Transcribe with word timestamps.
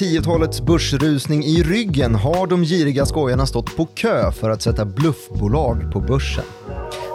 Med 0.00 0.08
10-talets 0.08 0.60
börsrusning 0.60 1.44
i 1.44 1.62
ryggen 1.62 2.14
har 2.14 2.46
de 2.46 2.64
giriga 2.64 3.06
skojarna 3.06 3.46
stått 3.46 3.76
på 3.76 3.86
kö 3.86 4.32
för 4.32 4.50
att 4.50 4.62
sätta 4.62 4.84
bluffbolag 4.84 5.92
på 5.92 6.00
börsen. 6.00 6.44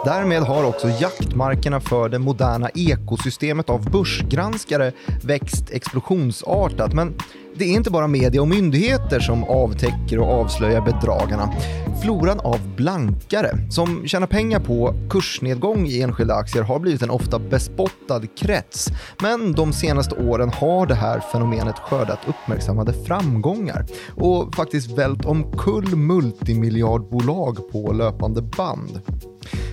Därmed 0.04 0.42
har 0.42 0.64
också 0.64 0.88
jaktmarkerna 0.88 1.80
för 1.80 2.08
det 2.08 2.18
moderna 2.18 2.70
ekosystemet 2.74 3.70
av 3.70 3.90
börsgranskare 3.90 4.92
växt 5.24 5.70
explosionsartat. 5.70 6.92
Men 6.92 7.14
det 7.58 7.64
är 7.64 7.72
inte 7.72 7.90
bara 7.90 8.06
media 8.06 8.40
och 8.40 8.48
myndigheter 8.48 9.20
som 9.20 9.44
avtäcker 9.44 10.18
och 10.18 10.40
avslöjar 10.40 10.80
bedragarna. 10.80 11.52
Floran 12.02 12.40
av 12.40 12.60
blankare 12.76 13.58
som 13.70 14.06
tjänar 14.06 14.26
pengar 14.26 14.60
på 14.60 14.94
kursnedgång 15.10 15.86
i 15.86 16.02
enskilda 16.02 16.34
aktier 16.34 16.62
har 16.62 16.78
blivit 16.78 17.02
en 17.02 17.10
ofta 17.10 17.38
bespottad 17.38 18.22
krets. 18.38 18.88
Men 19.22 19.52
de 19.52 19.72
senaste 19.72 20.14
åren 20.14 20.50
har 20.50 20.86
det 20.86 20.94
här 20.94 21.20
fenomenet 21.20 21.78
skördat 21.78 22.18
uppmärksammade 22.26 22.92
framgångar 22.92 23.86
och 24.16 24.54
faktiskt 24.54 24.98
vält 24.98 25.24
omkull 25.24 25.96
multimiljardbolag 25.96 27.72
på 27.72 27.92
löpande 27.92 28.42
band. 28.42 29.00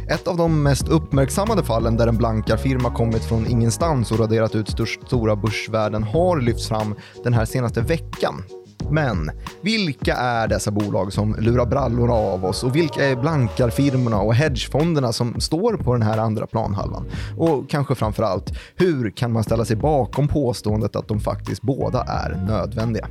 Ett 0.10 0.28
av 0.28 0.38
de 0.38 0.64
mest 0.64 0.88
uppmärksammade 0.88 1.64
fallen 1.64 1.98
där 1.98 2.08
en 2.08 2.18
blankarfirma 2.18 2.96
kommit 2.96 3.24
från 3.26 3.48
ingenstans 3.48 4.12
och 4.12 4.20
raderat 4.20 4.56
ut 4.56 4.70
stora 5.08 5.36
börsvärden 5.36 6.04
har 6.04 6.42
lyfts 6.42 6.68
fram 6.68 6.96
den 7.24 7.34
här 7.34 7.46
senaste 7.46 7.73
veckan. 7.82 8.44
Men 8.92 9.32
vilka 9.62 10.16
är 10.16 10.48
dessa 10.48 10.72
bolag 10.72 11.14
som 11.14 11.36
lurar 11.40 11.66
brallorna 11.66 12.14
av 12.14 12.46
oss 12.46 12.64
och 12.64 12.76
vilka 12.76 13.06
är 13.06 13.16
blankarfirmorna 13.16 14.22
och 14.22 14.36
hedgefonderna 14.36 15.14
som 15.14 15.42
står 15.42 15.78
på 15.78 15.94
den 15.94 16.02
här 16.02 16.18
andra 16.18 16.48
planhalvan? 16.48 17.06
Och 17.38 17.70
kanske 17.70 17.96
framför 17.96 18.24
allt, 18.24 18.52
hur 18.76 19.10
kan 19.10 19.32
man 19.32 19.44
ställa 19.44 19.66
sig 19.66 19.76
bakom 19.76 20.28
påståendet 20.28 20.96
att 20.96 21.08
de 21.08 21.20
faktiskt 21.20 21.62
båda 21.62 22.02
är 22.02 22.46
nödvändiga? 22.48 23.08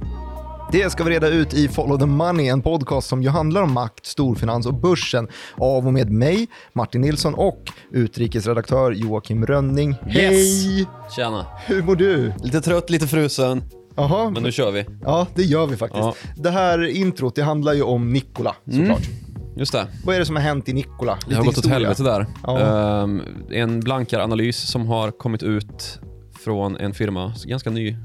Det 0.72 0.92
ska 0.92 1.04
vi 1.04 1.10
reda 1.10 1.28
ut 1.28 1.54
i 1.54 1.68
Follow 1.68 1.98
the 1.98 2.06
Money, 2.06 2.48
en 2.48 2.62
podcast 2.62 3.08
som 3.08 3.22
ju 3.22 3.28
handlar 3.28 3.62
om 3.62 3.72
makt, 3.72 4.06
storfinans 4.06 4.66
och 4.66 4.74
börsen 4.74 5.28
av 5.56 5.86
och 5.86 5.92
med 5.92 6.10
mig, 6.10 6.46
Martin 6.72 7.00
Nilsson 7.00 7.34
och 7.34 7.62
utrikesredaktör 7.90 8.92
Joakim 8.92 9.46
Rönning. 9.46 9.94
Hej! 10.02 10.78
Yes. 10.78 10.88
Tjena. 11.16 11.46
Hur 11.66 11.82
mår 11.82 11.96
du? 11.96 12.32
Lite 12.42 12.60
trött, 12.60 12.90
lite 12.90 13.06
frusen. 13.06 13.62
Aha. 13.96 14.30
Men 14.30 14.42
nu 14.42 14.52
kör 14.52 14.70
vi. 14.70 14.84
Ja, 15.02 15.26
det 15.34 15.42
gör 15.42 15.66
vi 15.66 15.76
faktiskt. 15.76 16.02
Ja. 16.02 16.14
Det 16.36 16.50
här 16.50 16.86
introt, 16.86 17.34
det 17.34 17.42
handlar 17.42 17.72
ju 17.72 17.82
om 17.82 18.12
Nikola 18.12 18.56
såklart. 18.64 19.06
Mm. 19.06 19.56
Just 19.56 19.72
det. 19.72 19.86
Vad 20.04 20.14
är 20.14 20.18
det 20.18 20.26
som 20.26 20.36
har 20.36 20.42
hänt 20.42 20.68
i 20.68 20.72
Nikola? 20.72 21.18
det 21.28 21.34
har 21.34 21.44
gått 21.44 21.58
åt 21.58 21.66
helvete 21.66 22.02
där. 22.02 22.26
Ja. 22.42 23.02
Um, 23.02 23.22
en 23.50 23.80
blankaranalys 23.80 24.56
som 24.56 24.86
har 24.86 25.10
kommit 25.10 25.42
ut 25.42 26.00
från 26.44 26.76
en 26.76 26.94
firma, 26.94 27.34
ganska 27.44 27.70
ny, 27.70 27.96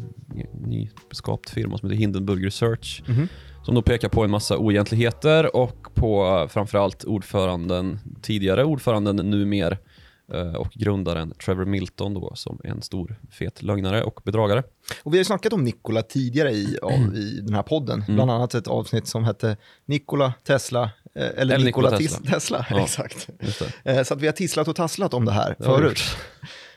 nyskapt 0.67 1.49
firma 1.49 1.77
som 1.77 1.89
heter 1.89 1.99
Hindenburg 1.99 2.45
Research. 2.45 3.03
Mm. 3.07 3.27
Som 3.63 3.75
då 3.75 3.81
pekar 3.81 4.09
på 4.09 4.23
en 4.23 4.31
massa 4.31 4.57
oegentligheter 4.57 5.55
och 5.55 5.87
på 5.93 6.47
framförallt 6.49 7.03
ordföranden, 7.03 7.99
tidigare 8.21 8.63
ordföranden, 8.63 9.15
numer 9.15 9.71
eh, 9.71 9.77
och 10.57 10.69
grundaren 10.73 11.33
Trevor 11.45 11.65
Milton 11.65 12.13
då, 12.13 12.31
som 12.35 12.61
en 12.63 12.81
stor 12.81 13.15
fet 13.31 13.63
lögnare 13.63 14.03
och 14.03 14.21
bedragare. 14.23 14.63
Och 15.03 15.13
vi 15.13 15.17
har 15.17 15.23
snackat 15.23 15.53
om 15.53 15.63
Nikola 15.63 16.01
tidigare 16.01 16.51
i, 16.51 16.77
mm. 16.91 17.15
i 17.15 17.41
den 17.41 17.53
här 17.53 17.63
podden, 17.63 18.01
mm. 18.01 18.15
bland 18.15 18.31
annat 18.31 18.53
ett 18.53 18.67
avsnitt 18.67 19.07
som 19.07 19.23
hette 19.23 19.57
Nikola 19.85 20.33
Tesla, 20.47 20.83
eh, 21.15 21.23
eller, 21.23 21.55
eller 21.55 21.65
Nikola, 21.65 21.89
Nikola 21.89 21.97
Tesla. 21.97 22.33
Tesla 22.33 22.65
ja, 22.69 22.83
exakt. 22.83 23.29
Eh, 23.83 24.03
så 24.03 24.13
att 24.13 24.21
vi 24.21 24.25
har 24.27 24.33
tisslat 24.33 24.67
och 24.67 24.75
tasslat 24.75 25.13
om 25.13 25.25
det 25.25 25.31
här 25.31 25.55
det 25.57 25.63
förut. 25.63 25.99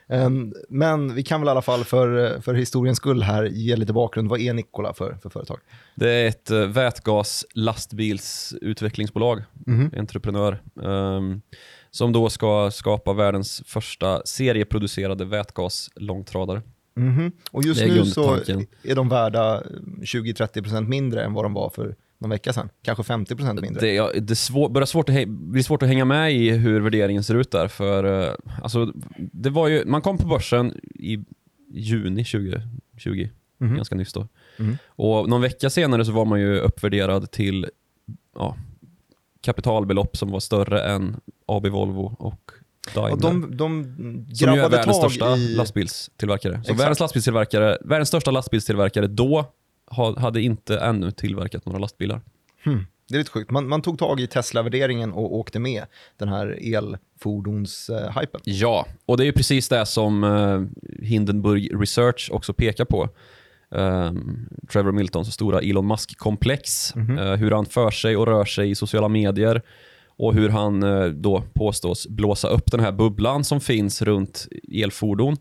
Ehm, 0.09 0.55
men 0.69 1.15
vi 1.15 1.23
kan 1.23 1.41
väl 1.41 1.49
i 1.49 1.51
alla 1.51 1.63
fall 1.63 1.85
för, 1.85 2.41
för 2.41 2.55
historiens 2.55 2.97
skull 2.97 3.23
här 3.23 3.45
ge 3.45 3.77
lite 3.77 3.93
bakgrund. 3.93 4.29
Vad 4.29 4.41
är 4.41 4.55
Nikola 4.55 4.95
för, 4.95 5.19
för 5.23 5.31
företag? 5.31 5.59
Det 5.95 6.11
är 6.11 6.29
ett 6.29 6.51
vätgas 6.51 7.47
lastbilsutvecklingsbolag, 7.55 9.43
mm. 9.67 9.91
entreprenör, 9.97 10.63
um, 10.75 11.43
som 11.91 12.13
då 12.13 12.31
ska 12.31 12.71
skapa 12.71 13.13
världens 13.13 13.63
första 13.67 14.23
serieproducerade 14.25 15.25
vätgaslångtradare. 15.25 16.63
Mm 16.97 17.19
-hmm. 17.19 17.33
Och 17.51 17.65
just 17.65 17.81
nu 17.81 18.05
så 18.05 18.35
är 18.83 18.95
de 18.95 19.09
värda 19.09 19.63
20-30% 20.01 20.89
mindre 20.89 21.25
än 21.25 21.33
vad 21.33 21.45
de 21.45 21.55
var 21.55 21.71
för 21.71 21.97
någon 22.19 22.31
vecka 22.31 22.53
sedan. 22.53 22.69
Kanske 22.83 23.03
50% 23.03 23.61
mindre. 23.61 23.81
Det, 23.81 23.95
ja, 23.95 24.11
det 24.21 24.37
svår, 24.37 24.69
börjar 24.69 24.87
svårt 24.87 25.09
att, 25.09 25.29
blir 25.29 25.63
svårt 25.63 25.83
att 25.83 25.89
hänga 25.89 26.05
med 26.05 26.33
i 26.33 26.51
hur 26.51 26.81
värderingen 26.81 27.25
ser 27.25 27.35
ut 27.35 27.51
där. 27.51 27.69
För, 27.69 28.05
uh, 28.05 28.35
alltså, 28.63 28.93
det 29.17 29.51
var 29.51 29.69
ju, 29.69 29.85
man 29.85 30.03
kom 30.03 30.19
på 30.19 30.27
börsen 30.27 30.81
i 30.95 31.25
juni 31.73 32.25
2020, 32.25 33.29
mm. 33.61 33.77
ganska 33.77 33.95
nyss 33.95 34.13
då. 34.13 34.29
Mm. 34.59 34.77
Och 34.87 35.29
någon 35.29 35.41
vecka 35.41 35.71
senare 35.71 36.05
så 36.05 36.13
var 36.13 36.25
man 36.25 36.41
ju 36.41 36.59
uppvärderad 36.59 37.31
till 37.31 37.67
ja, 38.35 38.57
kapitalbelopp 39.41 40.17
som 40.17 40.31
var 40.31 40.41
större 40.41 40.83
än 40.83 41.21
AB 41.47 41.67
Volvo 41.67 42.17
och 42.19 42.51
Daimler. 42.95 43.13
Och 43.13 43.19
de, 43.19 43.57
de 43.57 43.85
som 44.35 44.55
ju 44.55 44.61
är 44.61 44.69
världens 44.69 44.97
största 44.97 45.37
i... 45.37 45.55
lastbilstillverkare. 45.55 46.63
Så 46.65 46.75
världens, 46.75 47.01
lastbilstillverkare, 47.01 47.79
världens 47.81 48.09
största 48.09 48.31
lastbilstillverkare 48.31 49.07
då 49.07 49.53
hade 50.17 50.43
inte 50.43 50.79
ännu 50.79 51.11
tillverkat 51.11 51.67
några 51.67 51.79
lastbilar. 51.79 52.21
Hmm. 52.65 52.87
Det 53.09 53.17
är 53.17 53.19
lite 53.19 53.31
sjukt. 53.31 53.51
Man, 53.51 53.69
man 53.69 53.83
tog 53.83 53.99
tag 53.99 54.21
i 54.21 54.27
Tesla-värderingen 54.27 55.13
och 55.13 55.37
åkte 55.37 55.59
med 55.59 55.85
den 56.17 56.29
här 56.29 56.75
elfordonshypen. 56.75 58.41
Ja, 58.45 58.87
och 59.07 59.17
det 59.17 59.27
är 59.27 59.33
precis 59.33 59.69
det 59.69 59.87
som 59.87 60.25
uh, 60.25 60.67
Hindenburg 61.03 61.81
Research 61.81 62.31
också 62.33 62.53
pekar 62.53 62.85
på. 62.85 63.09
Um, 63.71 64.49
Trevor 64.73 64.93
Miltons 64.93 65.35
stora 65.35 65.61
Elon 65.61 65.87
Musk-komplex. 65.87 66.95
Mm 66.97 67.09
-hmm. 67.09 67.33
uh, 67.33 67.37
hur 67.37 67.51
han 67.51 67.67
för 67.67 67.91
sig 67.91 68.17
och 68.17 68.27
rör 68.27 68.45
sig 68.45 68.71
i 68.71 68.75
sociala 68.75 69.09
medier 69.09 69.63
och 70.07 70.35
hur 70.35 70.49
han 70.49 70.83
uh, 70.83 71.13
då 71.13 71.43
påstås 71.53 72.09
blåsa 72.09 72.49
upp 72.49 72.71
den 72.71 72.81
här 72.81 72.93
bubblan 72.93 73.45
som 73.45 73.61
finns 73.61 74.03
runt 74.03 74.49
elfordon. 74.73 75.37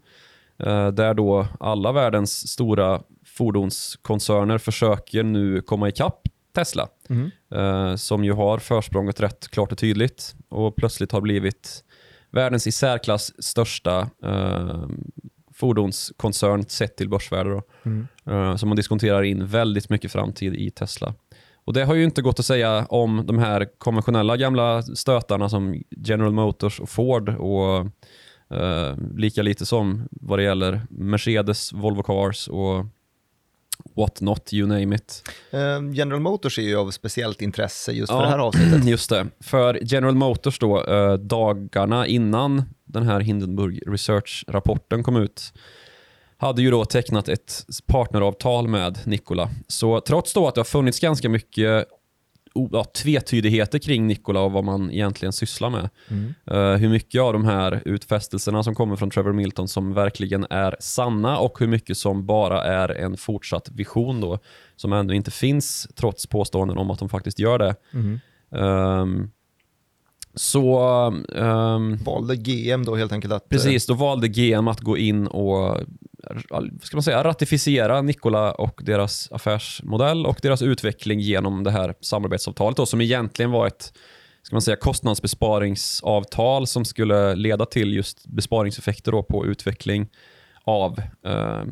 där 0.94 1.14
då 1.14 1.48
alla 1.60 1.92
världens 1.92 2.48
stora 2.48 3.02
fordonskoncerner 3.26 4.58
försöker 4.58 5.24
nu 5.24 5.62
komma 5.62 5.90
ikapp 5.90 6.28
Tesla. 6.56 6.88
Mm. 7.10 7.32
Eh, 7.56 7.96
som 7.96 8.24
ju 8.24 8.34
har 8.34 8.58
försprånget 8.58 9.20
rätt 9.20 9.48
klart 9.48 9.72
och 9.72 9.78
tydligt 9.78 10.36
och 10.50 10.76
plötsligt 10.76 11.12
har 11.12 11.22
blivit 11.22 11.84
världens 12.32 12.68
i 12.68 12.72
särklass 12.72 13.44
största 13.44 14.10
eh, 14.24 14.86
fordonskoncern 15.60 16.64
sett 16.68 16.96
till 16.96 17.10
börsvärde. 17.10 17.62
Mm. 17.84 18.08
Eh, 18.26 18.56
så 18.56 18.66
man 18.66 18.76
diskonterar 18.76 19.24
in 19.24 19.48
väldigt 19.48 19.90
mycket 19.90 20.12
framtid 20.12 20.56
i 20.56 20.72
Tesla. 20.72 21.14
Och 21.66 21.74
Det 21.74 21.84
har 21.86 21.96
ju 21.96 22.04
inte 22.04 22.22
gått 22.22 22.40
att 22.40 22.46
säga 22.46 22.86
om 22.90 23.24
de 23.26 23.40
här 23.40 23.68
konventionella 23.78 24.38
gamla 24.38 24.82
stötarna 24.82 25.50
som 25.50 25.84
General 25.90 26.32
Motors 26.32 26.80
och 26.80 26.90
Ford 26.90 27.30
och 27.30 27.78
eh, 28.58 28.98
lika 29.18 29.42
lite 29.42 29.66
som 29.66 30.08
vad 30.12 30.40
det 30.40 30.44
gäller 30.44 30.82
Mercedes, 30.90 31.74
Volvo 31.74 32.04
Cars 32.04 32.48
och 32.48 32.86
what 33.96 34.22
not, 34.22 34.54
you 34.54 34.68
name 34.68 34.96
it. 34.96 35.24
Uh, 35.54 35.94
General 35.94 36.20
Motors 36.20 36.60
är 36.60 36.64
ju 36.64 36.76
av 36.76 36.92
speciellt 36.92 37.42
intresse 37.42 37.92
just 37.92 38.12
ja, 38.12 38.18
för 38.18 38.24
det 38.26 38.32
här 38.32 38.40
avsnittet. 38.40 38.86
Just 38.90 39.10
det. 39.10 39.28
För 39.40 39.80
General 39.82 40.16
Motors 40.16 40.60
då, 40.60 40.84
uh, 40.84 41.14
dagarna 41.14 42.08
innan 42.08 42.64
den 42.90 43.04
här 43.04 43.20
Hindenburg 43.20 43.82
Research-rapporten 43.88 45.04
kom 45.04 45.16
ut, 45.16 45.54
hade 46.38 46.62
ju 46.62 46.72
då 46.72 46.86
tecknat 46.86 47.30
ett 47.30 47.66
partneravtal 47.88 48.68
med 48.68 49.00
Nikola. 49.06 49.50
Så 49.68 50.02
trots 50.02 50.34
då 50.34 50.48
att 50.48 50.56
det 50.56 50.60
har 50.60 50.66
funnits 50.66 51.00
ganska 51.00 51.30
mycket 51.30 51.86
ja, 52.72 52.84
tvetydigheter 52.84 53.80
kring 53.80 54.08
Nikola 54.08 54.40
och 54.42 54.52
vad 54.52 54.64
man 54.64 54.92
egentligen 54.92 55.34
sysslar 55.34 55.70
med. 55.70 55.90
Mm. 56.08 56.34
Uh, 56.52 56.78
hur 56.78 56.90
mycket 56.90 57.22
av 57.22 57.34
de 57.34 57.46
här 57.46 57.82
utfästelserna 57.86 58.64
som 58.64 58.76
kommer 58.76 58.96
från 58.96 59.10
Trevor 59.10 59.34
Milton 59.34 59.68
som 59.68 59.94
verkligen 59.94 60.46
är 60.50 60.76
sanna 60.80 61.38
och 61.38 61.60
hur 61.60 61.68
mycket 61.68 61.98
som 61.98 62.26
bara 62.26 62.64
är 62.64 62.90
en 62.90 63.18
fortsatt 63.18 63.70
vision 63.70 64.22
då 64.22 64.40
som 64.76 64.94
ännu 64.94 65.16
inte 65.16 65.32
finns 65.32 65.88
trots 65.96 66.28
påståenden 66.28 66.78
om 66.78 66.92
att 66.92 67.00
de 67.00 67.10
faktiskt 67.10 67.40
gör 67.40 67.60
det. 67.60 67.76
Mm. 67.94 68.20
Um, 68.50 69.32
så... 70.40 70.80
Um, 71.28 71.98
valde 71.98 72.36
GM 72.36 72.86
då 72.86 72.96
helt 72.96 73.12
enkelt 73.12 73.34
att... 73.34 73.50
Precis, 73.50 73.86
då 73.86 73.94
valde 73.94 74.28
GM 74.28 74.68
att 74.68 74.80
gå 74.80 74.98
in 74.98 75.28
och 75.28 75.78
ska 76.82 76.98
man 76.98 77.04
säga, 77.04 77.24
ratificera 77.24 78.02
Nikola 78.02 78.52
och 78.52 78.82
deras 78.84 79.32
affärsmodell 79.32 80.26
och 80.26 80.40
deras 80.42 80.62
utveckling 80.62 81.20
genom 81.20 81.64
det 81.64 81.72
här 81.72 81.94
samarbetsavtalet 82.02 82.78
då, 82.78 82.86
som 82.86 83.02
egentligen 83.02 83.52
var 83.52 83.68
ett 83.68 83.94
ska 84.42 84.56
man 84.56 84.62
säga, 84.62 84.78
kostnadsbesparingsavtal 84.78 86.68
som 86.68 86.86
skulle 86.86 87.36
leda 87.36 87.66
till 87.66 87.94
just 87.94 88.28
besparingseffekter 88.28 89.12
då 89.12 89.24
på 89.24 89.46
utveckling 89.46 90.10
av 90.64 91.02
eh, 91.26 91.64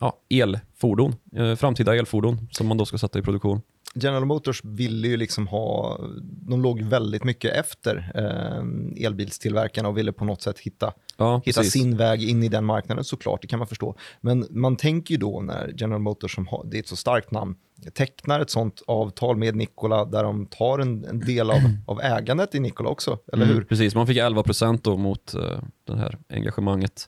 ja, 0.00 0.18
elfordon, 0.30 1.14
eh, 1.36 1.54
framtida 1.54 1.96
elfordon 1.96 2.48
som 2.50 2.66
man 2.66 2.76
då 2.76 2.84
ska 2.84 2.98
sätta 2.98 3.18
i 3.18 3.22
produktion. 3.22 3.60
General 3.94 4.24
Motors 4.24 4.64
ville 4.64 5.08
ju 5.08 5.16
liksom 5.16 5.46
ha, 5.46 5.98
de 6.22 6.62
låg 6.62 6.82
väldigt 6.82 7.24
mycket 7.24 7.54
efter 7.56 8.12
eh, 8.14 9.04
elbilstillverkarna 9.06 9.88
och 9.88 9.98
ville 9.98 10.12
på 10.12 10.24
något 10.24 10.42
sätt 10.42 10.58
hitta, 10.58 10.92
Ja, 11.16 11.42
hitta 11.44 11.60
precis. 11.60 11.72
sin 11.72 11.96
väg 11.96 12.22
in 12.22 12.42
i 12.42 12.48
den 12.48 12.64
marknaden 12.64 13.04
såklart, 13.04 13.42
det 13.42 13.48
kan 13.48 13.58
man 13.58 13.68
förstå. 13.68 13.94
Men 14.20 14.46
man 14.50 14.76
tänker 14.76 15.12
ju 15.14 15.18
då 15.18 15.40
när 15.40 15.74
General 15.76 16.00
Motors, 16.00 16.34
som 16.34 16.46
har, 16.46 16.66
det 16.70 16.76
är 16.76 16.80
ett 16.80 16.88
så 16.88 16.96
starkt 16.96 17.30
namn, 17.30 17.54
tecknar 17.94 18.40
ett 18.40 18.50
sånt 18.50 18.82
avtal 18.86 19.36
med 19.36 19.56
Nikola 19.56 20.04
där 20.04 20.22
de 20.24 20.46
tar 20.46 20.78
en, 20.78 21.04
en 21.04 21.20
del 21.20 21.50
av, 21.50 21.56
av 21.86 22.00
ägandet 22.00 22.54
i 22.54 22.60
Nikola 22.60 22.88
också, 22.90 23.18
eller 23.32 23.44
Mm, 23.44 23.56
hur? 23.56 23.64
Precis, 23.64 23.94
man 23.94 24.06
fick 24.06 24.16
11% 24.18 24.80
då 24.82 24.96
mot 24.96 25.34
uh, 25.34 25.42
det 25.86 25.96
här 25.96 26.18
engagemanget. 26.28 27.06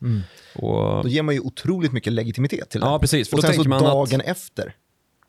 Och, 0.57 1.03
Då 1.03 1.09
ger 1.09 1.23
man 1.23 1.35
ju 1.35 1.41
otroligt 1.41 1.93
mycket 1.93 2.13
legitimitet 2.13 2.71
till 2.71 2.81
det. 2.81 2.87
ja, 2.87 2.99
precis. 2.99 3.29
För 3.31 3.37
och 3.37 3.43
sen 3.43 3.55
så 3.55 3.69
man 3.69 3.79
att, 3.87 3.93
dagen 3.93 4.21
efter 4.21 4.75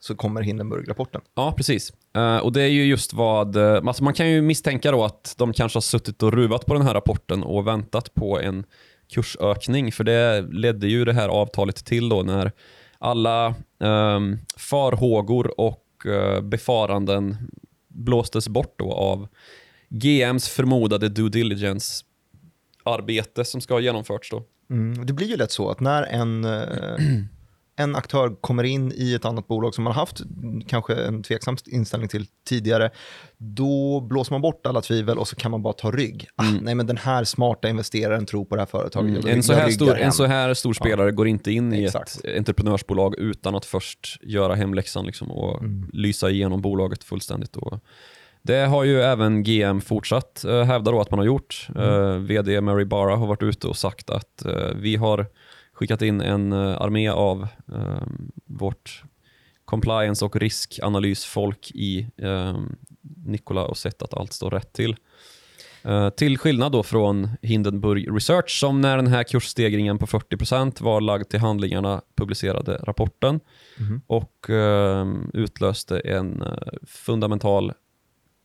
så 0.04 0.16
kommer 0.16 0.42
Hindenburg-rapporten. 0.42 1.22
Ja, 1.36 1.54
precis. 1.58 1.94
Eh, 2.16 2.38
och 2.38 2.54
det 2.54 2.62
är 2.62 2.68
ju 2.68 2.86
just 2.86 3.14
vad... 3.14 3.56
eh, 3.56 3.82
alltså 3.88 4.04
man 4.04 4.14
kan 4.14 4.30
ju 4.30 4.42
misstänka 4.42 4.92
då 4.92 5.04
att 5.04 5.36
de 5.38 5.54
kanske 5.54 5.78
har 5.78 5.82
suttit 5.82 6.24
och 6.24 6.34
ruvat 6.34 6.66
på 6.66 6.74
den 6.74 6.84
här 6.84 6.94
rapporten 6.94 7.44
och 7.44 7.68
väntat 7.68 8.14
på 8.14 8.40
en 8.40 8.66
kursökning, 9.14 9.92
för 9.92 10.04
det 10.04 10.42
ledde 10.42 10.88
ju 10.88 11.06
det 11.06 11.14
här 11.14 11.30
avtalet 11.30 11.86
till 11.86 12.10
då 12.10 12.24
när 12.24 12.52
alla 12.98 13.56
um, 13.80 14.40
farhågor 14.58 15.60
och 15.60 16.06
eh, 16.06 16.42
befaranden 16.42 17.38
blåstes 17.88 18.48
bort 18.48 18.76
då 18.78 18.94
av 18.94 19.28
GMs 19.90 20.50
förmodade 20.50 21.10
due 21.10 21.30
diligence-arbete 21.30 23.46
som 23.46 23.62
ska 23.62 23.74
ha 23.74 23.82
genomförts 23.82 24.30
då. 24.30 24.44
Mm. 24.70 25.06
Det 25.06 25.14
blir 25.14 25.28
ju 25.28 25.38
lätt 25.38 25.52
så 25.52 25.70
att 25.70 25.80
när 25.80 26.04
en, 26.04 26.44
en 27.76 27.96
aktör 27.96 28.36
kommer 28.42 28.64
in 28.64 28.92
i 28.96 29.14
ett 29.14 29.26
annat 29.26 29.48
bolag 29.48 29.76
som 29.76 29.84
man 29.84 29.94
har 29.94 30.02
haft 30.02 30.20
mm, 30.20 30.62
kanske 30.62 30.96
en 30.96 31.24
tveksam 31.24 31.58
inställning 31.66 32.10
till 32.10 32.26
tidigare, 32.48 32.92
då 33.38 34.02
blåser 34.02 34.32
man 34.32 34.42
bort 34.42 34.66
alla 34.66 34.82
tvivel 34.82 35.18
och 35.18 35.28
så 35.28 35.36
kan 35.36 35.52
man 35.52 35.62
bara 35.62 35.74
ta 35.74 35.92
rygg. 35.92 36.28
Ah, 36.36 36.44
nej, 36.62 36.76
men 36.76 36.88
den 36.88 36.98
här 36.98 37.24
smarta 37.24 37.70
investeraren 37.70 38.26
tror 38.26 38.46
på 38.46 38.56
det 38.56 38.62
här 38.62 38.66
företaget. 38.66 39.24
Mm. 39.24 39.38
En 39.38 39.44
så, 39.44 39.54
här 39.54 39.70
stor, 39.70 39.98
en 39.98 40.12
så 40.12 40.26
här 40.26 40.54
stor 40.54 40.74
spelare 40.74 41.12
går 41.12 41.28
inte 41.28 41.52
in 41.52 41.74
i 41.74 41.84
Exakt. 41.84 42.20
ett 42.24 42.38
entreprenörsbolag 42.38 43.16
utan 43.18 43.56
att 43.56 43.66
först 43.66 44.18
göra 44.22 44.56
hemläxan 44.56 45.06
liksom 45.06 45.32
och 45.32 45.54
Mm. 45.64 45.90
lysa 45.94 46.30
igenom 46.30 46.62
bolaget 46.62 47.04
fullständigt. 47.04 47.56
Och 47.56 47.80
det 48.42 48.66
har 48.66 48.84
ju 48.84 49.02
även 49.02 49.44
GM 49.44 49.82
fortsatt 49.82 50.46
uh, 50.48 50.62
hävda 50.64 50.92
att 50.92 51.12
man 51.12 51.20
har 51.20 51.26
gjort. 51.26 51.68
Mm. 51.76 51.90
Eh, 51.90 52.18
VD 52.18 52.62
Mary 52.62 52.86
Barra 52.86 53.16
har 53.16 53.28
varit 53.28 53.44
ute 53.44 53.68
och 53.68 53.78
sagt 53.78 54.10
att 54.10 54.46
eh, 54.46 54.70
vi 54.76 54.96
har 54.96 55.26
skickat 55.74 56.02
in 56.02 56.22
en 56.22 56.54
eh, 56.54 56.82
armé 56.82 57.10
av 57.10 57.48
eh, 57.74 58.08
vårt 58.46 59.04
compliance 59.66 60.26
och 60.26 60.36
riskanalysfolk 60.36 61.72
i 61.74 62.08
eh, 62.18 62.58
Nikola 63.26 63.66
och 63.66 63.78
sett 63.78 64.02
att 64.02 64.14
allt 64.14 64.34
står 64.34 64.52
rätt 64.52 64.74
till. 64.74 64.96
Eh, 65.84 66.10
till 66.10 66.38
skillnad 66.38 66.72
då 66.72 66.84
från 66.84 67.30
Hindenburg 67.42 68.16
Research 68.16 68.60
som 68.60 68.82
när 68.82 68.98
den 68.98 69.08
här 69.08 69.24
kursstegringen 69.24 69.98
på 69.98 70.06
40% 70.06 70.84
var 70.84 71.02
lagd 71.02 71.30
till 71.30 71.40
handlingarna 71.40 72.02
publicerade 72.16 72.76
rapporten 72.84 73.40
och 74.08 74.50
eh, 74.50 75.08
utlöste 75.34 76.00
en 76.00 76.42
eh, 76.42 76.58
fundamental 76.88 77.74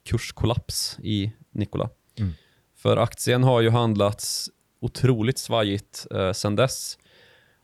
kurskollaps 0.08 0.98
i 1.02 1.32
Nikola. 1.50 1.90
Mm. 2.18 2.32
För 2.76 2.96
aktien 2.96 3.44
har 3.44 3.60
ju 3.60 3.70
handlats 3.70 4.50
otroligt 4.80 5.38
svajigt 5.38 6.06
eh, 6.10 6.32
sedan 6.32 6.56
dess 6.56 6.98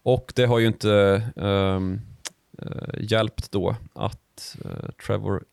och 0.05 0.33
det 0.37 0.47
har 0.47 0.59
ju 0.59 0.67
inte 0.67 1.23
um, 1.37 2.01
hjälpt 3.01 3.53
då 3.53 3.77
att 3.93 4.57
eh, 4.65 4.91
Trevor 5.07 5.45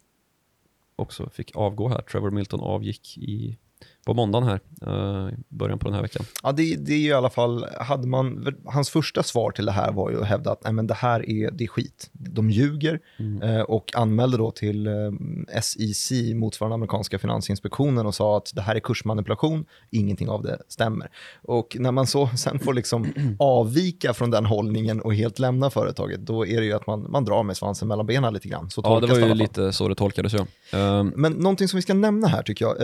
också 0.95 1.29
fick 1.29 1.55
avgå 1.55 1.87
här. 1.87 2.01
Trevor 2.01 2.31
Milton 2.31 2.59
avgick 2.59 3.17
i, 3.17 3.57
på 4.05 4.13
måndagen 4.13 4.47
här, 4.47 4.59
eh, 4.87 5.33
i 5.33 5.43
början 5.49 5.79
på 5.79 5.87
den 5.87 5.93
här 5.93 6.01
veckan. 6.01 6.25
Ja, 6.43 6.51
det, 6.51 6.75
det 6.75 6.93
är 6.93 6.97
ju 6.97 7.07
i 7.07 7.13
alla 7.13 7.29
fall, 7.29 7.65
hade 7.79 8.07
man, 8.07 8.55
hans 8.65 8.89
första 8.89 9.23
svar 9.23 9.51
till 9.51 9.65
det 9.65 9.71
här 9.71 9.91
var 9.91 10.11
ju 10.11 10.21
att 10.21 10.27
hävda 10.27 10.51
att 10.51 10.63
nej, 10.63 10.73
men 10.73 10.87
det 10.87 10.93
här 10.93 11.29
är, 11.29 11.51
det 11.51 11.63
är 11.63 11.67
skit. 11.67 12.09
De 12.13 12.49
ljuger 12.49 12.99
eh, 13.43 13.61
och 13.61 13.95
anmälde 13.95 14.37
då 14.37 14.51
till 14.51 14.87
eh, 14.87 14.93
SEC, 15.61 16.11
motsvarande 16.35 16.73
amerikanska 16.73 17.19
finansinspektionen 17.19 18.05
och 18.05 18.15
sa 18.15 18.37
att 18.37 18.51
det 18.55 18.61
här 18.61 18.75
är 18.75 18.79
kursmanipulation, 18.79 19.65
ingenting 19.89 20.29
av 20.29 20.43
det 20.43 20.57
stämmer. 20.67 21.09
Och 21.41 21.77
när 21.79 21.91
man 21.91 22.07
så 22.07 22.27
sen 22.37 22.59
får 22.59 22.73
liksom 22.73 23.13
avvika 23.39 24.13
från 24.13 24.31
den 24.31 24.45
hållningen 24.45 25.01
och 25.01 25.15
helt 25.15 25.39
lämna 25.39 25.69
företaget, 25.69 26.19
då 26.19 26.47
är 26.47 26.61
det 26.61 26.65
ju 26.65 26.73
att 26.73 26.87
man, 26.87 27.11
man 27.11 27.25
drar 27.25 27.43
med 27.43 27.57
svansen 27.57 27.87
mellan 27.87 28.05
benen 28.05 28.33
lite 28.33 28.47
grann. 28.47 28.69
Så 28.69 28.81
Ja, 28.83 28.99
det 28.99 29.07
var 29.07 29.19
ju 29.19 29.33
lite 29.33 29.73
så 29.73 29.87
det 29.87 29.95
tolkades. 29.95 30.33
Ja. 30.33 31.03
Men 31.03 31.31
någonting 31.31 31.67
som 31.67 31.77
vi 31.77 31.81
ska 31.81 31.93
nämna 31.93 32.27
här 32.27 32.43
tycker 32.43 32.65
jag, 32.65 32.77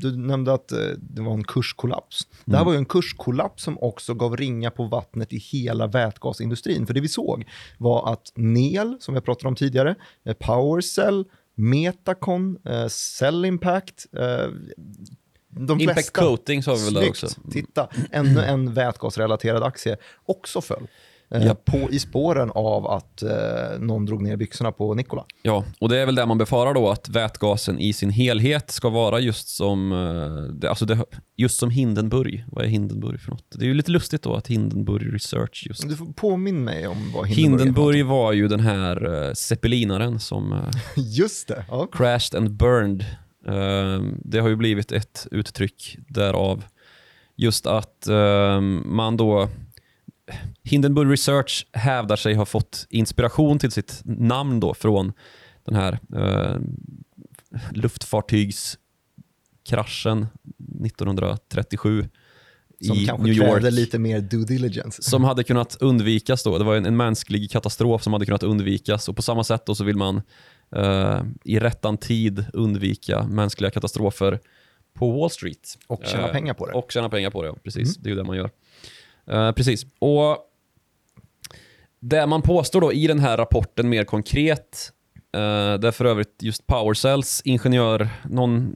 du 0.00 0.16
nämnde 0.16 0.57
att 0.58 0.72
eh, 0.72 0.78
det 1.00 1.22
var 1.22 1.32
en 1.32 1.44
kurskollaps. 1.44 2.26
Det 2.44 2.56
här 2.56 2.64
var 2.64 2.72
ju 2.72 2.78
en 2.78 2.84
kurskollaps 2.84 3.62
som 3.62 3.78
också 3.78 4.14
gav 4.14 4.36
ringa 4.36 4.70
på 4.70 4.84
vattnet 4.84 5.32
i 5.32 5.38
hela 5.38 5.86
vätgasindustrin. 5.86 6.86
För 6.86 6.94
det 6.94 7.00
vi 7.00 7.08
såg 7.08 7.44
var 7.78 8.12
att 8.12 8.32
NEL, 8.34 8.96
som 9.00 9.14
vi 9.14 9.20
pratade 9.20 9.48
om 9.48 9.56
tidigare, 9.56 9.94
eh, 10.24 10.34
PowerCell, 10.34 11.24
Metacon, 11.54 12.58
eh, 12.64 12.86
Cell 12.88 13.44
Impact, 13.44 14.06
eh, 14.12 14.46
de 15.48 15.80
Impact 15.80 15.96
flesta... 15.96 16.20
Coating 16.20 16.62
sa 16.62 16.74
vi 16.74 16.84
väl 16.84 16.94
där 16.94 17.08
också. 17.08 17.26
Titta, 17.50 17.88
ännu 18.10 18.40
en 18.40 18.74
vätgasrelaterad 18.74 19.62
aktie 19.62 19.96
också 20.26 20.60
föll. 20.60 20.86
Eh, 21.30 21.54
på, 21.54 21.88
I 21.90 21.98
spåren 21.98 22.50
av 22.54 22.86
att 22.86 23.22
eh, 23.22 23.78
någon 23.78 24.06
drog 24.06 24.22
ner 24.22 24.36
byxorna 24.36 24.72
på 24.72 24.94
Nikola. 24.94 25.24
Ja, 25.42 25.64
och 25.80 25.88
det 25.88 25.98
är 25.98 26.06
väl 26.06 26.14
det 26.14 26.26
man 26.26 26.38
befarar 26.38 26.74
då, 26.74 26.88
att 26.88 27.08
vätgasen 27.08 27.78
i 27.78 27.92
sin 27.92 28.10
helhet 28.10 28.70
ska 28.70 28.88
vara 28.88 29.20
just 29.20 29.48
som, 29.48 29.92
eh, 30.62 30.70
alltså 30.70 30.84
det, 30.84 31.04
just 31.36 31.58
som 31.58 31.70
Hindenburg. 31.70 32.44
Vad 32.52 32.64
är 32.64 32.68
Hindenburg 32.68 33.20
för 33.20 33.30
något? 33.30 33.44
Det 33.50 33.64
är 33.64 33.68
ju 33.68 33.74
lite 33.74 33.90
lustigt 33.90 34.22
då 34.22 34.34
att 34.34 34.46
Hindenburg 34.46 35.14
Research 35.14 35.64
just... 35.68 35.88
Du 35.88 35.96
får 35.96 36.06
påminna 36.06 36.60
mig 36.60 36.86
om 36.86 37.12
vad 37.14 37.28
Hindenburg, 37.28 37.66
Hindenburg 37.66 38.06
var 38.06 38.32
ju 38.32 38.48
den 38.48 38.60
här 38.60 39.06
uh, 39.06 39.32
zeppelinaren 39.32 40.20
som 40.20 40.52
eh. 40.52 40.58
Just 40.96 41.48
det. 41.48 41.64
Ja. 41.68 41.88
crashed 41.92 42.38
and 42.38 42.50
burned. 42.50 43.04
Eh, 43.46 44.02
det 44.24 44.38
har 44.38 44.48
ju 44.48 44.56
blivit 44.56 44.92
ett 44.92 45.26
uttryck 45.30 45.96
därav. 46.08 46.64
Just 47.36 47.66
att 47.66 48.06
eh, 48.08 48.60
man 48.60 49.16
då... 49.16 49.48
Hindenburg 50.62 51.12
Research 51.12 51.66
hävdar 51.72 52.16
sig 52.16 52.34
ha 52.34 52.46
fått 52.46 52.86
inspiration 52.90 53.58
till 53.58 53.70
sitt 53.70 54.00
namn 54.04 54.60
då 54.60 54.74
från 54.74 55.12
den 55.64 55.74
här 55.74 55.98
eh, 56.16 56.56
luftfartygskraschen 57.72 60.26
1937 60.84 62.08
Som 62.86 62.96
i 62.96 63.06
kanske 63.06 63.26
New 63.26 63.34
York 63.36 63.48
krävde 63.50 63.70
lite 63.70 63.98
mer 63.98 64.20
due 64.20 64.44
diligence. 64.44 65.02
som 65.02 65.24
hade 65.24 65.44
kunnat 65.44 65.76
undvikas 65.80 66.42
då. 66.42 66.58
Det 66.58 66.64
var 66.64 66.76
en, 66.76 66.86
en 66.86 66.96
mänsklig 66.96 67.50
katastrof 67.50 68.02
som 68.02 68.12
hade 68.12 68.26
kunnat 68.26 68.42
undvikas 68.42 69.08
och 69.08 69.16
på 69.16 69.22
samma 69.22 69.44
sätt 69.44 69.66
då 69.66 69.74
så 69.74 69.84
vill 69.84 69.96
man 69.96 70.22
eh, 70.76 71.22
i 71.44 71.58
rättan 71.58 71.96
tid 71.96 72.44
undvika 72.52 73.22
mänskliga 73.22 73.70
katastrofer 73.70 74.38
på 74.94 75.20
Wall 75.20 75.30
Street. 75.30 75.78
Och 75.86 76.02
tjäna 76.06 76.26
Eh, 76.26 76.32
pengar 76.32 76.54
på 76.54 76.66
det. 76.66 76.72
Och 76.72 76.92
tjäna 76.92 77.08
pengar 77.08 77.30
på 77.30 77.42
det, 77.42 77.48
ja. 77.48 77.56
Precis. 77.64 77.96
Det 77.96 78.08
är 78.08 78.10
ju 78.10 78.16
det 78.16 78.24
man 78.24 78.36
gör. 78.36 78.50
Eh, 79.30 79.52
precis. 79.52 79.86
Och 79.98 80.38
det 82.00 82.26
man 82.26 82.42
påstår 82.42 82.80
då 82.80 82.92
i 82.92 83.06
den 83.06 83.18
här 83.18 83.36
rapporten 83.36 83.88
mer 83.88 84.04
konkret, 84.04 84.92
eh, 85.34 85.40
uh, 85.40 85.78
där 85.78 85.90
för 85.90 86.04
övrigt 86.04 86.42
just 86.42 86.66
PowerCells 86.66 87.42
ingenjör, 87.44 88.08
någon 88.24 88.72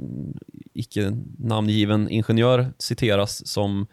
icke 0.74 1.12
namngiven 1.38 2.08
ingenjör 2.08 2.72
citeras 2.78 3.46
som 3.48 3.86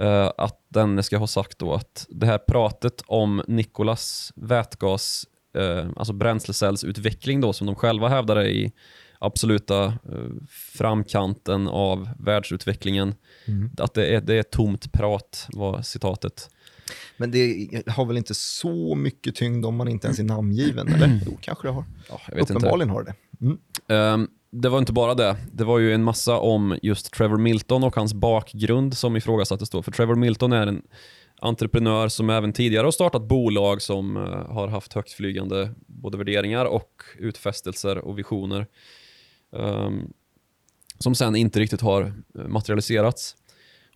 uh, 0.00 0.30
att 0.38 0.58
den 0.68 1.02
ska 1.02 1.18
ha 1.18 1.26
sagt 1.26 1.58
då 1.58 1.74
att 1.74 2.06
det 2.10 2.26
här 2.26 2.38
pratet 2.38 3.02
om 3.06 3.42
Nikolas 3.48 4.32
vätgas, 4.36 5.26
uh, 5.58 5.90
alltså 5.96 6.12
bränslecellsutveckling 6.12 7.40
då 7.40 7.52
som 7.52 7.66
de 7.66 7.76
själva 7.76 8.08
hävdade 8.08 8.50
i 8.50 8.72
absoluta 9.22 9.84
eh, 9.84 9.92
framkanten 10.48 11.68
av 11.68 12.08
världsutvecklingen, 12.18 13.14
att 13.78 13.94
det 13.94 14.14
är, 14.14 14.20
det 14.20 14.34
är 14.34 14.42
tomt 14.42 14.92
prat 14.92 15.46
var 15.52 15.82
citatet. 15.82 16.50
Men 17.16 17.30
det 17.30 17.68
har 17.86 18.04
väl 18.04 18.16
inte 18.16 18.34
så 18.34 18.94
mycket 18.94 19.34
tyngd 19.34 19.66
om 19.66 19.76
man 19.76 19.88
inte 19.88 20.06
ens 20.06 20.18
är 20.18 20.24
namngiven, 20.24 20.88
eller? 20.88 21.20
Jo, 21.26 21.38
kanske 21.40 21.68
det 21.68 21.72
har. 21.72 21.84
Ja, 22.08 22.20
vet 22.28 22.40
inte. 22.40 22.52
Uppenbarligen 22.52 22.90
har 22.90 23.02
det 23.02 23.14
det. 23.38 23.46
Mm. 23.46 23.58
Ehm, 23.88 24.28
det 24.50 24.68
var 24.68 24.78
inte 24.78 24.92
bara 24.92 25.14
det. 25.14 25.36
Det 25.52 25.64
var 25.64 25.78
ju 25.78 25.94
en 25.94 26.04
massa 26.04 26.38
om 26.38 26.78
just 26.82 27.12
Trevor 27.12 27.38
Milton 27.38 27.84
och 27.84 27.96
hans 27.96 28.14
bakgrund 28.14 28.96
som 28.96 29.16
ifrågasattes 29.16 29.70
då. 29.70 29.82
För 29.82 29.92
Trevor 29.92 30.14
Milton 30.14 30.52
är 30.52 30.66
en 30.66 30.82
entreprenör 31.40 32.08
som 32.08 32.30
även 32.30 32.52
tidigare 32.52 32.84
har 32.84 32.92
startat 32.92 33.22
bolag 33.22 33.82
som 33.82 34.16
eh, 34.16 34.22
har 34.52 34.68
haft 34.68 34.92
högtflygande 34.92 35.74
både 35.86 36.18
värderingar 36.18 36.64
och 36.64 37.02
utfästelser 37.18 37.98
och 37.98 38.18
visioner. 38.18 38.66
Ehm, 39.56 40.12
som 40.98 41.14
sen 41.14 41.36
inte 41.36 41.60
riktigt 41.60 41.80
har 41.80 42.12
materialiserats. 42.48 43.36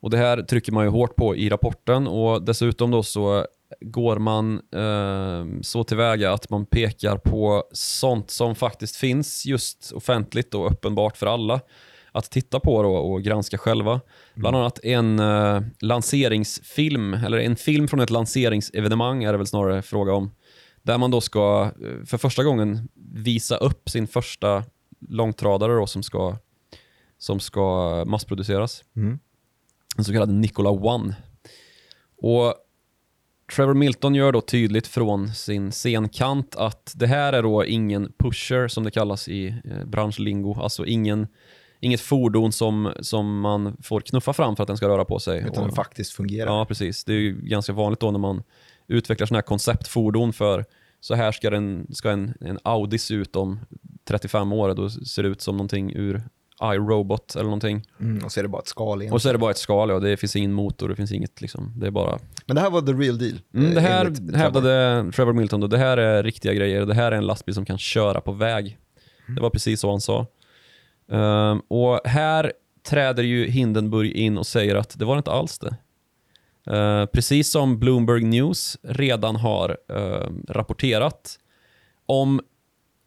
Och 0.00 0.10
Det 0.10 0.16
här 0.16 0.42
trycker 0.42 0.72
man 0.72 0.84
ju 0.84 0.90
hårt 0.90 1.16
på 1.16 1.36
i 1.36 1.48
rapporten 1.48 2.06
och 2.06 2.42
dessutom 2.42 2.90
då 2.90 3.02
så 3.02 3.46
går 3.80 4.18
man 4.18 4.60
eh, 4.74 5.60
så 5.62 5.84
tillväga 5.84 6.32
att 6.32 6.50
man 6.50 6.66
pekar 6.66 7.16
på 7.16 7.64
sånt 7.72 8.30
som 8.30 8.54
faktiskt 8.54 8.96
finns 8.96 9.46
just 9.46 9.92
offentligt 9.92 10.54
och 10.54 10.72
uppenbart 10.72 11.16
för 11.16 11.26
alla 11.26 11.60
att 12.12 12.30
titta 12.30 12.60
på 12.60 12.74
och 12.76 13.22
granska 13.22 13.58
själva. 13.58 14.00
Bland 14.34 14.56
annat 14.56 14.84
en 14.84 15.18
eh, 15.18 15.60
lanseringsfilm, 15.80 17.14
eller 17.14 17.38
en 17.38 17.56
film 17.56 17.88
från 17.88 18.00
ett 18.00 18.10
lanseringsevenemang 18.10 19.24
är 19.24 19.32
det 19.32 19.38
väl 19.38 19.46
snarare 19.46 19.82
fråga 19.82 20.12
om. 20.12 20.30
Där 20.82 20.98
man 20.98 21.10
då 21.10 21.20
ska 21.20 21.62
eh, 21.62 22.04
för 22.06 22.18
första 22.18 22.44
gången 22.44 22.88
visa 23.14 23.56
upp 23.56 23.88
sin 23.88 24.06
första 24.06 24.64
långtradare 25.08 25.74
då, 25.74 25.86
som, 25.86 26.02
ska, 26.02 26.36
som 27.18 27.40
ska 27.40 28.04
massproduceras. 28.06 28.84
Mm. 28.96 29.18
Den 29.96 30.04
så 30.04 30.12
kallade 30.12 30.32
Nikola 30.32 30.70
One. 30.70 31.16
Och 32.16 32.54
Trevor 33.54 33.74
Milton 33.74 34.14
gör 34.14 34.32
då 34.32 34.40
tydligt 34.40 34.86
från 34.86 35.28
sin 35.28 35.72
scenkant 35.72 36.56
att 36.56 36.92
det 36.96 37.06
här 37.06 37.32
är 37.32 37.42
då 37.42 37.64
ingen 37.64 38.12
pusher 38.18 38.68
som 38.68 38.84
det 38.84 38.90
kallas 38.90 39.28
i 39.28 39.46
eh, 39.64 39.84
branschlingo. 39.84 40.54
Alltså 40.60 40.86
ingen, 40.86 41.26
inget 41.80 42.00
fordon 42.00 42.52
som, 42.52 42.92
som 43.00 43.40
man 43.40 43.76
får 43.82 44.00
knuffa 44.00 44.32
fram 44.32 44.56
för 44.56 44.62
att 44.62 44.66
den 44.66 44.76
ska 44.76 44.88
röra 44.88 45.04
på 45.04 45.18
sig. 45.18 45.40
Utan 45.40 45.64
den 45.64 45.72
faktiskt 45.72 46.12
fungerar. 46.12 46.50
Ja, 46.50 46.64
precis. 46.64 47.04
Det 47.04 47.12
är 47.12 47.18
ju 47.18 47.40
ganska 47.40 47.72
vanligt 47.72 48.00
då 48.00 48.10
när 48.10 48.18
man 48.18 48.42
utvecklar 48.86 49.26
sådana 49.26 49.38
här 49.38 49.46
konceptfordon 49.46 50.32
för 50.32 50.64
så 51.00 51.14
här 51.14 51.32
ska, 51.32 51.50
den, 51.50 51.86
ska 51.94 52.10
en, 52.10 52.34
en 52.40 52.58
Audi 52.62 52.98
se 52.98 53.14
ut 53.14 53.36
om 53.36 53.60
35 54.08 54.52
år. 54.52 54.74
Då 54.74 54.90
ser 54.90 55.22
det 55.22 55.28
ut 55.28 55.40
som 55.40 55.56
någonting 55.56 55.92
ur 55.94 56.22
iRobot 56.62 57.34
eller 57.34 57.44
någonting. 57.44 57.82
Mm, 58.00 58.24
och 58.24 58.32
så 58.32 58.40
är 58.40 58.42
det 58.42 58.48
bara 58.48 58.62
ett 58.62 58.68
skal 58.68 59.02
igen. 59.02 59.14
Och 59.14 59.22
så 59.22 59.28
är 59.28 59.32
det 59.32 59.38
bara 59.38 59.50
ett 59.50 59.58
skal, 59.58 59.88
ja. 59.88 59.98
det 59.98 60.16
finns 60.16 60.36
ingen 60.36 60.52
motor, 60.52 60.88
det 60.88 60.96
finns 60.96 61.12
inget 61.12 61.40
liksom. 61.40 61.72
Det 61.76 61.86
är 61.86 61.90
bara... 61.90 62.18
Men 62.46 62.56
det 62.56 62.62
här 62.62 62.70
var 62.70 62.82
the 62.82 62.92
real 62.92 63.18
deal. 63.18 63.40
Mm, 63.54 63.74
det 63.74 63.80
eh, 63.80 63.86
här 63.86 64.04
enligt 64.04 64.36
hävdade 64.36 65.12
Trevor 65.12 65.32
Milton 65.32 65.60
då, 65.60 65.66
det 65.66 65.78
här 65.78 65.96
är 65.96 66.22
riktiga 66.22 66.52
grejer. 66.52 66.86
Det 66.86 66.94
här 66.94 67.12
är 67.12 67.16
en 67.16 67.26
lastbil 67.26 67.54
som 67.54 67.64
kan 67.64 67.78
köra 67.78 68.20
på 68.20 68.32
väg. 68.32 68.78
Det 69.26 69.40
var 69.40 69.50
precis 69.50 69.80
så 69.80 69.90
han 69.90 70.00
sa. 70.00 70.26
Ehm, 71.10 71.60
och 71.68 72.00
här 72.04 72.52
träder 72.88 73.22
ju 73.22 73.46
Hindenburg 73.46 74.12
in 74.12 74.38
och 74.38 74.46
säger 74.46 74.74
att 74.74 74.98
det 74.98 75.04
var 75.04 75.18
inte 75.18 75.30
alls 75.30 75.58
det. 75.58 75.76
Eh, 76.76 77.06
precis 77.06 77.50
som 77.50 77.78
Bloomberg 77.78 78.24
News 78.24 78.78
redan 78.82 79.36
har 79.36 79.76
eh, 79.90 80.28
rapporterat 80.48 81.38
om 82.06 82.40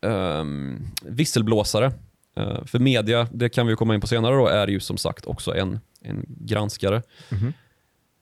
um, 0.01 0.87
visselblåsare. 1.01 1.91
Eh, 2.35 2.65
för 2.65 2.79
media, 2.79 3.27
det 3.33 3.49
kan 3.49 3.67
vi 3.67 3.75
komma 3.75 3.95
in 3.95 4.01
på 4.01 4.07
senare, 4.07 4.35
då, 4.35 4.47
är 4.47 4.67
ju 4.67 4.79
som 4.79 4.97
sagt 4.97 5.25
också 5.25 5.55
en, 5.55 5.79
en 6.01 6.25
granskare. 6.27 7.01
Mhm. 7.31 7.53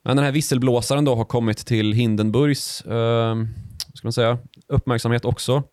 Men 0.03 0.15
den 0.15 0.25
här 0.25 0.31
visselblåsaren 0.31 1.05
då 1.05 1.15
har 1.15 1.25
kommit 1.25 1.57
till 1.57 1.93
Hindenburgs 1.93 2.83
vad 2.85 3.47
ska 3.99 4.05
man 4.07 4.13
säga, 4.13 4.37
uppmärksamhet 4.67 5.25
också. 5.25 5.63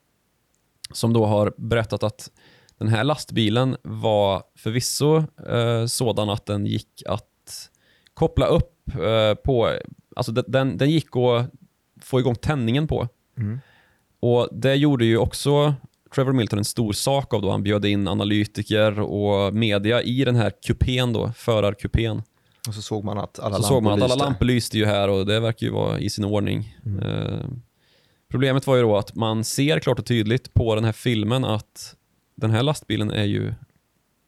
Som 0.92 1.12
då 1.12 1.26
har 1.26 1.52
berättat 1.56 2.02
att 2.02 2.30
den 2.78 2.88
här 2.88 3.04
lastbilen 3.04 3.76
var 3.82 4.42
förvisso 4.56 5.16
eh, 5.48 5.86
sådan 5.86 6.30
att 6.30 6.46
den 6.46 6.66
gick 6.66 7.02
att 7.06 7.70
koppla 8.14 8.46
upp 8.46 8.88
eh, 8.94 9.34
på, 9.34 9.78
alltså 10.16 10.32
den- 10.32 10.44
den, 10.48 10.78
den 10.78 10.90
gick 10.90 11.16
att 11.16 11.50
få 12.02 12.20
igång 12.20 12.34
tändningen 12.34 12.86
på. 12.88 13.08
Mm. 13.38 13.60
Och 14.20 14.48
Det 14.52 14.74
gjorde 14.74 15.04
ju 15.04 15.18
också 15.18 15.74
Trevor 16.14 16.32
Milton 16.32 16.58
en 16.58 16.64
stor 16.64 16.92
sak 16.92 17.34
av 17.34 17.42
då 17.42 17.50
han 17.50 17.62
bjöd 17.62 17.84
in 17.84 18.08
analytiker 18.08 19.00
och 19.00 19.54
media 19.54 20.02
i 20.02 20.24
den 20.24 20.36
här 20.36 20.52
kupén 20.66 21.12
då, 21.12 21.32
förarkupén. 21.36 22.22
Och 22.68 22.74
så 22.74 22.82
såg 22.82 23.04
man 23.04 23.18
att 23.18 23.38
alla 23.38 23.56
Så 23.56 23.62
såg 23.62 23.82
man 23.82 23.92
att 23.92 24.02
alla 24.02 24.24
lampor 24.24 24.46
lyste 24.46 24.78
ju 24.78 24.86
här 24.86 25.08
och 25.08 25.26
det 25.26 25.40
verkar 25.40 25.66
ju 25.66 25.72
vara 25.72 25.98
i 25.98 26.10
sin 26.10 26.24
ordning. 26.24 26.76
Eh, 27.02 27.46
problemet 28.30 28.66
var 28.66 28.76
ju 28.76 28.82
då 28.82 28.96
att 28.96 29.14
man 29.14 29.44
ser 29.44 29.78
klart 29.78 29.98
och 29.98 30.06
tydligt 30.06 30.54
på 30.54 30.74
den 30.74 30.84
här 30.84 30.92
filmen 30.92 31.44
att 31.44 31.94
den 32.34 32.50
här 32.50 32.62
lastbilen 32.62 33.10
är 33.10 33.24
ju 33.24 33.54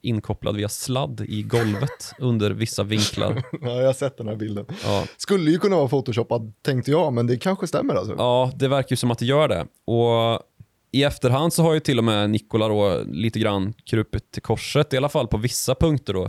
inkopplad 0.02 0.56
via 0.56 0.68
sladd 0.68 1.20
i 1.28 1.42
golvet 1.42 2.12
under 2.18 2.50
vissa 2.50 2.82
vinklar. 2.82 3.42
Ja, 3.62 3.70
jag 3.70 3.86
har 3.86 3.92
sett 3.92 4.16
den 4.18 4.28
här 4.28 4.36
bilden. 4.36 4.66
Ja. 4.84 5.04
Skulle 5.16 5.50
ju 5.50 5.58
kunna 5.58 5.76
vara 5.76 5.88
photoshoppad 5.88 6.52
tänkte 6.62 6.90
jag, 6.90 7.12
men 7.12 7.26
det 7.26 7.36
kanske 7.36 7.66
stämmer 7.66 7.94
alltså. 7.94 8.14
Ja, 8.18 8.52
det 8.56 8.68
verkar 8.68 8.92
ju 8.92 8.96
som 8.96 9.10
att 9.10 9.18
det 9.18 9.26
gör 9.26 9.48
det. 9.48 9.66
Och 9.84 10.42
I 10.96 11.02
efterhand 11.02 11.52
så 11.52 11.62
har 11.62 11.74
ju 11.74 11.80
till 11.80 11.98
och 11.98 12.04
med 12.04 12.30
Nikola 12.30 12.68
då 12.68 13.02
lite 13.06 13.38
grann 13.38 13.74
krupit 13.84 14.30
till 14.30 14.42
korset, 14.42 14.92
i 14.92 14.96
alla 14.96 15.08
fall 15.08 15.28
på 15.28 15.36
vissa 15.36 15.74
punkter. 15.74 16.14
Då. 16.14 16.24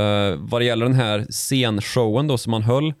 Uh, 0.00 0.38
vad 0.38 0.60
det 0.60 0.64
gäller 0.64 0.86
den 0.86 0.94
här 0.94 1.26
scenshowen 1.30 2.26
då 2.26 2.38
som 2.38 2.50
man 2.50 2.62
höll, 2.62 2.94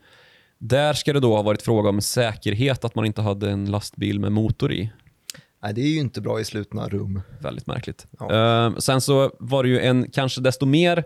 där 0.58 0.92
ska 0.92 1.12
det 1.12 1.20
då 1.20 1.36
ha 1.36 1.42
varit 1.42 1.62
fråga 1.62 1.88
om 1.88 2.00
säkerhet, 2.00 2.84
att 2.84 2.94
man 2.94 3.04
inte 3.04 3.22
hade 3.22 3.50
en 3.50 3.70
lastbil 3.70 4.20
med 4.20 4.32
motor 4.32 4.72
i. 4.72 4.92
Nej, 5.62 5.74
det 5.74 5.80
är 5.80 5.86
ju 5.86 5.98
inte 5.98 6.20
bra 6.20 6.40
i 6.40 6.44
slutna 6.44 6.88
rum. 6.88 7.20
Väldigt 7.40 7.66
märkligt. 7.66 8.06
Ja. 8.18 8.66
Eh, 8.66 8.76
sen 8.76 9.00
så 9.00 9.30
var 9.38 9.62
det 9.62 9.68
ju 9.68 9.80
en 9.80 10.10
kanske 10.10 10.40
desto 10.40 10.66
mer 10.66 11.04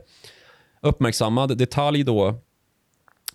uppmärksammad 0.83 1.59
detalj 1.59 2.05
då 2.05 2.41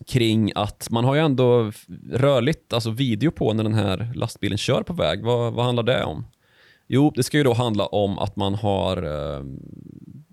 kring 0.07 0.51
att 0.55 0.89
man 0.89 1.05
har 1.05 1.15
ju 1.15 1.21
ändå 1.21 1.71
rörligt, 2.11 2.73
alltså 2.73 2.91
video 2.91 3.31
på 3.31 3.53
när 3.53 3.63
den 3.63 3.73
här 3.73 4.11
lastbilen 4.15 4.57
kör 4.57 4.83
på 4.83 4.93
väg. 4.93 5.23
Vad, 5.23 5.53
vad 5.53 5.65
handlar 5.65 5.83
det 5.83 6.03
om? 6.03 6.25
Jo, 6.93 7.11
det 7.15 7.23
ska 7.23 7.37
ju 7.37 7.43
då 7.43 7.53
handla 7.53 7.85
om 7.85 8.19
att 8.19 8.35
man 8.35 8.55
har 8.55 8.97
eh, 9.03 9.43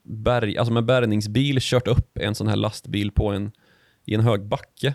berg, 0.04 0.58
alltså 0.58 0.72
med 0.72 0.84
bärgningsbil 0.84 1.58
kört 1.60 1.88
upp 1.88 2.18
en 2.18 2.34
sån 2.34 2.48
här 2.48 2.56
lastbil 2.56 3.10
på 3.10 3.30
en, 3.30 3.52
i 4.06 4.14
en 4.14 4.20
hög 4.20 4.46
backe 4.46 4.94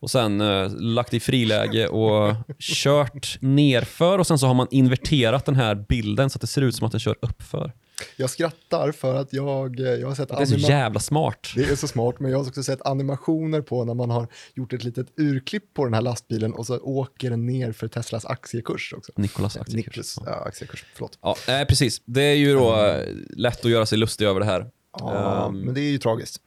och 0.00 0.10
sen 0.10 0.40
eh, 0.40 0.70
lagt 0.78 1.14
i 1.14 1.20
friläge 1.20 1.88
och 1.88 2.34
kört 2.58 3.38
nerför 3.40 4.18
och 4.18 4.26
sen 4.26 4.38
så 4.38 4.46
har 4.46 4.54
man 4.54 4.66
inverterat 4.70 5.46
den 5.46 5.56
här 5.56 5.74
bilden 5.74 6.30
så 6.30 6.36
att 6.36 6.40
det 6.40 6.46
ser 6.46 6.62
ut 6.62 6.74
som 6.74 6.86
att 6.86 6.92
den 6.92 7.00
kör 7.00 7.16
uppför. 7.20 7.72
Jag 8.16 8.30
skrattar 8.30 8.92
för 8.92 9.14
att 9.14 9.32
jag, 9.32 9.80
eh, 9.80 9.86
jag 9.86 10.08
har 10.08 10.14
sett 10.14 10.28
Det 10.28 10.34
är 10.34 10.46
så 10.46 10.56
jävla 10.56 11.00
smart. 11.00 11.48
Det 11.54 11.64
är 11.70 11.76
så 11.76 11.88
smart, 11.88 12.20
men 12.20 12.30
jag 12.30 12.38
har 12.38 12.48
också 12.48 12.62
sett 12.62 12.86
animationer 12.86 13.60
på 13.60 13.84
när 13.84 13.94
man 13.94 14.10
har 14.10 14.28
gjort 14.54 14.72
ett 14.72 14.84
litet 14.84 15.06
urklipp 15.16 15.74
på 15.74 15.84
den 15.84 15.94
här 15.94 16.00
lastbilen 16.00 16.52
och 16.52 16.66
så 16.66 16.78
åker 16.78 17.30
den 17.30 17.46
ner 17.46 17.72
för 17.72 17.88
Teslas 17.88 18.24
aktiekurs 18.24 18.94
också. 18.96 19.12
Nikolas 19.16 19.56
aktiekurs. 19.56 19.86
Niklas, 19.86 20.18
ja, 20.26 20.32
aktiekurs, 20.46 20.84
förlåt. 20.94 21.18
Ja, 21.22 21.36
eh, 21.48 21.64
precis. 21.66 22.02
Det 22.04 22.22
är 22.22 22.34
ju 22.34 22.54
då 22.54 22.76
eh, 22.86 23.04
lätt 23.36 23.64
att 23.64 23.70
göra 23.70 23.86
sig 23.86 23.98
lustig 23.98 24.26
över 24.26 24.40
det 24.40 24.46
här. 24.46 24.70
Ja, 24.98 25.46
Ehm, 25.46 25.60
men 25.60 25.74
det 25.74 25.80
är 25.80 25.90
ju 25.90 25.98
tragiskt. 25.98 26.40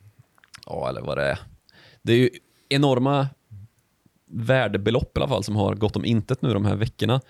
Ja, 0.66 0.90
eller 0.90 1.02
vad 1.02 1.18
det 1.18 1.24
är. 1.24 1.40
Det 2.02 2.14
är 2.14 2.18
ju 2.18 2.30
enorma 2.70 3.28
värdebelopp 4.32 5.18
i 5.18 5.20
alla 5.20 5.28
fall 5.28 5.44
som 5.44 5.56
har 5.56 5.76
gått 5.76 5.96
om 5.96 6.06
intet 6.06 6.42
nu 6.42 6.54
de 6.54 6.66
här 6.66 6.76
veckorna. 6.76 7.22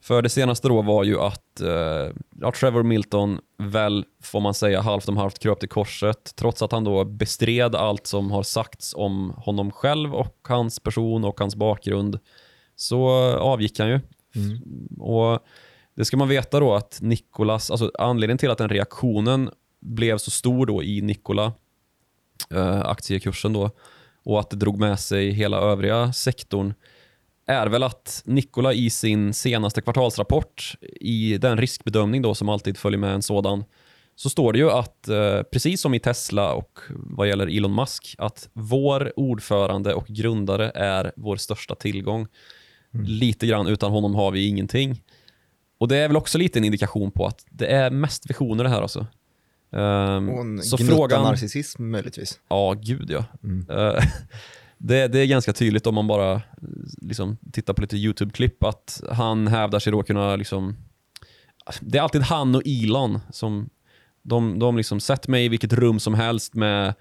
För 0.00 0.22
det 0.22 0.28
senaste 0.28 0.68
då 0.68 0.82
var 0.82 1.04
ju 1.04 1.20
att 1.20 1.60
eh, 1.60 2.14
ja, 2.40 2.52
Trevor 2.60 2.82
Milton 2.82 3.38
väl, 3.58 4.04
får 4.22 4.40
man 4.40 4.54
säga, 4.54 4.80
halvt 4.80 5.08
om 5.08 5.16
halvt 5.16 5.38
kröp 5.38 5.60
till 5.60 5.68
korset 5.68 6.32
trots 6.36 6.62
att 6.62 6.72
han 6.72 6.84
då 6.84 7.04
bestred 7.04 7.74
allt 7.74 8.06
som 8.06 8.30
har 8.30 8.42
sagts 8.42 8.94
om 8.94 9.30
honom 9.36 9.70
själv 9.70 10.14
och 10.14 10.36
hans 10.48 10.80
person 10.80 11.24
och 11.24 11.40
hans 11.40 11.56
bakgrund 11.56 12.18
så 12.76 13.08
avgick 13.38 13.78
han 13.78 13.88
ju. 13.88 14.00
Och 14.98 15.38
Det 15.96 16.04
ska 16.04 16.16
man 16.16 16.28
veta 16.28 16.60
då 16.60 16.74
att 16.74 16.98
Nikolas, 17.02 17.70
alltså 17.70 17.90
anledningen 17.98 18.38
till 18.38 18.50
att 18.50 18.58
den 18.58 18.68
reaktionen 18.68 19.50
blev 19.80 20.18
så 20.18 20.30
stor 20.30 20.66
då 20.66 20.82
i 20.82 21.02
Nikola 21.02 21.52
eh, 22.50 22.80
aktiekursen 22.80 23.52
då 23.52 23.70
och 24.24 24.40
att 24.40 24.50
det 24.50 24.56
drog 24.56 24.78
med 24.78 25.00
sig 25.00 25.30
hela 25.30 25.56
övriga 25.56 26.12
sektorn 26.12 26.74
är 27.46 27.66
väl 27.66 27.82
att 27.82 28.22
Nikola 28.24 28.72
i 28.72 28.90
sin 28.90 29.34
senaste 29.34 29.80
kvartalsrapport 29.80 30.74
i 31.00 31.38
den 31.38 31.58
riskbedömning 31.58 32.22
då 32.22 32.34
som 32.34 32.48
alltid 32.48 32.78
följer 32.78 32.98
med 32.98 33.14
en 33.14 33.22
sådan 33.22 33.64
så 34.16 34.30
står 34.30 34.52
det 34.52 34.58
ju 34.58 34.70
att 34.70 35.08
eh, 35.08 35.42
precis 35.42 35.80
som 35.80 35.94
i 35.94 36.00
Tesla 36.00 36.52
och 36.52 36.78
vad 36.88 37.28
gäller 37.28 37.56
Elon 37.56 37.74
Musk 37.74 38.14
att 38.18 38.48
vår 38.52 39.12
ordförande 39.16 39.94
och 39.94 40.06
grundare 40.06 40.70
är 40.74 41.12
vår 41.16 41.36
största 41.36 41.74
tillgång. 41.74 42.26
Lite 42.92 43.46
grann 43.46 43.66
utan 43.66 43.90
honom 43.90 44.14
har 44.14 44.30
vi 44.30 44.46
ingenting. 44.46 45.02
Och 45.78 45.88
det 45.88 45.96
är 45.96 46.08
väl 46.08 46.16
också 46.16 46.38
lite 46.38 46.58
en 46.58 46.64
indikation 46.64 47.10
på 47.10 47.26
att 47.26 47.44
det 47.50 47.66
är 47.66 47.90
mest 47.90 48.30
visioner 48.30 48.64
det 48.64 48.70
här 48.70 48.82
alltså. 48.82 49.06
Ehm, 49.72 50.28
Och 50.28 50.40
en 50.40 50.62
så 50.62 50.78
frågan... 50.78 51.22
narcissism 51.22 51.90
möjligtvis. 51.90 52.40
Ja, 52.48 52.74
gud 52.82 53.10
ja. 53.10 53.24
Eh, 53.68 54.04
det, 54.78 55.08
det 55.08 55.18
är 55.18 55.26
ganska 55.26 55.52
tydligt 55.52 55.86
om 55.86 55.94
man 55.94 56.06
bara 56.06 56.32
eh, 56.32 56.40
liksom, 57.00 57.36
tittar 57.52 57.74
på 57.74 57.82
lite 57.82 57.96
YouTube-klipp 57.96 58.64
att 58.64 59.02
han 59.10 59.46
hävdar 59.46 59.78
sig 59.78 59.92
då 59.92 60.02
kunna... 60.02 60.36
Liksom, 60.36 60.76
det 61.80 61.98
är 61.98 62.02
alltid 62.02 62.22
han 62.22 62.54
och 62.54 62.62
Elon 62.64 63.20
som... 63.30 63.70
De, 64.22 64.58
de 64.58 64.76
liksom, 64.76 65.00
sätt 65.00 65.28
mig 65.28 65.44
i 65.44 65.48
vilket 65.48 65.72
rum 65.72 66.00
som 66.00 66.14
helst 66.14 66.54
med 66.54 66.94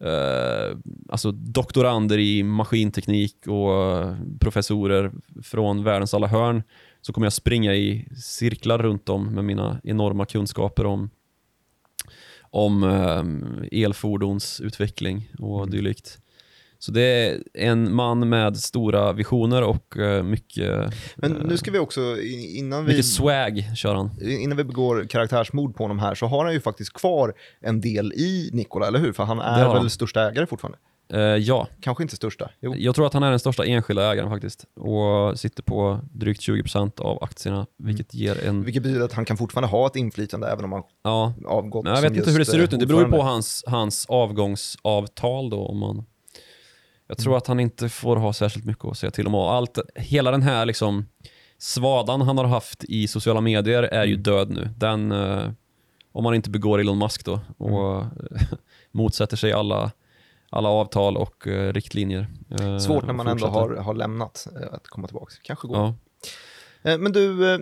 eh, 0.00 0.78
alltså 1.08 1.32
doktorander 1.32 2.18
i 2.18 2.42
maskinteknik 2.42 3.46
och 3.46 4.14
professorer 4.40 5.12
från 5.42 5.84
världens 5.84 6.14
alla 6.14 6.26
hörn 6.26 6.62
så 7.00 7.12
kommer 7.12 7.26
jag 7.26 7.32
springa 7.32 7.74
i 7.74 8.08
cirklar 8.16 8.78
runt 8.78 9.08
om 9.08 9.34
med 9.34 9.44
mina 9.44 9.80
enorma 9.84 10.26
kunskaper 10.26 10.86
om 10.86 11.10
om 12.50 12.82
eh, 12.82 13.82
elfordonsutveckling 13.82 15.30
och 15.38 15.70
dylikt. 15.70 16.18
Så 16.78 16.92
det 16.92 17.02
är 17.02 17.42
en 17.54 17.94
man 17.94 18.28
med 18.28 18.56
stora 18.56 19.12
visioner 19.12 19.62
och 19.62 19.96
eh, 19.96 20.22
mycket, 20.22 20.94
Men 21.16 21.32
nu 21.32 21.56
ska 21.56 21.70
vi 21.70 21.78
också, 21.78 22.00
innan 22.56 22.84
vi, 22.84 22.88
mycket 22.92 23.06
swag 23.06 23.64
kör 23.76 23.94
han. 23.94 24.10
innan 24.20 24.56
vi 24.56 24.64
begår 24.64 25.06
karaktärsmord 25.10 25.76
på 25.76 25.84
honom 25.84 25.98
här, 25.98 26.14
så 26.14 26.26
har 26.26 26.44
han 26.44 26.54
ju 26.54 26.60
faktiskt 26.60 26.92
kvar 26.92 27.34
en 27.60 27.80
del 27.80 28.12
i 28.12 28.50
Nikola, 28.52 28.86
eller 28.86 28.98
hur? 28.98 29.12
För 29.12 29.24
han 29.24 29.38
är 29.38 29.68
väl 29.68 29.76
han. 29.76 29.90
största 29.90 30.30
ägare 30.30 30.46
fortfarande? 30.46 30.78
Eh, 31.08 31.20
ja, 31.20 31.68
Kanske 31.80 32.02
inte 32.02 32.16
största? 32.16 32.50
Jo. 32.60 32.74
jag 32.76 32.94
tror 32.94 33.06
att 33.06 33.12
han 33.12 33.22
är 33.22 33.30
den 33.30 33.38
största 33.38 33.64
enskilda 33.64 34.12
ägaren 34.12 34.30
faktiskt 34.30 34.64
och 34.74 35.38
sitter 35.38 35.62
på 35.62 36.00
drygt 36.12 36.40
20% 36.40 37.00
av 37.00 37.24
aktierna, 37.24 37.66
vilket 37.76 38.14
ger 38.14 38.46
en... 38.46 38.64
Vilket 38.64 38.82
betyder 38.82 39.04
att 39.04 39.12
han 39.12 39.24
kan 39.24 39.36
fortfarande 39.36 39.68
ha 39.68 39.86
ett 39.86 39.96
inflytande 39.96 40.48
även 40.48 40.64
om 40.64 40.72
han 40.72 40.82
Ja, 41.02 41.34
avgått 41.46 41.84
men 41.84 41.94
jag 41.94 42.02
vet 42.02 42.16
inte 42.16 42.30
hur 42.30 42.38
det 42.38 42.44
ser 42.44 42.58
eh, 42.58 42.64
ut 42.64 42.70
nu. 42.72 42.78
Det 42.78 42.86
beror 42.86 43.04
ju 43.04 43.10
på 43.10 43.22
hans, 43.22 43.64
hans 43.66 44.06
avgångsavtal 44.06 45.50
då. 45.50 45.66
Om 45.66 45.78
man... 45.78 46.04
Jag 47.08 47.18
tror 47.18 47.36
att 47.36 47.46
han 47.46 47.60
inte 47.60 47.88
får 47.88 48.16
ha 48.16 48.32
särskilt 48.32 48.64
mycket 48.64 48.84
att 48.84 48.98
säga 48.98 49.10
till 49.10 49.26
om. 49.26 49.34
Allt, 49.34 49.78
hela 49.94 50.30
den 50.30 50.42
här 50.42 50.66
liksom 50.66 51.06
svadan 51.58 52.20
han 52.20 52.38
har 52.38 52.44
haft 52.44 52.84
i 52.84 53.08
sociala 53.08 53.40
medier 53.40 53.82
är 53.82 54.04
ju 54.04 54.16
död 54.16 54.50
nu. 54.50 54.68
Den, 54.76 55.12
eh, 55.12 55.50
om 56.12 56.24
man 56.24 56.34
inte 56.34 56.50
begår 56.50 56.78
Elon 56.78 56.98
Musk 56.98 57.24
då 57.24 57.40
och 57.58 58.04
motsätter 58.92 59.36
sig 59.36 59.52
alla, 59.52 59.90
alla 60.50 60.68
avtal 60.68 61.16
och 61.16 61.46
eh, 61.46 61.72
riktlinjer. 61.72 62.26
eh, 62.60 62.78
Svårt 62.78 63.06
när 63.06 63.12
man 63.12 63.26
ändå 63.26 63.46
har, 63.46 63.70
har 63.76 63.94
lämnat 63.94 64.46
eh, 64.60 64.74
att 64.74 64.88
komma 64.88 65.06
tillbaka. 65.06 65.32
Kanske 65.42 65.68
går. 65.68 65.76
Ja. 65.76 65.94
Eh, 66.90 66.98
Men 66.98 67.12
du, 67.12 67.52
eh, 67.54 67.60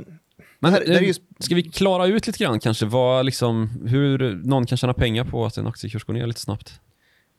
Men 0.61 0.73
här- 0.73 0.81
här 0.81 0.91
är 0.91 1.03
eh, 1.03 1.07
ju- 1.09 1.15
ska 1.39 1.55
vi 1.55 1.63
klara 1.63 2.07
ut 2.07 2.27
lite 2.27 2.39
grann 2.45 2.61
kanske 2.61 2.87
vad, 2.87 3.27
liksom, 3.27 3.69
hur 3.87 4.41
någon 4.45 4.67
kan 4.67 4.79
tjäna 4.79 4.95
pengar 4.95 5.25
på 5.25 5.45
att 5.47 5.57
en 5.57 5.67
aktiekurs 5.67 6.05
går 6.05 6.15
ner 6.15 6.27
lite 6.27 6.41
snabbt? 6.41 6.81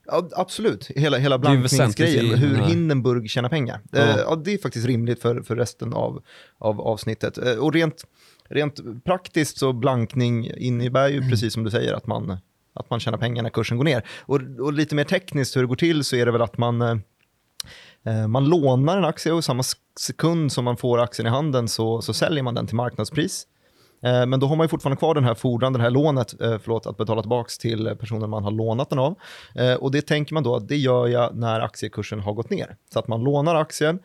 Ja, 0.07 0.29
absolut. 0.35 0.87
Hela, 0.95 1.17
hela 1.17 1.37
blankningsgrejen, 1.37 2.35
hur 2.37 2.55
Hindenburg 2.61 3.29
tjänar 3.29 3.49
pengar. 3.49 3.81
Ja. 3.91 4.19
Ja. 4.19 4.35
det 4.35 4.53
är 4.53 4.57
faktiskt 4.57 4.85
rimligt 4.87 5.21
för, 5.21 5.41
för 5.41 5.55
resten 5.55 5.93
av, 5.93 6.23
av 6.57 6.81
avsnittet. 6.81 7.37
Och 7.37 7.73
rent, 7.73 8.03
rent 8.49 9.03
praktiskt 9.03 9.57
så 9.57 9.73
blankning 9.73 10.51
innebär 10.57 11.09
Mm. 11.09 11.23
ju 11.23 11.29
precis 11.29 11.53
som 11.53 11.63
du 11.63 11.71
säger 11.71 11.93
att 11.93 12.07
man, 12.07 12.37
att 12.75 12.89
man 12.89 12.99
tjänar 12.99 13.17
pengar 13.17 13.43
när 13.43 13.49
kursen 13.49 13.77
går 13.77 13.83
ner. 13.83 14.03
Och, 14.21 14.41
och 14.59 14.73
lite 14.73 14.95
mer 14.95 15.03
tekniskt 15.03 15.55
hur 15.55 15.61
det 15.61 15.67
går 15.67 15.75
till 15.75 16.03
så 16.03 16.15
är 16.15 16.25
det 16.25 16.31
väl 16.31 16.41
att 16.41 16.57
man, 16.57 16.81
eh, 16.81 16.97
eh 18.05 18.27
man 18.27 18.45
lånar 18.45 18.97
en 18.97 19.05
aktie 19.05 19.31
och 19.31 19.43
samma 19.43 19.63
sekund 19.99 20.51
som 20.51 20.65
man 20.65 20.77
får 20.77 20.99
aktien 20.99 21.27
i 21.27 21.29
handen 21.29 21.67
så, 21.67 22.01
så 22.01 22.13
säljer 22.13 22.43
man 22.43 22.53
den 22.53 22.67
till 22.67 22.75
marknadspris. 22.75 23.47
Eh, 24.05 24.25
Men 24.25 24.39
då 24.39 24.47
har 24.47 24.55
man 24.55 24.63
ju 24.63 24.67
fortfarande 24.67 24.97
kvar 24.97 25.13
den 25.13 25.23
här 25.23 25.33
fordran, 25.33 25.73
det 25.73 25.81
här 25.81 25.89
lånet, 25.89 26.41
eh, 26.41 26.57
förlåt, 26.57 26.85
att 26.87 26.97
betala 26.97 27.21
tillbaka 27.21 27.49
till 27.59 27.95
personen 27.99 28.29
man 28.29 28.43
har 28.43 28.51
lånat 28.51 28.89
den 28.89 28.99
av. 28.99 29.15
Eh, 29.55 29.73
Och 29.73 29.91
det 29.91 30.01
tänker 30.01 30.33
man 30.33 30.43
då 30.43 30.55
att 30.55 30.67
det 30.67 30.75
gör 30.77 31.07
jag 31.07 31.35
när 31.35 31.59
aktiekursen 31.59 32.19
har 32.19 32.33
gått 32.33 32.49
ner. 32.49 32.75
Så 32.93 32.99
att 32.99 33.07
man 33.07 33.23
lånar 33.23 33.55
aktien, 33.55 33.99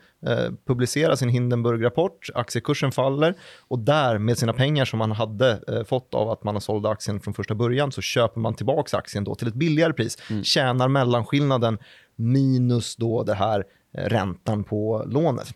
publicerar 0.67 1.15
sin 1.15 1.29
Hindenburg-rapport, 1.29 2.29
aktiekursen 2.35 2.91
faller 2.91 3.35
och 3.67 3.79
där 3.79 4.17
med 4.17 4.37
sina 4.37 4.53
pengar 4.53 4.85
som 4.85 4.99
man 4.99 5.11
hade 5.11 5.59
fått 5.87 6.13
av 6.13 6.29
att 6.29 6.43
man 6.43 6.55
har 6.55 6.59
sålde 6.59 6.89
aktien 6.89 7.19
från 7.19 7.33
första 7.33 7.55
början 7.55 7.91
så 7.91 8.01
köper 8.01 8.39
man 8.39 8.53
tillbaka 8.53 8.97
aktien 8.97 9.23
då 9.23 9.35
till 9.35 9.47
ett 9.47 9.53
billigare 9.53 9.93
pris, 9.93 10.17
tjänar 10.43 10.87
mellanskillnaden 10.87 11.77
minus 12.15 12.95
då 12.95 13.23
det 13.23 13.33
här 13.33 13.63
räntan 13.93 14.63
på 14.63 15.03
lånet. 15.07 15.47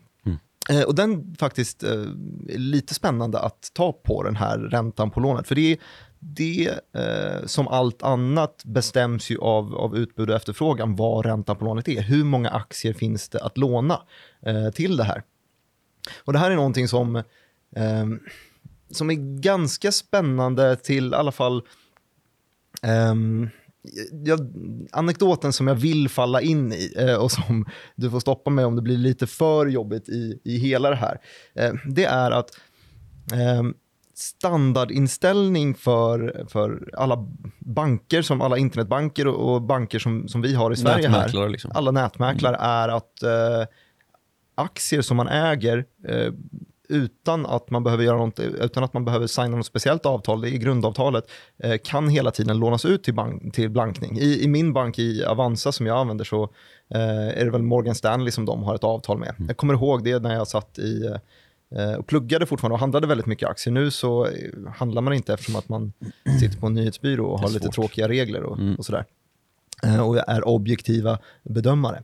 Eh, 0.69 0.81
och 0.84 0.95
den 0.95 1.36
faktiskt 1.39 1.84
eh, 1.84 1.91
är 2.50 2.57
lite 2.57 2.93
spännande 2.93 3.39
att 3.39 3.72
ta 3.74 3.91
på 3.93 4.24
den 4.24 4.36
här 4.36 4.57
räntan 4.60 5.12
på 5.12 5.19
lånet. 5.19 5.48
För 5.48 5.55
det, 5.55 5.72
är- 5.72 5.77
det 6.19 6.79
eh, 6.93 7.45
som 7.45 7.67
allt 7.67 8.03
annat 8.03 8.62
bestäms 8.65 9.29
ju 9.29 9.38
av, 9.39 9.75
av 9.75 9.98
utbud 9.98 10.29
och 10.29 10.36
efterfrågan 10.36 10.95
vad 10.95 11.25
räntan 11.25 11.55
på 11.57 11.65
lånet 11.65 11.88
är. 11.88 12.01
Hur 12.01 12.24
många 12.24 12.50
aktier 12.50 12.93
finns 12.93 13.29
det 13.29 13.39
att 13.43 13.57
låna 13.57 14.01
eh, 14.45 14.69
till 14.69 14.98
det 14.98 15.03
här? 15.03 15.24
Och 16.24 16.33
det 16.33 16.40
här 16.40 16.51
är 16.51 16.55
någonting 16.55 16.87
som, 16.87 17.16
eh, 17.75 18.05
som 18.92 19.09
är 19.09 19.40
ganska 19.42 19.92
spännande 19.92 20.75
till 20.75 21.11
i 21.11 21.16
alla 21.16 21.31
fall 21.31 21.61
ehm, 22.81 23.50
jag, 24.25 24.39
anekdoten 24.91 25.53
som 25.53 25.67
jag 25.67 25.75
vill 25.75 26.09
falla 26.09 26.41
in 26.41 26.74
i 26.74 26.93
eh, 26.98 27.15
och 27.15 27.31
som 27.31 27.65
du 27.95 28.09
får 28.09 28.19
stoppa 28.19 28.50
mig 28.50 28.65
om 28.65 28.75
det 28.75 28.81
blir 28.81 28.98
lite 28.98 29.27
för 29.27 29.65
jobbigt 29.65 30.09
i, 30.09 30.39
i 30.43 30.57
hela 30.57 30.89
det 30.89 30.95
här. 30.95 31.17
Eh, 31.55 31.74
det 31.85 32.05
är 32.05 32.31
att 32.31 32.50
eh, 33.31 33.63
standardinställning 34.15 35.75
för, 35.75 36.45
för 36.50 36.89
alla 36.98 37.27
banker, 37.59 38.21
som 38.21 38.41
alla 38.41 38.57
internetbanker 38.57 39.27
och, 39.27 39.53
och 39.53 39.61
banker 39.61 40.00
som, 40.00 40.27
som 40.27 40.41
vi 40.41 40.55
har 40.55 40.71
i 40.71 40.75
Sverige 40.75 41.09
här, 41.09 41.50
liksom. 41.50 41.71
alla 41.74 41.91
nätmäklare 41.91 42.55
är 42.59 42.89
att 42.89 43.24
eh, 43.24 43.67
aktier 44.55 45.01
som 45.01 45.17
man 45.17 45.27
äger 45.27 45.85
eh, 46.07 46.33
utan 46.89 47.45
att 47.45 47.69
man 47.69 47.83
behöver 47.83 48.03
göra 48.03 48.17
något, 48.17 48.39
utan 48.39 48.83
att 48.83 48.93
man 48.93 49.05
behöver 49.05 49.27
signa 49.27 49.57
något 49.57 49.65
speciellt 49.65 50.05
avtal, 50.05 50.43
är 50.43 50.50
grundavtalet, 50.50 51.24
eh, 51.63 51.75
kan 51.83 52.09
hela 52.09 52.31
tiden 52.31 52.57
lånas 52.59 52.85
ut 52.85 53.03
till, 53.03 53.13
bank, 53.13 53.53
till 53.53 53.69
blankning. 53.69 54.17
I, 54.19 54.43
I 54.43 54.48
min 54.48 54.74
bank 54.74 55.00
i 55.00 55.24
Avanza 55.25 55.71
som 55.71 55.85
jag 55.85 55.98
använder 55.98 56.25
så 56.25 56.43
eh, 56.93 57.27
är 57.39 57.45
det 57.45 57.51
väl 57.51 57.61
Morgan 57.61 57.95
Stanley 57.95 58.31
som 58.31 58.45
de 58.45 58.63
har 58.63 58.75
ett 58.75 58.83
avtal 58.83 59.17
med. 59.19 59.35
Jag 59.48 59.57
kommer 59.57 59.74
ihåg 59.74 60.03
det 60.03 60.19
när 60.19 60.33
jag 60.33 60.48
satt 60.48 60.79
i 60.79 61.05
eh, 61.75 61.93
och 61.93 62.07
pluggade 62.07 62.45
fortfarande 62.45 62.74
och 62.74 62.79
handlade 62.79 63.07
väldigt 63.07 63.25
mycket 63.27 63.50
aktier. 63.50 63.74
Nu 63.74 63.91
så 63.91 64.27
handlar 64.75 65.01
man 65.01 65.13
inte 65.13 65.33
eftersom 65.33 65.55
att 65.55 65.69
man 65.69 65.93
sitter 66.39 66.57
på 66.59 66.67
en 66.67 66.74
nyhetsbyrå 66.74 67.25
och 67.25 67.39
har 67.39 67.50
lite 67.50 67.69
tråkiga 67.69 68.07
regler 68.09 68.43
och, 68.43 68.57
Mm. 68.59 68.75
och 68.75 68.85
sådär. 68.85 69.05
Eh, 69.85 70.07
och 70.07 70.29
är 70.29 70.48
objektiva 70.48 71.19
bedömare. 71.43 72.03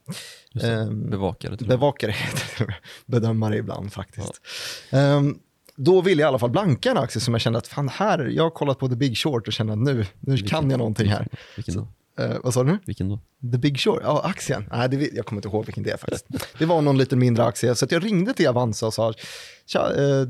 Det. 0.54 0.72
Ehm, 0.72 1.10
Bevakare. 1.10 1.58
Bevakare. 1.58 2.16
Bedömare 3.06 3.58
ibland 3.58 3.94
faktiskt. 3.94 4.42
Ehm, 4.90 5.40
då 5.76 6.02
ville 6.02 6.22
jag 6.22 6.28
i 6.28 6.30
alla 6.30 6.40
fall 6.40 6.50
blanka 6.50 6.92
en 6.92 6.98
aktie 6.98 7.22
som 7.22 7.34
jag 7.34 7.42
kände 7.42 7.60
att 7.60 7.68
fan 7.68 7.90
här, 7.90 8.26
jag 8.26 8.44
har 8.44 8.50
kollat 8.50 8.80
på 8.80 8.88
The 8.88 8.96
Big 8.96 9.18
Short 9.18 9.48
och 9.48 9.54
kände 9.54 9.74
att 9.74 9.80
nu, 9.80 10.06
nu 10.20 10.38
kan 10.38 10.70
jag 10.70 10.78
någonting 10.78 11.08
här. 11.08 11.28
Vilken 11.56 11.76
då? 11.76 11.88
Eh, 12.24 12.38
vad 12.44 12.54
sa 12.54 12.64
du 12.64 12.72
nu? 12.72 12.80
Vilken 12.86 13.10
då? 13.10 13.20
The 13.52 13.58
Big 13.58 13.80
Short? 13.80 14.00
Ja, 14.04 14.22
aktien. 14.24 14.70
Nej, 14.72 14.90
det, 14.90 15.10
jag 15.14 15.26
kommer 15.26 15.38
inte 15.38 15.48
ihåg 15.48 15.66
vilken 15.66 15.84
det 15.84 15.92
är 15.92 15.98
faktiskt. 15.98 16.26
Det 16.60 16.66
var 16.66 16.82
någon 16.82 16.98
lite 16.98 17.16
mindre 17.16 17.44
aktie, 17.44 17.76
så 17.76 17.86
jag 17.90 18.06
ringde 18.06 18.34
till 18.34 18.48
Avanza 18.48 18.88
och 18.88 18.94
sa, 18.94 19.14
Tja, 19.66 19.94
eh, 19.98 20.28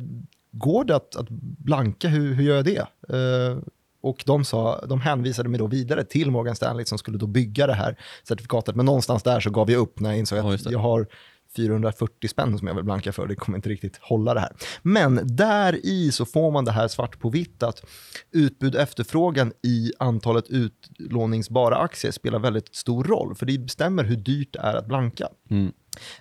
går 0.51 0.83
det 0.83 0.95
att, 0.95 1.15
att 1.15 1.29
blanka, 1.29 2.07
hur, 2.07 2.33
hur 2.33 2.43
gör 2.43 2.55
jag 2.55 2.65
det? 2.65 2.87
Eh, 3.09 3.57
och 4.01 4.23
de, 4.25 4.45
sa, 4.45 4.85
de 4.85 5.01
hänvisade 5.01 5.49
mig 5.49 5.59
då 5.59 5.67
vidare 5.67 6.03
till 6.03 6.31
Morgan 6.31 6.55
Stanley 6.55 6.85
som 6.85 6.97
skulle 6.97 7.17
då 7.17 7.27
bygga 7.27 7.67
det 7.67 7.73
här 7.73 7.99
certifikatet. 8.23 8.75
Men 8.75 8.85
någonstans 8.85 9.23
där 9.23 9.39
så 9.39 9.49
gav 9.49 9.71
jag 9.71 9.79
upp 9.79 9.99
när 9.99 10.09
jag 10.09 10.19
insåg 10.19 10.39
Ja, 10.39 10.53
att 10.53 10.63
det. 10.63 10.71
jag 10.71 10.79
har 10.79 11.07
440 11.55 12.27
spänn 12.27 12.57
som 12.57 12.67
jag 12.67 12.75
vill 12.75 12.83
blanka 12.83 13.13
för. 13.13 13.27
Det 13.27 13.35
kommer 13.35 13.57
inte 13.57 13.69
riktigt 13.69 13.97
hålla 14.01 14.33
det 14.33 14.39
här. 14.39 14.51
Men 14.81 15.19
där 15.23 15.85
i 15.85 16.11
så 16.11 16.25
får 16.25 16.51
man 16.51 16.65
det 16.65 16.71
här 16.71 16.87
svart 16.87 17.19
på 17.19 17.29
vitt 17.29 17.63
att 17.63 17.85
utbud 18.31 18.75
och 18.75 18.81
efterfrågan 18.81 19.53
i 19.63 19.91
antalet 19.99 20.45
utlåningsbara 20.49 21.77
aktier 21.77 22.11
spelar 22.11 22.39
väldigt 22.39 22.75
stor 22.75 23.03
roll. 23.03 23.35
För 23.35 23.45
det 23.45 23.57
bestämmer 23.57 24.03
hur 24.03 24.15
dyrt 24.15 24.53
det 24.53 24.59
är 24.59 24.73
att 24.75 24.87
blanka. 24.87 25.27
Mm. 25.49 25.71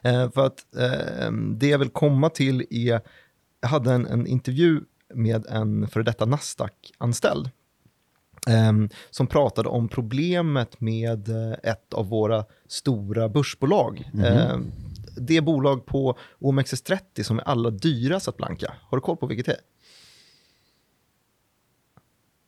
Eh, 0.03 0.31
för 0.31 0.47
att 0.47 0.59
eh, 0.77 1.33
det 1.33 1.67
jag 1.69 1.79
vill 1.79 1.89
komma 1.91 2.31
till 2.31 2.67
är, 2.71 3.01
jag 3.61 3.69
hade 3.69 3.93
en, 3.93 4.07
en 4.07 4.27
intervju 4.27 4.81
med 5.15 5.47
en 5.47 5.89
före 5.89 6.03
detta 6.03 6.25
Nasdaq-anställd 6.27 7.51
som 9.11 9.27
pratade 9.27 9.69
om 9.69 9.89
problemet 9.89 10.81
med 10.81 11.29
eh, 11.29 11.53
ett 11.63 11.95
av 11.95 12.09
våra 12.09 12.45
stora 12.69 13.29
börsbolag. 13.29 14.11
Eh, 14.25 14.59
det 15.17 15.41
bolag 15.41 15.87
på 15.87 16.19
OMXS30 16.39 17.23
som 17.23 17.39
är 17.39 17.43
allra 17.43 17.71
dyrast 17.71 18.29
att 18.29 18.37
blanka. 18.37 18.75
Har 18.83 18.99
du 18.99 19.03
koll 19.03 19.17
på 19.17 19.27
vilket 19.27 19.47
det 19.47 19.53
är? 19.53 19.61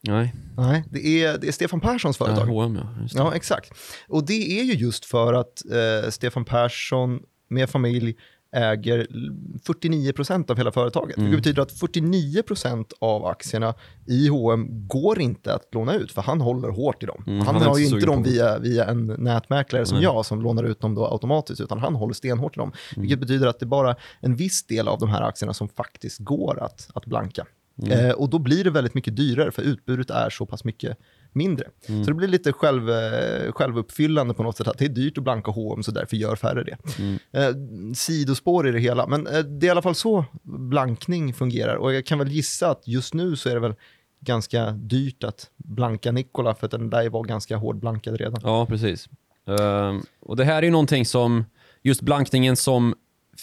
Nej, 0.09 0.35
Nej, 0.57 0.85
det 0.90 1.22
är, 1.22 1.38
det 1.38 1.48
är 1.48 1.52
Stefan 1.52 1.81
Perssons 1.81 2.16
ja, 2.20 2.26
företag. 2.26 2.46
H&M 2.46 2.78
ja. 2.83 3.02
Just 3.02 3.14
det. 3.14 3.20
Ja, 3.20 3.35
exakt. 3.35 3.72
Och 4.09 4.26
det 4.26 4.61
är 4.61 4.64
ju 4.64 4.72
just 4.72 5.05
för 5.05 5.33
att 5.33 5.62
eh, 5.70 6.11
Stefan 6.11 6.44
Persson 6.44 7.22
med 7.48 7.70
familj 7.70 8.16
äger 8.52 8.98
l- 8.98 9.32
49% 9.66 10.50
av 10.50 10.56
hela 10.56 10.72
företaget. 10.72 11.16
Mm. 11.16 11.30
Vilket 11.30 11.44
betyder 11.44 11.62
att 11.62 11.72
49% 11.72 12.92
av 13.00 13.26
aktierna 13.26 13.74
i 14.06 14.28
H&M 14.28 14.66
går 14.88 15.20
inte 15.20 15.54
att 15.54 15.74
låna 15.74 15.94
ut, 15.94 16.12
för 16.12 16.22
han 16.22 16.40
håller 16.40 16.68
hårt 16.68 17.02
i 17.02 17.06
dem. 17.06 17.24
Mm, 17.26 17.46
han, 17.46 17.54
han 17.54 17.64
har 17.64 17.78
ju 17.78 17.86
inte 17.86 18.06
dem 18.06 18.22
via, 18.22 18.58
via 18.58 18.84
en 18.84 19.06
nätmäklare 19.06 19.86
som 19.86 19.96
Nej. 19.96 20.04
jag, 20.04 20.26
som 20.26 20.42
lånar 20.42 20.64
ut 20.64 20.80
dem 20.80 20.94
då 20.94 21.06
automatiskt, 21.06 21.60
utan 21.60 21.78
han 21.78 21.94
håller 21.94 22.14
stenhårt 22.14 22.56
i 22.56 22.58
dem. 22.58 22.72
Mm. 22.90 23.02
Vilket 23.02 23.20
betyder 23.20 23.46
att 23.46 23.58
det 23.58 23.64
är 23.64 23.68
bara 23.68 23.96
en 24.20 24.36
viss 24.36 24.66
del 24.66 24.88
av 24.88 24.98
de 24.98 25.08
här 25.08 25.22
aktierna 25.22 25.54
som 25.54 25.68
faktiskt 25.68 26.18
går 26.18 26.62
att, 26.62 26.88
att 26.94 27.06
blanka. 27.06 27.46
Mm. 27.82 28.06
Eh, 28.06 28.12
och 28.12 28.30
då 28.30 28.38
blir 28.38 28.64
det 28.64 28.70
väldigt 28.70 28.94
mycket 28.94 29.16
dyrare, 29.16 29.50
för 29.50 29.62
utbudet 29.62 30.10
är 30.10 30.30
så 30.30 30.46
pass 30.46 30.64
mycket 30.64 30.98
mindre. 31.34 31.66
Mm. 31.88 32.04
Så 32.04 32.10
det 32.10 32.14
blir 32.14 32.28
lite 32.28 32.52
själv, 32.52 32.90
eh, 32.90 33.52
självuppfyllande 33.52 34.34
på 34.34 34.42
något 34.42 34.56
sätt, 34.56 34.68
att 34.68 34.78
det 34.78 34.84
är 34.84 34.88
dyrt 34.88 35.18
att 35.18 35.24
blanka 35.24 35.50
H&M 35.50 35.82
så 35.82 35.90
därför 35.90 36.16
gör 36.16 36.36
färre 36.36 36.64
det. 36.64 36.76
Mm. 36.98 37.18
Eh, 37.32 37.94
sidospår 37.94 38.68
i 38.68 38.72
det 38.72 38.78
hela, 38.78 39.06
men 39.06 39.26
eh, 39.26 39.38
det 39.38 39.66
är 39.66 39.68
i 39.68 39.70
alla 39.70 39.82
fall 39.82 39.94
så 39.94 40.24
blankning 40.42 41.34
fungerar. 41.34 41.76
Och 41.76 41.94
jag 41.94 42.06
kan 42.06 42.18
väl 42.18 42.32
gissa 42.32 42.70
att 42.70 42.88
just 42.88 43.14
nu 43.14 43.36
så 43.36 43.48
är 43.48 43.54
det 43.54 43.60
väl 43.60 43.74
ganska 44.20 44.70
dyrt 44.70 45.24
att 45.24 45.50
blanka 45.56 46.12
Nikola, 46.12 46.54
för 46.54 46.66
att 46.66 46.70
den 46.70 46.90
där 46.90 47.10
var 47.10 47.24
ganska 47.24 47.56
hårdblankad 47.56 48.16
redan. 48.16 48.40
Ja, 48.44 48.66
precis. 48.66 49.08
Ehm, 49.46 50.02
och 50.20 50.36
Det 50.36 50.44
här 50.44 50.56
är 50.56 50.62
ju 50.62 50.70
någonting 50.70 51.06
som, 51.06 51.44
just 51.82 52.00
blankningen 52.00 52.56
som 52.56 52.94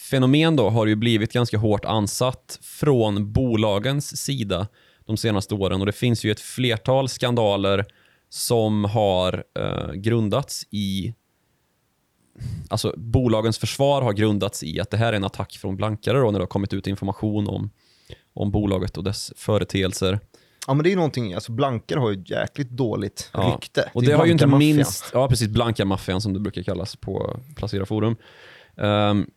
fenomen 0.09 0.55
då 0.55 0.69
har 0.69 0.85
ju 0.85 0.95
blivit 0.95 1.33
ganska 1.33 1.57
hårt 1.57 1.85
ansatt 1.85 2.59
från 2.61 3.33
bolagens 3.33 4.17
sida 4.17 4.67
de 5.09 5.17
senaste 5.17 5.53
åren 5.55 5.79
och 5.79 5.85
det 5.85 5.91
finns 5.91 6.23
ju 6.23 6.31
ett 6.31 6.39
flertal 6.39 7.09
skandaler 7.09 7.85
som 8.29 8.85
har 8.85 9.43
eh, 9.59 9.91
grundats 9.91 10.67
i 10.71 11.13
Alltså 12.69 12.93
bolagens 12.97 13.57
försvar 13.57 14.01
har 14.01 14.13
grundats 14.13 14.63
i 14.63 14.79
att 14.79 14.89
det 14.89 14.97
här 14.97 15.13
är 15.13 15.17
en 15.17 15.23
attack 15.23 15.57
från 15.61 15.75
blankare 15.75 16.17
då, 16.19 16.31
när 16.31 16.39
det 16.39 16.43
har 16.43 16.47
kommit 16.47 16.73
ut 16.73 16.87
information 16.87 17.47
om, 17.47 17.69
om 18.33 18.51
bolaget 18.51 18.97
och 18.97 19.03
dess 19.03 19.33
företeelser. 19.35 20.19
Ja 20.67 20.73
men 20.73 20.83
det 20.83 20.89
är 20.89 20.91
ju 20.91 20.95
någonting, 20.95 21.33
alltså 21.33 21.51
blankare 21.51 21.99
har 21.99 22.11
ju 22.11 22.23
jäkligt 22.25 22.69
dåligt 22.69 23.29
Ja, 23.33 23.57
rykte. 23.61 23.89
Och 23.93 24.03
är 24.03 24.07
det, 24.07 24.13
har 24.13 24.25
ju 24.25 24.31
inte 24.31 24.47
minst, 24.47 25.05
ja 25.13 25.27
precis, 25.27 25.47
blankarmaffian 25.47 26.21
som 26.21 26.33
det 26.33 26.39
brukar 26.39 26.63
kallas 26.63 26.95
på 26.95 27.39
Placera 27.55 27.85
Forum. 27.85 28.15
Ehm, 28.77 29.27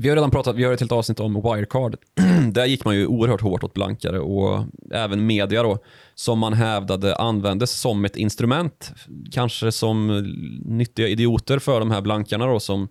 vi 0.00 0.08
har 0.08 0.16
redan 0.16 0.30
pratat, 0.30 0.56
vi 0.56 0.64
har 0.64 0.72
ett 0.72 0.80
helt 0.80 0.92
avsnitt 0.92 1.20
om 1.20 1.34
Wirecard. 1.34 1.96
Där 2.52 2.64
gick 2.64 2.84
man 2.84 2.96
ju 2.96 3.06
oerhört 3.06 3.40
hårt 3.40 3.64
åt 3.64 3.74
blankare 3.74 4.18
och 4.18 4.64
även 4.90 5.26
media 5.26 5.62
då, 5.62 5.78
som 6.14 6.38
man 6.38 6.52
hävdade 6.52 7.16
användes 7.16 7.70
som 7.70 8.04
ett 8.04 8.16
instrument, 8.16 8.92
kanske 9.32 9.72
som 9.72 10.24
nyttiga 10.64 11.08
idioter 11.08 11.58
för 11.58 11.80
de 11.80 11.90
här 11.90 12.00
blankarna 12.00 12.46
då 12.46 12.60
som 12.60 12.88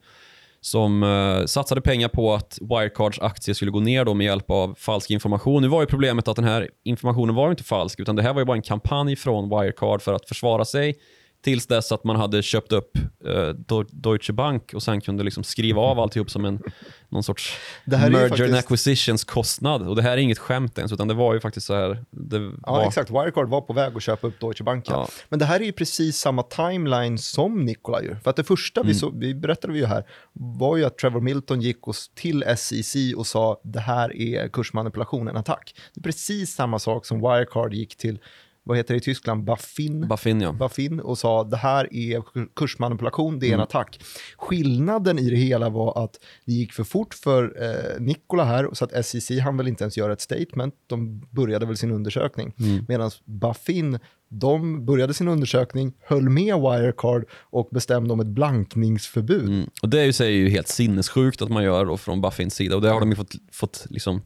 som 0.61 1.03
uh, 1.03 1.45
satsade 1.45 1.81
pengar 1.81 2.07
på 2.07 2.33
att 2.33 2.57
Wirecards 2.61 3.19
aktie 3.19 3.55
skulle 3.55 3.71
gå 3.71 3.79
ner 3.79 4.05
då 4.05 4.13
med 4.13 4.25
hjälp 4.25 4.51
av 4.51 4.75
falsk 4.77 5.11
information. 5.11 5.61
Nu 5.61 5.67
var 5.67 5.81
ju 5.81 5.87
problemet 5.87 6.27
att 6.27 6.35
den 6.35 6.45
här 6.45 6.69
informationen 6.83 7.35
var 7.35 7.45
ju 7.45 7.51
inte 7.51 7.63
falsk, 7.63 7.99
utan 7.99 8.15
det 8.15 8.23
här 8.23 8.33
var 8.33 8.41
ju 8.41 8.45
bara 8.45 8.57
en 8.57 8.61
kampanj 8.61 9.15
från 9.15 9.49
Wirecard 9.49 10.01
för 10.01 10.13
att 10.13 10.27
försvara 10.27 10.65
sig 10.65 10.95
tills 11.43 11.67
dess 11.67 11.91
att 11.91 12.03
man 12.03 12.15
hade 12.15 12.41
köpt 12.43 12.71
upp 12.71 12.97
eh, 13.25 13.29
Deu- 13.53 13.87
Deutsche 13.91 14.33
Bank 14.33 14.71
och 14.73 14.83
sen 14.83 15.01
kunde 15.01 15.23
liksom 15.23 15.43
skriva 15.43 15.81
av 15.81 15.99
alltihop 15.99 16.29
som 16.31 16.45
en 16.45 16.61
någon 17.09 17.23
sorts 17.23 17.57
ju 17.85 17.91
merger 17.97 18.27
faktiskt- 18.27 18.47
and 18.49 18.55
acquisitions 18.55 19.23
kostnad. 19.23 19.87
Och 19.87 19.95
det 19.95 20.01
här 20.01 20.11
är 20.11 20.17
inget 20.17 20.37
skämt 20.37 20.77
ens, 20.77 20.91
utan 20.91 21.07
det 21.07 21.13
var 21.13 21.33
ju 21.33 21.39
faktiskt 21.39 21.67
så 21.67 21.73
här. 21.75 22.05
Det 22.11 22.37
Ja, 22.37 22.51
var, 22.71 22.87
exakt. 22.87 23.09
Wirecard 23.11 23.49
var 23.49 23.61
på 23.61 23.73
väg 23.73 23.97
att 23.97 24.03
köpa 24.03 24.27
upp 24.27 24.39
Deutsche 24.39 24.63
Bank. 24.63 24.85
Ja. 24.87 25.07
Men 25.29 25.39
det 25.39 25.45
här 25.45 25.59
är 25.59 25.63
ju 25.65 25.71
precis 25.71 26.17
samma 26.17 26.43
timeline 26.43 27.17
som 27.17 27.65
Nikola 27.65 28.03
gör. 28.03 28.15
För 28.23 28.29
att 28.29 28.35
det 28.35 28.43
första 28.43 28.81
Mm. 28.81 28.87
vi, 28.93 28.99
så, 28.99 29.09
vi 29.09 29.33
berättade 29.35 29.73
vi 29.73 29.79
ju 29.79 29.85
här 29.85 30.03
var 30.33 30.77
ju 30.77 30.85
att 30.85 30.97
Trevor 30.97 31.21
Milton 31.21 31.61
gick 31.61 31.77
till 32.15 32.43
SEC 32.57 32.95
och 33.17 33.27
sa 33.27 33.61
det 33.63 33.79
här 33.79 34.15
är 34.17 34.47
kursmanipulation, 34.47 35.27
en 35.27 35.37
attack. 35.37 35.75
Det 35.93 35.99
är 35.99 36.03
precis 36.03 36.55
samma 36.55 36.79
sak 36.79 37.05
som 37.05 37.21
Wirecard 37.21 37.73
gick 37.73 37.97
till, 37.97 38.19
vad 38.63 38.77
heter 38.77 38.93
det 38.93 38.97
i 38.97 39.01
Tyskland, 39.01 39.43
Bafin. 39.43 40.07
Baffin 40.07 40.41
ja. 40.41 40.51
Bafin 40.51 40.99
och 40.99 41.17
sa 41.17 41.43
det 41.43 41.57
här 41.57 41.93
är 41.93 42.23
kursmanipulation, 42.55 43.39
det 43.39 43.45
är 43.45 43.47
en 43.47 43.53
Mm. 43.53 43.63
attack. 43.63 43.99
Skillnaden 44.37 45.19
i 45.19 45.29
det 45.29 45.35
hela 45.35 45.69
var 45.69 46.03
att 46.03 46.19
det 46.45 46.51
gick 46.51 46.73
för 46.73 46.83
fort 46.83 47.13
för 47.13 47.63
eh, 47.63 47.99
Nikola 48.01 48.43
här, 48.43 48.69
så 48.73 48.85
att 48.85 49.05
SEC 49.05 49.31
han 49.39 49.57
väl 49.57 49.67
inte 49.67 49.83
ens 49.83 49.97
göra 49.97 50.13
ett 50.13 50.21
statement, 50.21 50.73
de 50.87 51.19
började 51.31 51.65
väl 51.65 51.77
sin 51.77 51.91
undersökning. 51.91 52.53
Mm. 52.59 52.85
Medan 52.87 53.11
Bafin, 53.25 53.99
de 54.29 54.85
började 54.85 55.13
sin 55.13 55.27
undersökning, 55.27 55.93
höll 56.03 56.29
med 56.29 56.55
Wirecard 56.55 57.25
och 57.41 57.69
bestämde 57.71 58.13
om 58.13 58.19
ett 58.19 58.27
blankningsförbud. 58.27 59.47
Mm. 59.47 59.69
Och 59.81 59.89
det 59.89 59.99
är 59.99 60.05
ju, 60.05 60.13
sig 60.13 60.33
ju 60.33 60.49
helt 60.49 60.67
sinnessjukt 60.67 61.41
att 61.41 61.49
man 61.49 61.63
gör 61.63 61.85
då 61.85 61.97
från 61.97 62.21
Buffins 62.21 62.55
sida 62.55 62.75
och 62.75 62.81
det 62.81 62.89
har 62.89 62.99
de 62.99 63.09
ju 63.09 63.15
fått, 63.15 63.35
fått 63.51 63.85
liksom 63.89 64.21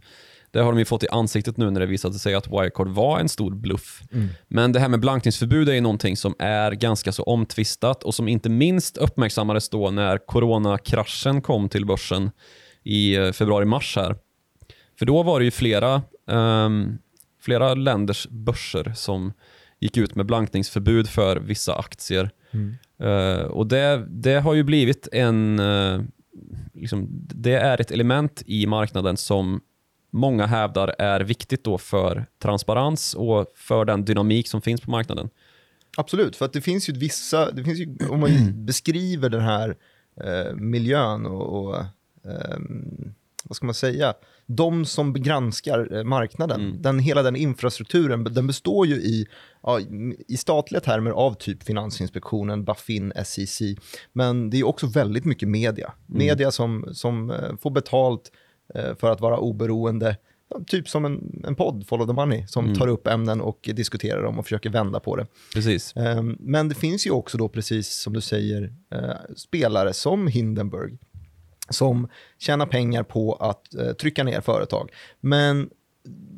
det 0.54 0.60
har 0.60 0.72
de 0.72 0.80
ju 0.80 0.86
fått 0.86 1.04
i 1.04 1.08
ansiktet 1.08 1.58
nu 1.58 1.72
när 1.72 1.80
det 1.80 1.86
visade 1.86 2.20
sig 2.20 2.34
att 2.34 2.48
Wirecard 2.48 2.88
var 2.88 3.20
en 3.20 3.30
stor 3.30 3.52
bluff. 3.52 4.02
Men 4.48 4.72
det 4.72 4.80
här 4.80 4.90
med 4.90 5.00
blankningsförbud 5.00 5.70
är 5.70 5.74
ju 5.74 5.82
någonting 5.82 6.18
som 6.18 6.36
är 6.40 6.72
ganska 6.72 7.12
så 7.12 7.24
omtvistat 7.24 8.04
och 8.04 8.16
som 8.16 8.28
inte 8.28 8.50
minst 8.50 8.98
uppmärksammades 8.98 9.70
då 9.70 9.92
när 9.92 10.18
coronakraschen 10.18 11.42
kom 11.42 11.70
till 11.70 11.86
börsen 11.86 12.32
i 12.84 13.16
eh, 13.16 13.32
februari-mars 13.32 13.96
här. 13.96 14.16
För 15.00 15.06
då 15.06 15.24
var 15.24 15.40
det 15.40 15.46
ju 15.46 15.52
flera, 15.52 16.02
ehm, 16.32 16.98
flera 17.42 17.74
länders 17.74 18.28
börser 18.28 18.94
som 18.96 19.34
gick 19.80 19.98
ut 19.98 20.16
med 20.16 20.26
blankningsförbud 20.26 21.10
för 21.10 21.38
vissa 21.38 21.76
aktier. 21.76 22.30
Eh, 23.08 23.46
och 23.46 23.68
det, 23.68 24.06
det 24.10 24.40
har 24.40 24.54
ju 24.54 24.64
blivit 24.64 25.08
en... 25.12 25.60
eh, 25.60 26.02
liksom, 26.74 27.08
det 27.36 27.54
är 27.54 27.82
ett 27.82 27.92
element 27.92 28.44
i 28.46 28.68
marknaden 28.68 29.18
som 29.18 29.62
många 30.14 30.46
hävdar 30.46 30.96
är 31.00 31.22
viktigt 31.22 31.64
då 31.64 31.78
för 31.78 32.26
transparens 32.42 33.14
och 33.14 33.48
för 33.56 33.86
den 33.86 34.06
dynamik 34.06 34.48
som 34.48 34.62
finns 34.62 34.82
på 34.82 34.92
marknaden. 34.92 35.30
Absolut, 35.98 36.36
för 36.36 36.46
att 36.46 36.54
det 36.54 36.62
finns 36.62 36.90
ju 36.90 36.94
vissa, 36.94 37.52
det 37.52 37.64
finns 37.64 37.80
ju, 37.80 37.98
om 38.10 38.20
man 38.20 38.30
beskriver 38.66 39.30
den 39.30 39.42
här 39.42 39.78
eh, 40.22 40.56
miljön 40.56 41.26
och, 41.26 41.66
och 41.66 41.78
ehm, 42.26 43.14
vad 43.44 43.56
ska 43.56 43.66
man 43.66 43.76
säga, 43.76 44.14
de 44.46 44.86
som 44.86 45.14
granskar 45.14 45.96
eh, 45.96 46.04
marknaden, 46.04 46.82
den, 46.82 47.00
hela 47.00 47.24
den 47.24 47.36
infrastrukturen, 47.36 48.24
den 48.24 48.48
består 48.48 48.88
ju 48.88 48.96
i, 48.96 49.28
ja, 49.64 49.80
i 50.28 50.38
statliga 50.38 50.82
termer 50.82 51.12
av 51.12 51.34
typ 51.34 51.64
Finansinspektionen, 51.64 52.64
Bafin, 52.64 53.14
SEC, 53.26 53.62
men 54.14 54.50
det 54.50 54.60
är 54.60 54.64
också 54.64 54.88
väldigt 54.88 55.26
mycket 55.26 55.50
media. 55.50 55.94
Media 56.06 56.52
som, 56.52 56.90
som 56.94 57.32
eh, 57.32 57.56
får 57.62 57.72
betalt 57.72 58.32
eh, 58.32 58.43
för 58.74 59.12
att 59.12 59.22
vara 59.22 59.38
oberoende, 59.38 60.18
typ 60.68 60.90
som 60.90 61.06
en, 61.06 61.44
en 61.48 61.56
podd, 61.56 61.88
Follow 61.88 62.08
the 62.08 62.14
Money, 62.14 62.48
som 62.48 62.76
tar 62.76 62.88
upp 62.88 63.08
ämnen 63.08 63.42
och 63.42 63.70
diskuterar 63.74 64.24
dem 64.24 64.40
och 64.40 64.46
försöker 64.46 64.70
vända 64.70 65.00
på 65.00 65.16
det. 65.16 65.28
Precis. 65.54 65.96
Ehm, 65.96 66.38
Men 66.40 66.70
det 66.70 66.76
finns 66.76 67.08
ju 67.08 67.12
också 67.12 67.38
då, 67.38 67.50
precis 67.50 67.90
som 67.90 68.14
du 68.14 68.22
säger, 68.22 68.74
eh, 68.92 69.36
spelare 69.36 69.94
som 69.94 70.28
Hindenburg 70.28 71.00
som 71.70 72.08
tjänar 72.40 72.66
pengar 72.66 73.04
på 73.04 73.34
att 73.34 73.76
eh, 73.76 73.94
trycka 73.94 74.24
ner 74.24 74.42
företag. 74.42 74.92
Men 75.20 75.70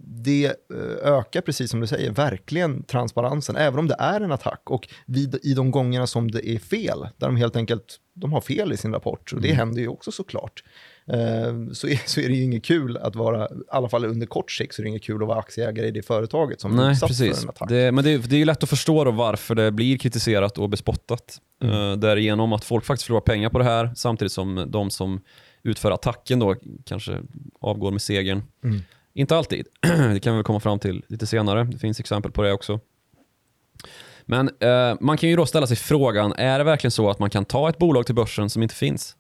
det 0.08 0.46
eh, 0.46 1.14
ökar, 1.14 1.42
precis 1.42 1.72
som 1.72 1.80
du 1.80 1.88
säger, 1.88 2.12
verkligen 2.12 2.84
transparensen, 2.84 3.56
även 3.56 3.80
om 3.80 3.88
det 3.88 3.96
är 4.00 4.22
en 4.22 4.32
attack. 4.32 4.62
Och 4.66 4.88
vid, 5.06 5.40
i 5.44 5.54
de 5.54 5.72
gångerna 5.72 6.08
som 6.08 6.32
det 6.32 6.50
är 6.50 6.60
fel, 6.60 7.00
där 7.18 7.28
de 7.28 7.36
helt 7.36 7.56
enkelt 7.56 8.00
de 8.14 8.34
har 8.34 8.42
fel 8.42 8.74
i 8.74 8.78
sin 8.78 8.94
rapport, 8.94 9.34
och 9.34 9.42
det 9.42 9.54
händer 9.54 9.82
ju 9.82 9.88
också 9.88 10.12
såklart, 10.12 10.64
eh, 10.64 10.95
så, 11.74 11.88
är, 11.88 12.08
så 12.10 12.20
är 12.20 12.30
det 12.30 12.36
ju 12.36 12.44
inget 12.44 12.66
kul 12.66 12.98
att 12.98 13.16
vara, 13.16 13.46
i 13.46 13.50
alla 13.70 13.90
fall 13.90 14.06
under 14.06 14.28
kort 14.28 14.52
sikt, 14.52 14.76
så 14.76 14.82
är 14.82 14.84
det 14.84 14.90
inget 14.90 15.04
kul 15.04 15.22
att 15.22 15.28
vara 15.28 15.40
aktieägare 15.40 15.88
i 15.88 15.92
det 15.92 16.02
företaget 16.02 16.62
som 16.62 16.80
är 16.80 16.84
Nej, 16.84 16.92
utsatt 16.92 17.00
för 17.00 17.26
precis. 17.26 17.44
en 17.44 17.50
attack. 17.50 17.70
Det, 17.70 17.92
men 17.92 18.04
det, 18.04 18.18
det 18.18 18.36
är 18.36 18.40
ju 18.40 18.46
lätt 18.46 18.64
att 18.64 18.70
förstå 18.70 19.04
då 19.04 19.12
varför 19.12 19.56
det 19.56 19.72
blir 19.72 19.98
kritiserat 19.98 20.58
och 20.58 20.70
bespottat. 20.70 21.42
Mm. 21.64 22.00
därigenom 22.00 22.54
att 22.54 22.66
folk 22.66 22.86
faktiskt 22.86 23.06
förlorar 23.06 23.22
pengar 23.22 23.50
på 23.50 23.58
det 23.58 23.64
här 23.64 23.92
samtidigt 23.96 24.32
som 24.32 24.66
de 24.68 24.90
som 24.90 25.22
utför 25.64 25.92
attacken 25.92 26.40
då 26.40 26.56
kanske 26.86 27.22
avgår 27.62 27.92
med 27.92 28.02
segern. 28.02 28.44
Mm. 28.64 28.82
Inte 29.14 29.38
alltid. 29.38 29.68
Det 30.14 30.20
kan 30.20 30.38
vi 30.38 30.44
komma 30.44 30.60
fram 30.60 30.80
till 30.80 31.04
lite 31.08 31.28
senare. 31.28 31.64
Det 31.64 31.78
finns 31.78 32.00
exempel 32.00 32.32
på 32.32 32.42
det 32.42 32.54
också. 32.54 32.80
Men 34.26 34.50
eh, 34.60 34.96
man 35.00 35.18
kan 35.18 35.30
ju 35.30 35.36
då 35.36 35.46
ställa 35.46 35.68
sig 35.68 35.78
frågan, 35.78 36.34
är 36.34 36.58
det 36.58 36.64
verkligen 36.64 36.92
så 36.92 37.10
att 37.10 37.20
man 37.20 37.30
kan 37.30 37.46
ta 37.46 37.70
ett 37.70 37.78
bolag 37.78 38.06
till 38.06 38.16
börsen 38.16 38.50
som 38.50 38.64
inte 38.64 38.76
finns? 38.76 39.16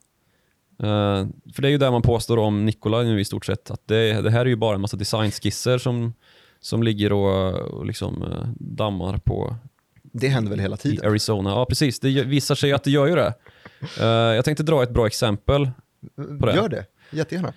Eh, 0.83 1.27
för 1.53 1.61
det 1.61 1.67
är 1.67 1.71
ju 1.71 1.77
där 1.77 1.91
man 1.91 2.01
påstår 2.01 2.37
om 2.37 2.65
Nikola 2.65 3.01
nu 3.01 3.19
i 3.19 3.25
stort 3.25 3.45
sett, 3.45 3.71
att 3.71 3.87
det, 3.87 4.21
det 4.21 4.31
här 4.31 4.41
är 4.41 4.45
ju 4.45 4.55
bara 4.55 4.75
en 4.75 4.81
massa 4.81 4.97
designskisser 4.97 5.77
som, 5.77 6.13
som 6.59 6.83
ligger 6.83 7.13
och, 7.13 7.55
och 7.55 7.85
liksom 7.85 8.23
eh, 8.23 8.47
dammar 8.59 9.17
på 9.17 9.55
Det 10.01 10.27
händer 10.27 10.49
väl 10.49 10.59
hela 10.59 10.75
i 10.75 10.79
tiden? 10.79 11.09
Arizona. 11.09 11.49
Ja, 11.49 11.65
precis. 11.65 11.99
Det 11.99 12.23
visar 12.23 12.55
sig 12.55 12.73
att 12.73 12.83
det 12.83 12.91
gör 12.91 13.07
ju 13.07 13.15
det. 13.15 13.33
Eh, 13.99 14.05
jag 14.07 14.45
tänkte 14.45 14.63
dra 14.63 14.83
ett 14.83 14.93
bra 14.93 15.07
exempel. 15.07 15.69
på 16.39 16.45
det. 16.45 16.55
Gör 16.55 16.69
det, 16.69 16.85
jättegärna. 17.11 17.53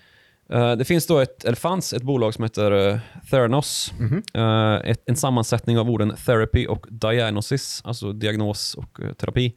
Det 0.78 0.84
finns 0.84 1.06
då 1.06 1.18
ett, 1.18 1.44
eller 1.44 1.56
fanns 1.56 1.92
ett 1.92 2.02
bolag 2.02 2.34
som 2.34 2.44
heter 2.44 2.72
uh, 2.72 2.98
Theranos. 3.30 3.92
Eh, 4.34 4.90
ett, 4.90 5.02
en 5.06 5.16
sammansättning 5.16 5.78
av 5.78 5.90
orden 5.90 6.16
therapy 6.26 6.66
och 6.66 6.86
diagnosis, 6.90 7.82
alltså 7.84 8.12
diagnos 8.12 8.74
och 8.74 9.00
terapi. 9.16 9.54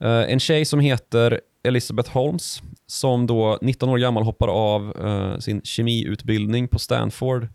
Eh, 0.00 0.32
en 0.32 0.40
tjej 0.40 0.64
som 0.64 0.80
heter 0.80 1.40
Elizabeth 1.64 2.10
Holmes, 2.10 2.62
som 2.86 3.26
då 3.26 3.58
19 3.62 3.88
år 3.88 3.98
gammal 3.98 4.22
hoppar 4.22 4.48
av 4.48 4.96
eh, 5.06 5.38
sin 5.38 5.62
kemiutbildning 5.62 6.68
på 6.68 6.78
Stanford 6.78 7.48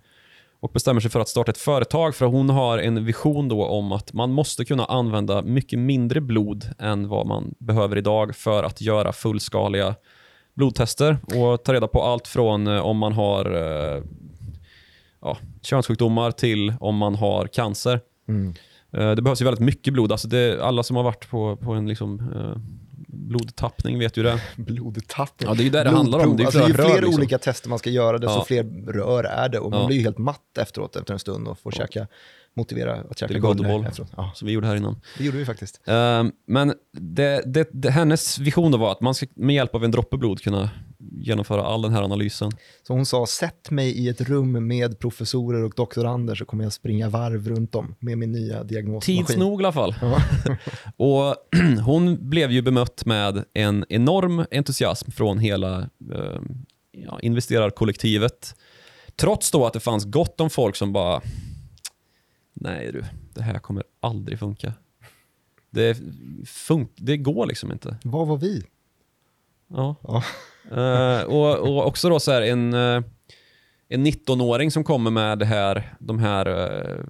och 0.62 0.72
bestämmer 0.74 1.02
sig 1.02 1.12
för 1.12 1.20
att 1.20 1.30
starta 1.30 1.52
ett 1.52 1.58
företag 1.58 2.16
för 2.16 2.26
hon 2.26 2.50
har 2.50 2.78
en 2.78 3.06
vision 3.06 3.48
då 3.48 3.66
om 3.66 3.92
att 3.92 4.14
man 4.14 4.32
måste 4.32 4.66
kunna 4.66 4.86
använda 4.86 5.42
mycket 5.42 5.80
mindre 5.80 6.22
blod 6.22 6.66
än 6.80 7.08
vad 7.08 7.28
man 7.28 7.54
behöver 7.60 7.98
idag 7.98 8.36
för 8.36 8.64
att 8.64 8.82
göra 8.82 9.14
fullskaliga 9.14 9.96
blodtester 10.54 11.18
och 11.36 11.64
ta 11.64 11.74
reda 11.74 11.88
på 11.88 12.04
allt 12.04 12.28
från 12.28 12.68
eh, 12.68 12.80
om 12.86 12.98
man 12.98 13.14
har 13.14 13.46
eh, 13.46 14.04
ja, 15.22 15.38
könssjukdomar 15.62 16.32
till 16.32 16.74
om 16.80 16.96
man 16.98 17.16
har 17.16 17.48
cancer. 17.48 18.00
Mm. 18.28 18.54
Eh, 18.92 19.12
Det 19.16 19.22
behövs 19.22 19.42
ju 19.42 19.46
väldigt 19.46 19.66
mycket 19.66 19.94
blod. 19.94 20.12
Alltså 20.12 20.28
det, 20.28 20.64
alla 20.64 20.84
som 20.84 20.96
har 20.96 21.04
varit 21.04 21.30
på, 21.30 21.56
på 21.56 21.72
en 21.74 21.88
liksom, 21.88 22.20
eh, 22.36 22.62
blodtappning 23.14 24.00
vet 24.00 24.18
ju 24.18 24.24
det. 24.24 24.42
Blodtappning. 24.58 25.50
Ja, 25.50 25.56
det 25.56 25.62
är 25.62 25.66
ju 25.66 25.70
det 25.70 25.84
det 25.84 25.90
handlar 25.90 26.20
om. 26.28 26.38
Det 26.38 26.42
är 26.42 26.44
ju 26.44 26.46
alltså, 26.46 26.60
det 26.60 26.66
är 26.66 26.74
fler 26.74 26.84
rör, 26.84 26.96
liksom. 27.02 27.14
olika 27.20 27.38
tester 27.38 27.70
man 27.70 27.80
ska 27.80 27.90
göra, 27.90 28.18
desto 28.18 28.38
Ja. 28.38 28.46
fler 28.48 28.64
rör 28.94 29.24
är 29.24 29.50
det. 29.50 29.60
Och 29.60 29.72
man 29.72 29.82
Ja. 29.82 29.88
blir 29.88 29.98
ju 29.98 30.04
helt 30.04 30.18
matt 30.18 30.58
efteråt 30.60 30.96
efter 30.96 31.14
en 31.14 31.20
stund 31.20 31.48
och 31.48 31.60
får 31.60 31.72
käka, 31.72 32.08
motivera 32.56 32.94
att 33.10 33.20
käka 33.20 33.34
efteråt. 33.34 34.10
Ja, 34.18 34.32
Som 34.36 34.46
vi 34.46 34.52
gjorde 34.52 34.68
här 34.68 34.76
innan. 34.76 35.02
det 35.18 35.24
gjorde 35.24 35.38
vi 35.38 35.46
faktiskt. 35.46 35.82
Ehm, 35.86 36.32
men 36.48 36.74
det, 36.98 37.42
det, 37.46 37.70
det, 37.74 37.90
hennes 37.92 38.40
vision 38.40 38.72
då 38.72 38.78
var 38.78 38.92
att 38.92 39.02
man 39.02 39.14
ska 39.16 39.26
med 39.36 39.56
hjälp 39.56 39.76
av 39.76 39.84
en 39.84 39.92
droppe 39.92 40.18
blod 40.18 40.42
kunna 40.42 40.70
genomföra 41.00 41.64
all 41.64 41.82
den 41.82 41.94
här 41.94 42.02
analysen. 42.04 42.52
Så 42.88 42.94
hon 42.94 43.06
sa, 43.06 43.26
sätt 43.26 43.72
mig 43.72 43.92
i 43.98 44.10
ett 44.10 44.22
rum 44.22 44.68
med 44.68 45.00
professorer 45.00 45.64
och 45.64 45.74
doktorander 45.76 46.36
så 46.36 46.46
kommer 46.46 46.64
jag 46.64 46.74
springa 46.74 47.10
varv 47.10 47.48
runt 47.48 47.76
om 47.76 47.96
med 48.00 48.18
min 48.18 48.32
nya 48.32 48.64
diagnosmaskin. 48.64 49.26
Tids 49.26 49.40
nog 49.40 49.62
i 49.62 49.66
alla 49.66 49.72
fall. 49.74 49.96
Ja. 50.02 50.22
Och 50.96 51.36
hon 51.86 52.30
blev 52.30 52.52
ju 52.52 52.62
bemött 52.62 53.06
med 53.06 53.44
en 53.54 53.86
enorm 53.90 54.46
entusiasm 54.52 55.12
från 55.12 55.40
hela 55.40 55.80
eh, 56.16 56.42
ja, 56.92 57.20
investerarkollektivet. 57.20 58.56
Trots 59.16 59.52
då 59.52 59.66
att 59.66 59.74
det 59.74 59.80
fanns 59.80 60.06
gott 60.06 60.42
om 60.42 60.50
folk 60.50 60.76
som 60.76 60.94
bara, 60.94 61.22
nej 62.54 62.92
du, 62.92 63.04
det 63.34 63.42
här 63.42 63.60
kommer 63.60 63.84
aldrig 64.00 64.40
funka. 64.40 64.74
Det, 65.72 65.94
fun- 66.46 66.88
det 66.96 67.18
går 67.18 67.46
liksom 67.46 67.72
inte. 67.72 67.98
Vad 68.04 68.28
var 68.28 68.38
vi? 68.38 68.64
Ja. 69.68 69.96
Ja. 70.04 70.24
Eh, 70.72 71.22
och, 71.22 71.58
och 71.58 71.88
också 71.88 72.10
då 72.10 72.20
så 72.20 72.32
här 72.32 72.42
en, 72.42 72.74
eh, 72.74 73.04
en 73.90 74.08
19-åring 74.08 74.72
som 74.72 74.84
kommer 74.84 75.12
med 75.12 75.40
det 75.40 75.46
här, 75.46 75.96
de 76.00 76.20
här 76.20 76.46
eh, 76.46 77.06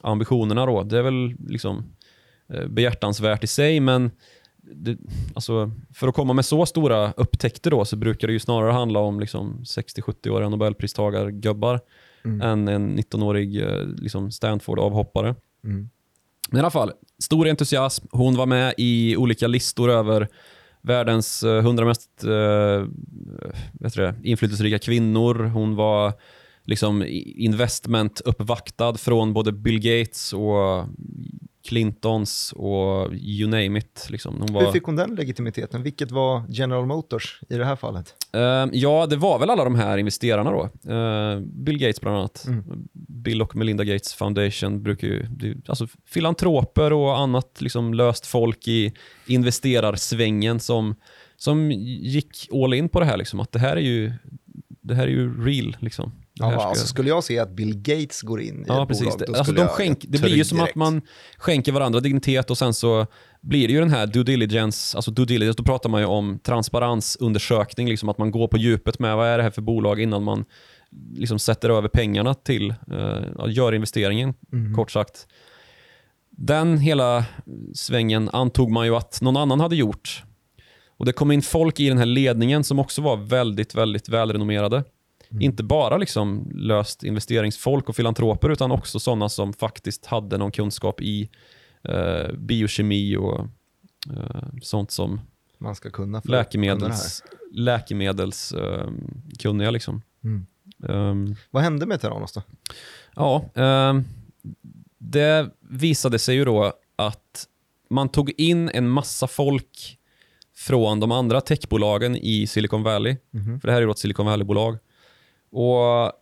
ambitionerna 0.00 0.66
då. 0.66 0.82
Det 0.82 0.98
är 0.98 1.02
väl 1.02 1.34
liksom 1.48 1.84
uh, 2.54 2.66
behjärtansvärt 2.66 3.44
i 3.44 3.46
sig, 3.46 3.80
men 3.80 4.10
det, 4.56 4.98
alltså, 5.34 5.70
för 5.94 6.08
att 6.08 6.14
komma 6.14 6.32
med 6.32 6.44
så 6.44 6.66
stora 6.66 7.12
upptäckter 7.12 7.70
då 7.70 7.84
så 7.84 7.96
brukar 7.96 8.26
det 8.26 8.32
ju 8.32 8.38
snarare 8.38 8.72
handla 8.72 8.98
om 8.98 9.20
liksom 9.20 9.62
60-70-åriga 9.64 10.48
nobelpristagargubbar 10.48 11.80
Mm. 12.24 12.40
än 12.40 12.68
en 12.68 12.98
19-årig 12.98 13.62
eh, 13.62 13.86
liksom 13.86 14.30
Stanford-avhoppare. 14.30 15.34
Mm. 15.64 15.90
Men 16.50 16.56
i 16.56 16.60
alla 16.60 16.70
fall, 16.70 16.92
stor 17.22 17.48
entusiasm. 17.48 18.06
Hon 18.10 18.36
var 18.36 18.46
med 18.46 18.74
i 18.76 19.16
olika 19.16 19.46
listor 19.46 19.90
över 19.90 20.28
världens 20.82 21.42
eh, 21.42 21.62
hundra 21.62 21.68
100 21.68 21.84
mest 21.84 22.24
eh, 22.24 22.86
vet 23.72 23.94
du 23.94 24.02
det, 24.02 24.14
inflytelserika 24.22 24.78
kvinnor. 24.78 25.34
Hon 25.34 25.76
var 25.76 26.12
liksom 26.64 27.04
investment 27.36 28.20
uppvaktad 28.20 28.94
från 28.94 29.32
både 29.32 29.52
Bill 29.52 29.80
Gates 29.80 30.32
och 30.32 30.86
Clintons 31.68 32.52
och 32.56 33.14
you 33.14 33.50
name 33.50 33.78
it. 33.78 34.06
Liksom. 34.10 34.40
Hon 34.40 34.52
var, 34.52 34.62
Hur 34.62 34.72
fick 34.72 34.84
hon 34.84 34.96
den 34.96 35.14
legitimiteten? 35.14 35.82
Vilket 35.82 36.10
var 36.10 36.44
General 36.48 36.86
Motors 36.86 37.40
i 37.48 37.56
det 37.56 37.64
här 37.64 37.76
fallet? 37.76 38.14
Eh, 38.32 38.66
ja, 38.72 39.06
det 39.06 39.16
var 39.16 39.38
väl 39.38 39.50
alla 39.50 39.64
de 39.64 39.74
här 39.74 39.98
investerarna 39.98 40.50
då. 40.50 40.92
Eh, 40.92 41.40
Bill 41.40 41.78
Gates 41.78 42.00
bland 42.00 42.16
annat. 42.16 42.44
Mm. 42.46 42.64
Bill 42.92 43.42
och 43.42 43.56
Melinda 43.56 43.84
Gates 43.84 44.14
Foundation 44.14 44.82
brukar 44.82 45.08
ju, 45.08 45.26
alltså 45.66 45.86
filantroper 46.06 46.92
och 46.92 47.18
annat 47.18 47.60
liksom 47.60 47.94
löst 47.94 48.26
folk 48.26 48.68
i 48.68 48.92
investerarsvängen 49.26 50.60
som, 50.60 50.94
som 51.36 51.70
gick 51.72 52.48
all 52.52 52.74
in 52.74 52.88
på 52.88 53.00
det 53.00 53.06
här. 53.06 53.16
Liksom, 53.16 53.40
att 53.40 53.52
det 53.52 53.58
här 53.58 53.76
är 53.76 53.80
ju, 53.80 54.12
det 54.82 54.94
här 54.94 55.02
är 55.02 55.10
ju 55.10 55.44
real. 55.44 55.76
Liksom. 55.80 56.12
Ja, 56.40 56.50
ska- 56.50 56.68
alltså, 56.68 56.86
skulle 56.86 57.08
jag 57.08 57.24
se 57.24 57.38
att 57.38 57.50
Bill 57.50 57.74
Gates 57.76 58.22
går 58.22 58.40
in 58.40 58.60
i 58.60 58.64
Ja, 58.68 58.82
ett 58.82 58.88
precis. 58.88 59.04
bolag, 59.04 59.22
då 59.26 59.34
alltså, 59.38 59.52
de 59.52 59.68
skänk, 59.68 60.04
det 60.08 60.18
blir 60.22 60.36
ju 60.36 60.44
som 60.44 60.58
direkt. 60.58 60.70
att 60.70 60.76
man 60.76 61.02
skänker 61.38 61.72
varandra 61.72 62.00
dignitet 62.00 62.50
och 62.50 62.58
sen 62.58 62.74
så 62.74 63.06
blir 63.40 63.66
det 63.68 63.72
ju 63.74 63.80
den 63.80 63.90
här 63.90 64.06
due 64.06 64.24
diligence, 64.24 64.96
alltså 64.98 65.10
due 65.10 65.26
diligence, 65.26 65.56
då 65.56 65.64
pratar 65.64 65.90
man 65.90 66.00
ju 66.00 66.06
om 66.06 66.38
transparensundersökning, 66.38 67.88
liksom 67.88 68.08
att 68.08 68.18
man 68.18 68.30
går 68.30 68.48
på 68.48 68.56
djupet 68.58 68.98
med 68.98 69.16
vad 69.16 69.26
är 69.28 69.36
det 69.36 69.42
här 69.42 69.50
för 69.50 69.62
bolag 69.62 70.00
innan 70.00 70.22
man 70.22 70.44
liksom 71.14 71.38
sätter 71.38 71.70
över 71.70 71.88
pengarna 71.88 72.34
till, 72.34 72.70
eh, 72.70 73.18
ja, 73.38 73.48
gör 73.48 73.72
investeringen, 73.74 74.34
Mm. 74.52 74.74
kort 74.74 74.90
sagt. 74.90 75.26
Den 76.30 76.78
hela 76.78 77.24
svängen 77.74 78.28
antog 78.32 78.70
man 78.70 78.86
ju 78.86 78.96
att 78.96 79.20
någon 79.22 79.36
annan 79.36 79.60
hade 79.60 79.76
gjort. 79.76 80.24
Och 80.98 81.06
Det 81.06 81.12
kom 81.12 81.30
in 81.32 81.42
folk 81.42 81.80
i 81.80 81.88
den 81.88 81.98
här 81.98 82.06
ledningen 82.06 82.64
som 82.64 82.78
också 82.78 83.02
var 83.02 83.16
väldigt, 83.16 83.74
väldigt 83.74 84.08
välrenommerade. 84.08 84.84
Inte 85.40 85.62
bara 85.62 85.96
liksom 85.96 86.50
löst 86.54 87.02
investeringsfolk 87.02 87.88
och 87.88 87.96
filantroper 87.96 88.50
utan 88.50 88.70
också 88.70 89.00
sådana 89.00 89.28
som 89.28 89.52
faktiskt 89.52 90.06
hade 90.06 90.38
någon 90.38 90.52
kunskap 90.52 91.00
i 91.00 91.30
eh, 91.82 92.32
biokemi 92.32 93.16
och 93.16 93.40
eh, 94.16 94.46
sånt 94.62 94.90
som 94.90 95.20
Man 95.58 95.74
ska 95.74 95.90
kunna 95.90 96.20
för 96.20 96.28
läkemedels, 96.28 97.22
läkemedels 97.52 98.52
eh, 98.52 98.88
kunniga. 99.38 99.70
Liksom. 99.70 100.02
Mm. 100.24 100.46
Ehm, 100.88 101.34
Vad 101.50 101.62
hände 101.62 101.86
med 101.86 102.00
Theranos 102.00 102.32
då? 102.32 102.42
Ja, 103.14 103.44
ehm, 103.54 104.04
det 104.98 105.50
visade 105.60 106.18
sig 106.18 106.34
ju 106.36 106.44
då 106.44 106.72
att 106.96 107.46
man 107.90 108.08
tog 108.08 108.30
in 108.36 108.68
en 108.68 108.88
massa 108.88 109.26
folk 109.26 109.98
från 110.56 111.00
de 111.00 111.12
andra 111.12 111.40
techbolagen 111.40 112.16
i 112.16 112.46
Silicon 112.46 112.82
Valley. 112.82 113.16
Mhm. 113.30 113.60
För 113.60 113.68
det 113.68 113.72
här 113.72 113.82
är 113.82 113.86
ju 113.86 113.90
ett 113.90 113.98
Silicon 113.98 114.26
Valley-bolag. 114.26 114.78
Och 115.52 116.12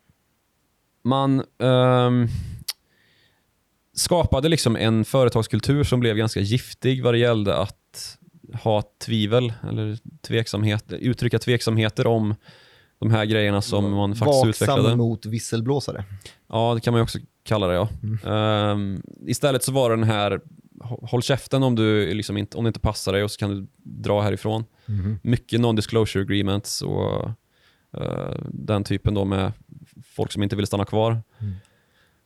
man 1.04 1.42
ehm, 1.58 2.28
skapade 3.94 4.48
liksom 4.48 4.76
en 4.76 5.04
företagskultur 5.04 5.84
som 5.84 6.00
blev 6.00 6.16
ganska 6.16 6.40
giftig 6.40 7.02
vad 7.04 7.14
det 7.14 7.18
gällde 7.18 7.56
att 7.56 8.18
ha 8.62 8.82
tvivel 9.06 9.52
eller 9.68 9.98
tveksamhet, 10.22 10.92
uttrycka 10.92 11.38
tveksamheter 11.38 12.06
om 12.06 12.34
de 12.98 13.10
här 13.10 13.24
grejerna 13.24 13.62
som 13.62 13.92
man 13.92 14.14
faktiskt 14.14 14.46
utvecklade. 14.46 14.82
Vaksam 14.82 14.98
mot 14.98 15.26
visselblåsare. 15.26 16.04
Ja, 16.46 16.74
det 16.74 16.80
kan 16.80 16.92
man 16.92 17.02
också 17.02 17.18
kalla 17.44 17.66
det. 17.66 17.74
Ja. 17.74 17.88
Ehm, 18.70 19.02
istället 19.26 19.64
så 19.64 19.72
var 19.72 19.90
det 19.90 19.96
den 19.96 20.04
här, 20.04 20.40
hå- 20.80 21.06
håll 21.10 21.22
käften 21.22 21.62
om, 21.62 21.74
du 21.74 22.14
liksom 22.14 22.36
inte, 22.36 22.56
om 22.58 22.64
det 22.64 22.68
inte 22.68 22.80
passar 22.80 23.12
dig 23.12 23.24
och 23.24 23.30
så 23.30 23.38
kan 23.38 23.50
du 23.50 23.66
dra 23.82 24.20
härifrån. 24.20 24.64
Mycket 25.22 25.60
non-disclosure 25.60 26.20
agreements 26.22 26.82
och 26.82 27.30
den 28.44 28.84
typen 28.84 29.14
då 29.14 29.24
med 29.24 29.52
folk 30.04 30.32
som 30.32 30.42
inte 30.42 30.56
ville 30.56 30.66
stanna 30.66 30.84
kvar. 30.84 31.22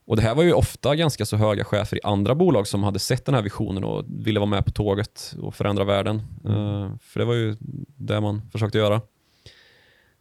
Och 0.05 0.17
Det 0.17 0.23
här 0.23 0.35
var 0.35 0.43
ju 0.43 0.53
ofta 0.53 0.97
ganska 0.97 1.27
så 1.27 1.37
höga 1.37 1.65
chefer 1.65 1.97
i 1.97 2.01
andra 2.05 2.35
bolag 2.35 2.67
som 2.67 2.83
hade 2.83 2.99
sett 2.99 3.25
den 3.25 3.35
här 3.35 3.43
visionen 3.43 3.85
och 3.85 4.05
ville 4.09 4.41
vara 4.41 4.51
med 4.51 4.65
på 4.65 4.71
tåget 4.71 5.35
och 5.41 5.55
förändra 5.55 5.85
världen. 5.85 6.17
Eh, 6.45 6.97
för 7.01 7.19
det 7.21 7.25
var 7.25 7.35
ju 7.35 7.57
det 7.97 8.21
man 8.21 8.43
försökte 8.53 8.79
göra. 8.79 9.01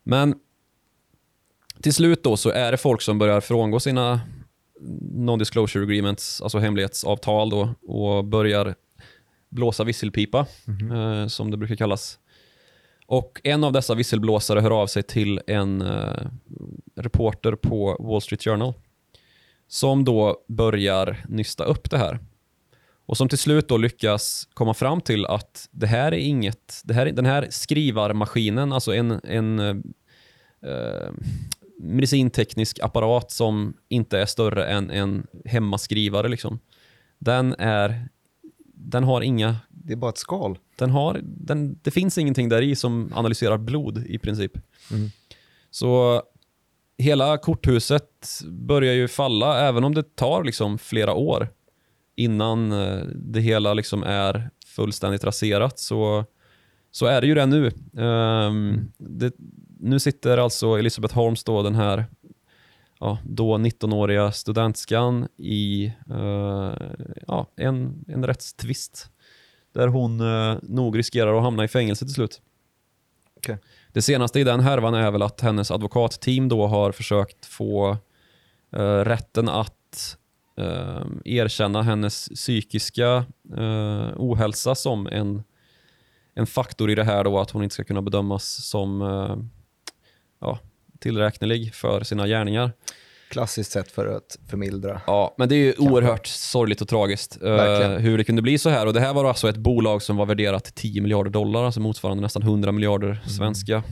Men 0.04 0.36
till 1.82 1.94
slut 1.94 2.24
då 2.24 2.38
så 2.38 2.50
är 2.50 2.72
det 2.72 2.78
folk 2.78 3.02
som 3.02 3.20
börjar 3.20 3.42
frångå 3.42 3.80
sina 3.80 4.22
non-disclosure 5.02 5.84
agreements, 5.84 6.42
alltså 6.42 6.60
hemlighetsavtal 6.60 7.50
då, 7.50 7.76
och 7.88 8.26
börjar 8.26 8.76
blåsa 9.50 9.84
visselpipa, 9.84 10.46
eh, 10.94 11.28
som 11.28 11.52
det 11.52 11.58
brukar 11.58 11.76
kallas. 11.76 12.20
Och 13.12 13.42
en 13.44 13.64
av 13.64 13.72
dessa 13.72 13.96
visselblåsare 13.96 14.60
hör 14.60 14.82
av 14.82 14.88
sig 14.88 15.04
till 15.04 15.42
en 15.48 15.82
eh, 15.82 16.28
reporter 16.96 17.56
på 17.56 17.98
Wall 18.00 18.22
Street 18.22 18.44
Journal 18.44 18.74
som 19.68 20.04
då 20.04 20.44
börjar 20.48 21.26
nysta 21.30 21.64
upp 21.64 21.90
det 21.90 21.98
här. 21.98 22.20
Och 23.06 23.18
som 23.18 23.30
till 23.30 23.38
slut 23.38 23.68
då 23.68 23.78
lyckas 23.78 24.48
komma 24.54 24.74
fram 24.74 25.02
till 25.02 25.26
att 25.26 25.70
det 25.72 25.88
här 25.88 26.12
är 26.12 26.18
inget, 26.18 26.82
det 26.84 26.94
här, 26.94 27.06
den 27.06 27.26
här 27.26 27.48
skrivarmaskinen, 27.50 28.74
alltså 28.74 28.94
en, 28.94 29.22
en 29.24 29.60
eh, 29.60 31.12
medicinteknisk 31.80 32.80
apparat 32.80 33.32
som 33.32 33.74
inte 33.90 34.20
är 34.20 34.26
större 34.26 34.66
än 34.66 34.90
en 34.92 35.28
hemmaskrivare. 35.46 36.28
Liksom. 36.28 36.60
Den, 37.20 37.56
är, 37.60 38.10
den 38.84 39.04
har 39.04 39.22
inga... 39.22 39.56
Det 39.70 39.94
är 39.94 39.98
bara 39.98 40.10
ett 40.10 40.18
skal. 40.18 40.58
Den 40.76 40.90
har, 40.90 41.20
den, 41.24 41.80
det 41.82 41.92
finns 41.92 42.18
ingenting 42.18 42.50
där 42.50 42.62
i 42.62 42.76
som 42.76 43.12
analyserar 43.16 43.58
blod 43.58 44.06
i 44.08 44.18
princip. 44.18 44.52
Mm. 44.92 45.10
Så 45.72 46.22
hela 46.98 47.38
korthuset 47.38 48.42
börjar 48.48 48.94
ju 48.94 49.08
falla, 49.08 49.68
även 49.68 49.84
om 49.84 49.96
det 49.96 50.16
tar 50.16 50.44
liksom 50.44 50.78
flera 50.78 51.14
år 51.14 51.48
innan 52.16 52.72
eh, 52.72 53.06
det 53.16 53.40
hela 53.40 53.74
liksom 53.74 54.04
är 54.04 54.50
fullständigt 54.66 55.24
raserat. 55.24 55.80
Så, 55.80 56.26
så 56.92 57.06
är 57.06 57.22
det 57.22 57.28
ju 57.28 57.36
det 57.36 57.46
nu. 57.46 57.72
Ehm, 57.98 58.92
det, 58.98 59.34
nu 59.80 60.00
sitter 60.00 60.38
alltså 60.38 60.78
Elisabeth 60.80 61.16
Holmes, 61.16 61.44
då, 61.44 61.64
den 61.64 61.76
här 61.76 62.06
ja, 63.02 63.18
då 63.24 63.58
19-åriga 63.58 64.32
studentskan 64.32 65.28
i 65.38 65.94
eh, 66.10 66.74
ja, 67.28 67.48
en, 67.56 68.06
en 68.08 68.26
rättstvist 68.26 69.12
där 69.74 69.88
hon 69.88 70.20
eh, 70.20 70.58
nog 70.62 70.98
riskerar 70.98 71.38
att 71.38 71.44
hamna 71.44 71.64
i 71.64 71.68
fängelse 71.68 72.06
till 72.06 72.14
slut. 72.14 72.42
Okej. 73.38 73.58
Det 73.94 74.02
senaste 74.02 74.40
i 74.40 74.44
den 74.44 74.60
härvan 74.60 74.94
är 74.94 75.12
väl 75.12 75.22
att 75.22 75.42
hennes 75.42 75.72
advokatteam 75.72 76.50
då 76.50 76.68
har 76.68 76.92
försökt 76.92 77.46
få 77.46 77.98
eh, 78.72 79.00
rätten 79.00 79.50
att 79.50 80.18
eh, 80.58 81.06
erkänna 81.26 81.82
hennes 81.82 82.30
psykiska 82.30 83.26
eh, 83.58 84.10
ohälsa 84.18 84.76
som 84.76 85.08
en, 85.08 85.44
en 86.34 86.48
faktor 86.48 86.92
i 86.92 86.96
det 86.96 87.04
här 87.04 87.24
då 87.24 87.40
att 87.40 87.52
hon 87.52 87.64
inte 87.64 87.74
ska 87.74 87.84
kunna 87.84 88.02
bedömas 88.02 88.66
som 88.70 89.02
eh, 89.02 89.38
ja, 90.40 90.60
tillräknelig 91.02 91.74
för 91.74 92.04
sina 92.04 92.28
gärningar. 92.28 92.72
Klassiskt 93.30 93.72
sätt 93.72 93.92
för 93.92 94.08
att 94.18 94.38
förmildra. 94.50 95.02
Ja, 95.08 95.36
men 95.38 95.50
det 95.50 95.56
är 95.56 95.58
ju 95.66 95.74
oerhört 95.78 96.28
sorgligt 96.28 96.82
och 96.82 96.88
tragiskt 96.88 97.38
eh, 97.44 97.50
Verkligen. 97.52 98.02
hur 98.02 98.18
det 98.18 98.24
kunde 98.24 98.42
bli 98.42 98.58
så 98.58 98.70
här. 98.70 98.88
Och 98.88 98.94
Det 98.94 99.00
här 99.00 99.14
var 99.14 99.26
alltså 99.26 99.50
ett 99.50 99.58
bolag 99.58 100.02
som 100.02 100.18
var 100.18 100.26
värderat 100.26 100.64
till 100.64 100.74
10 100.74 101.02
miljarder 101.02 101.32
dollar, 101.32 101.64
alltså 101.64 101.80
motsvarande 101.80 102.22
nästan 102.22 102.42
100 102.44 102.72
miljarder 102.72 103.08
Mm. 103.08 103.30
svenska 103.30 103.84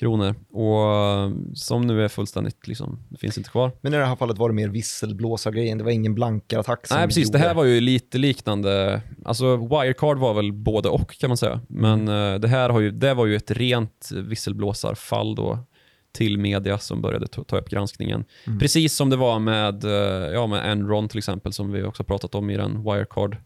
kronor. 0.00 0.34
Och 0.52 0.92
eh, 0.94 1.30
som 1.54 1.86
nu 1.86 2.04
är 2.04 2.08
fullständigt, 2.08 2.66
liksom, 2.68 2.98
det 3.08 3.18
finns 3.18 3.38
inte 3.38 3.50
kvar. 3.50 3.72
Men 3.80 3.94
i 3.94 3.96
det 3.96 4.04
här 4.06 4.16
fallet 4.16 4.38
var 4.38 4.48
det 4.48 4.54
mer 4.54 4.68
visselblåsargrejen. 4.68 5.78
Det 5.78 5.84
var 5.84 5.90
ingen 5.90 6.14
blankarattack 6.14 6.86
som 6.86 6.96
Nej, 6.96 7.06
precis. 7.06 7.30
Det 7.30 7.38
gjorde- 7.38 7.48
här 7.48 7.54
var 7.54 7.64
ju 7.64 7.80
lite 7.80 8.18
liknande. 8.18 9.02
Alltså 9.24 9.56
Wirecard 9.56 10.18
var 10.18 10.34
väl 10.34 10.52
både 10.52 10.88
och 10.88 11.18
kan 11.18 11.30
man 11.30 11.36
säga. 11.36 11.60
Men 11.68 12.08
Mm. 12.08 12.34
eh, 12.34 12.40
det 12.40 12.48
här 12.48 12.70
har 12.70 12.80
ju, 12.80 12.90
det 12.90 13.14
var 13.14 13.26
ju 13.26 13.36
ett 13.36 13.50
rent 13.50 14.08
visselblåsarfall 14.12 15.34
då 15.34 15.58
till 16.12 16.38
media 16.38 16.78
som 16.78 17.02
började 17.02 17.26
ta, 17.26 17.44
ta 17.44 17.58
upp 17.58 17.70
granskningen. 17.70 18.24
Mm. 18.46 18.58
Precis 18.58 18.94
som 18.94 19.10
det 19.10 19.16
var 19.16 19.38
med, 19.38 19.84
eh, 19.84 20.32
ja, 20.32 20.46
med 20.46 20.70
Enron 20.70 21.08
till 21.08 21.18
exempel, 21.18 21.52
som 21.52 21.72
vi 21.72 21.82
också 21.82 22.04
pratat 22.04 22.34
om 22.34 22.50
i, 22.50 22.56
den 22.56 22.82
Wirecard, 22.82 23.36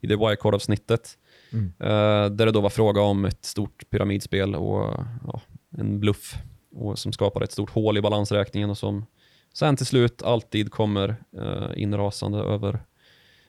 i 0.00 0.06
det 0.06 0.16
Wirecard-avsnittet. 0.16 1.18
Mm. 1.52 1.72
Eh, 1.78 2.30
där 2.30 2.46
det 2.46 2.52
då 2.52 2.60
var 2.60 2.70
fråga 2.70 3.00
om 3.00 3.24
ett 3.24 3.44
stort 3.44 3.90
pyramidspel 3.90 4.54
och 4.54 4.94
ja, 5.26 5.40
en 5.76 6.00
bluff 6.00 6.36
och 6.74 6.98
som 6.98 7.12
skapade 7.12 7.44
ett 7.44 7.52
stort 7.52 7.70
hål 7.70 7.98
i 7.98 8.00
balansräkningen 8.00 8.70
och 8.70 8.78
som 8.78 9.06
sen 9.54 9.76
till 9.76 9.86
slut 9.86 10.22
alltid 10.22 10.70
kommer 10.70 11.16
uh, 11.38 11.70
inrasande 11.76 12.38
över 12.38 12.84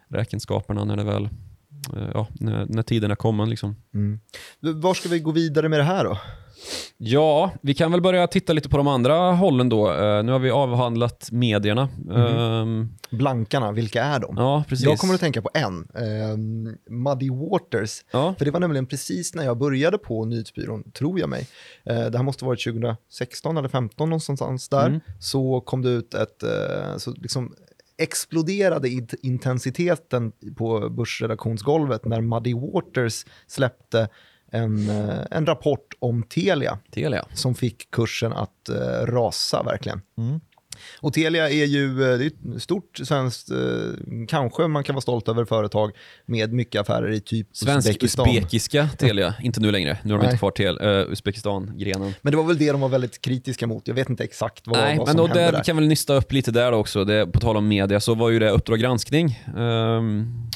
räkenskaperna 0.08 0.86
när 0.86 0.98
det 0.98 1.04
väl 1.04 1.30
eh, 1.96 2.10
ja, 2.14 2.28
när, 2.32 2.66
när 2.70 2.84
tiden 2.84 3.12
är 3.12 3.16
kommen. 3.16 3.50
Liksom. 3.50 3.76
Mm. 3.94 4.20
Var 4.60 4.94
ska 4.94 5.10
vi 5.10 5.20
gå 5.20 5.32
vidare 5.32 5.70
med 5.70 5.80
det 5.80 5.84
här 5.84 6.04
då? 6.04 6.18
Ja, 6.98 7.52
vi 7.62 7.74
kan 7.74 7.92
väl 7.92 8.02
börja 8.02 8.28
titta 8.28 8.54
lite 8.54 8.70
på 8.70 8.78
de 8.78 8.88
andra 8.88 9.32
hållen 9.32 9.70
då. 9.70 9.92
Eh, 9.94 10.24
nu 10.24 10.32
har 10.32 10.40
vi 10.40 10.52
avhandlat 10.52 11.30
medierna. 11.32 11.90
Ehm, 12.16 12.90
Blankarna, 13.10 13.72
vilka 13.72 14.04
är 14.04 14.20
de? 14.20 14.36
ja, 14.38 14.64
precis. 14.68 14.86
Jag 14.86 14.98
kommer 14.98 15.14
att 15.14 15.20
tänka 15.20 15.42
på 15.42 15.50
en, 15.54 15.88
ehm, 15.96 16.76
Muddy 16.90 17.30
Waters. 17.30 18.04
ja, 18.12 18.36
För 18.38 18.46
det 18.46 18.52
var 18.52 18.60
nämligen 18.60 18.86
precis 18.86 19.36
när 19.36 19.44
jag 19.44 19.58
började 19.58 19.98
på 19.98 20.26
nyhetsbyrån, 20.26 20.92
tror 20.92 21.20
jag 21.20 21.30
mig. 21.30 21.48
Eh, 21.86 22.06
det 22.06 22.18
här 22.18 22.24
måste 22.24 22.46
ha 22.46 22.48
varit 22.50 22.64
2016 22.64 23.58
eller 23.58 23.70
2015 23.70 24.10
någonstans 24.10 24.70
där. 24.70 24.88
Mm. 24.88 25.00
Så 25.20 25.62
kom 25.62 25.82
det 25.82 25.90
ut 25.90 26.14
ett, 26.14 26.44
eh, 26.44 26.98
så 26.98 27.12
liksom 27.12 27.54
exploderade 27.98 28.88
int- 28.88 29.16
intensiteten 29.24 30.32
på 30.58 30.90
börsredaktionsgolvet 30.90 32.06
när 32.06 32.22
Muddy 32.22 32.54
Waters 32.54 33.26
släppte 33.48 34.08
en, 34.52 34.90
eh, 34.90 35.20
en 35.32 35.46
rapport 35.46 35.94
om 36.00 36.24
Telia 36.24 36.80
Telia. 36.92 37.26
som 37.34 37.56
fick 37.56 37.92
kursen 37.92 38.34
att 38.34 38.70
eh, 38.70 39.06
rasa 39.06 39.64
verkligen. 39.64 40.02
Och 41.00 41.14
Telia 41.14 41.50
är 41.50 41.66
ju 41.66 42.04
eh, 42.04 42.18
det 42.18 42.26
är 42.26 42.28
ett 42.56 42.62
stort 42.62 42.98
svenskt, 43.04 43.50
kanske 44.28 44.68
man 44.68 44.84
kan 44.84 44.96
vara 44.96 45.02
stolt 45.02 45.30
över 45.30 45.46
företag 45.46 45.92
med 46.26 46.54
mycket 46.54 46.82
affärer 46.82 47.12
i 47.12 47.20
typ 47.20 47.48
Uzbekistan. 47.52 48.26
Svensk-usbekiska 48.26 48.88
Telia. 48.98 49.34
inte 49.42 49.60
nu 49.60 49.72
längre. 49.72 49.98
Nu 50.04 50.12
har 50.12 50.18
de 50.18 50.24
Nej. 50.24 50.32
inte 50.32 50.40
kvar 50.40 50.52
tel, 50.52 50.82
uh, 50.82 51.12
Uzbekistan-grenen. 51.12 52.14
Men 52.22 52.32
det 52.32 52.38
var 52.38 52.44
väl 52.44 52.58
det 52.58 52.72
de 52.72 52.82
var 52.82 52.90
väldigt 52.90 53.22
kritiska 53.22 53.68
mot. 53.68 53.88
Jag 53.88 53.96
vet 53.96 54.10
inte 54.10 54.24
exakt 54.24 54.68
vad, 54.68 54.78
Nej, 54.78 54.98
vad 54.98 55.08
men 55.08 55.16
som 55.16 55.18
då 55.18 55.28
hände 55.28 55.52
där, 55.52 55.58
vi 55.58 55.64
kan 55.64 55.76
väl 55.76 55.88
nysta 55.88 56.14
upp 56.14 56.32
lite 56.32 56.52
där 56.52 56.72
också. 56.72 57.06
Det, 57.06 57.28
på 57.28 57.40
tal 57.40 57.58
om 57.58 57.68
media 57.68 58.00
så 58.00 58.16
var 58.16 58.30
ju 58.30 58.40
det 58.40 58.50
Uppdrag 58.50 58.80
granskning 58.80 59.44
ehm, 59.58 60.50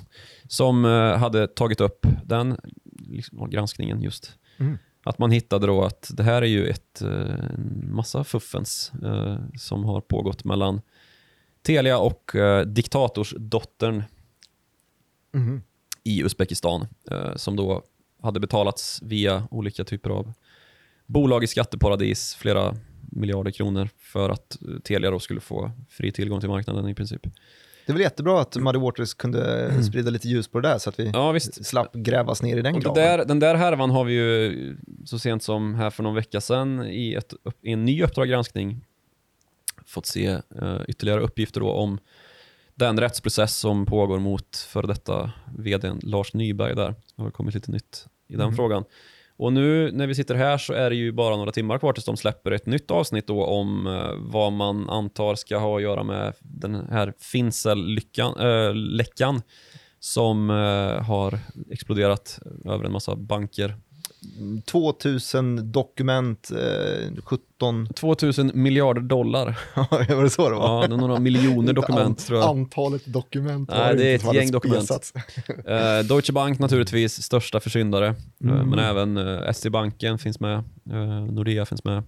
som 0.48 0.84
hade 1.20 1.48
tagit 1.48 1.82
upp 1.82 2.08
den 2.24 2.58
liksom, 3.06 3.50
granskningen 3.50 4.02
just. 4.02 4.38
Mm. 4.58 4.78
Att 5.04 5.20
man 5.20 5.32
hittade 5.32 5.68
då 5.68 5.84
att 5.84 6.12
det 6.14 6.24
här 6.24 6.42
är 6.42 6.46
ju 6.46 6.68
ett, 6.68 7.02
eh, 7.02 7.10
en 7.10 7.90
massa 7.92 8.24
fuffens 8.24 8.92
eh, 9.04 9.38
som 9.58 9.84
har 9.84 10.02
pågått 10.02 10.44
mellan 10.44 10.82
Telia 11.62 11.98
och 12.00 12.36
eh, 12.36 12.66
diktatorsdottern 12.66 14.04
Mhm. 15.34 15.62
i 16.04 16.22
Uzbekistan 16.24 16.88
eh, 17.12 17.36
som 17.36 17.56
då 17.56 17.84
hade 18.22 18.40
betalats 18.40 19.02
via 19.04 19.48
olika 19.52 19.84
typer 19.84 20.10
av 20.10 20.34
bolag 21.06 21.44
i 21.44 21.48
skatteparadis, 21.48 22.36
flera 22.36 22.76
miljarder 23.12 23.52
kronor 23.52 23.90
för 23.98 24.30
att 24.30 24.58
eh, 24.62 24.80
Telia 24.80 25.12
då 25.12 25.20
skulle 25.20 25.40
få 25.40 25.72
fri 25.90 26.12
tillgång 26.12 26.40
till 26.40 26.50
marknaden 26.50 26.90
i 26.90 26.94
princip. 26.94 27.28
Det 27.86 27.92
är 27.92 27.94
väl 27.94 28.02
jättebra 28.02 28.42
att 28.42 28.56
Muddy 28.56 28.80
Waters 28.80 29.14
kunde 29.14 29.84
sprida 29.84 30.10
lite 30.10 30.28
ljus 30.28 30.48
på 30.48 30.60
det 30.60 30.70
där 30.70 30.78
så 30.78 30.90
att 30.90 31.00
vi 31.00 31.10
Ja 31.14 31.32
visst. 31.32 31.66
slapp 31.66 31.94
grävas 31.94 32.42
ner 32.42 32.58
i 32.58 32.62
den 32.62 32.80
graven. 32.80 33.04
där, 33.04 33.26
den 33.26 33.40
där 33.40 33.56
härvan 33.56 33.90
har 33.92 34.04
vi 34.06 34.14
ju 34.14 34.78
så 35.06 35.20
sent 35.20 35.44
som 35.44 35.76
här 35.76 35.90
för 35.90 36.04
någon 36.04 36.16
vecka 36.16 36.42
sedan 36.42 36.84
i, 36.86 37.14
ett, 37.14 37.34
i 37.62 37.72
en 37.72 37.86
ny 37.86 38.04
Uppdrag 38.04 38.28
granskning 38.30 38.82
fått 39.86 40.06
se 40.06 40.26
eh, 40.62 40.78
ytterligare 40.88 41.22
uppgifter 41.22 41.60
då 41.60 41.72
om 41.72 42.00
den 42.76 43.00
rättsprocess 43.00 43.58
som 43.58 43.86
pågår 43.86 44.20
mot 44.20 44.56
före 44.58 44.88
detta 44.88 45.32
vdn 45.58 46.00
Lars 46.04 46.34
Nyberg 46.34 46.76
där. 46.76 46.96
Det 47.16 47.22
har 47.22 47.32
kommit 47.32 47.54
lite 47.56 47.72
nytt 47.72 48.08
i 48.28 48.36
den 48.36 48.48
Mhm. 48.48 48.56
frågan. 48.56 48.84
Och 49.38 49.54
nu 49.54 49.92
när 49.92 50.08
vi 50.08 50.16
sitter 50.16 50.36
här 50.36 50.58
så 50.58 50.74
är 50.74 50.90
det 50.90 50.96
ju 50.96 51.12
bara 51.12 51.36
några 51.36 51.52
timmar 51.52 51.78
kvar 51.78 51.94
tills 51.94 52.06
de 52.06 52.18
släpper 52.18 52.52
ett 52.52 52.66
nytt 52.66 52.92
avsnitt 52.92 53.28
då 53.28 53.46
om 53.46 53.88
eh, 53.88 54.12
vad 54.18 54.54
man 54.54 54.90
antar 54.90 55.36
ska 55.36 55.58
ha 55.58 55.76
att 55.76 55.82
göra 55.82 56.04
med 56.04 56.34
den 56.40 56.76
här 56.76 57.14
Finzel-läckan 57.20 58.40
äh, 58.40 58.48
eh, 58.48 58.76
läckan 58.76 59.42
som 60.00 60.50
eh, 60.50 61.04
har 61.04 61.40
exploderat 61.72 62.40
över 62.66 62.86
en 62.86 62.92
massa 62.92 63.16
banker. 63.16 63.76
2000 64.66 65.72
dokument, 65.72 66.52
eh, 66.52 67.24
17... 67.24 67.88
2000 67.88 68.52
miljarder 68.54 69.02
dollar. 69.02 69.60
var 70.16 70.24
det 70.24 70.30
så 70.30 70.50
det 70.50 70.56
var? 70.56 70.82
Ja, 70.82 70.88
det 70.88 70.94
är 70.94 70.98
några 70.98 71.20
miljoner 71.20 71.74
dokument 71.74 72.02
an- 72.06 72.16
tror 72.16 72.40
jag. 72.40 72.50
Antalet 72.50 73.06
dokument 73.14 73.70
Nej, 73.70 73.96
det 73.96 74.08
är 74.08 74.16
ett 74.16 74.34
gäng 74.34 74.52
dokument. 74.52 74.92
Eh, 75.68 76.00
Deutsche 76.08 76.34
Bank 76.34 76.60
naturligtvis, 76.60 77.22
största 77.24 77.60
försyndare. 77.60 78.08
Eh, 78.08 78.16
Mm. 78.44 78.70
men 78.70 78.80
även 78.80 79.18
eh, 79.18 79.52
SE-banken 79.52 80.18
finns 80.18 80.40
med. 80.40 80.58
Eh, 80.92 81.26
Nordea 81.32 81.66
finns 81.66 81.84
med. 81.84 82.04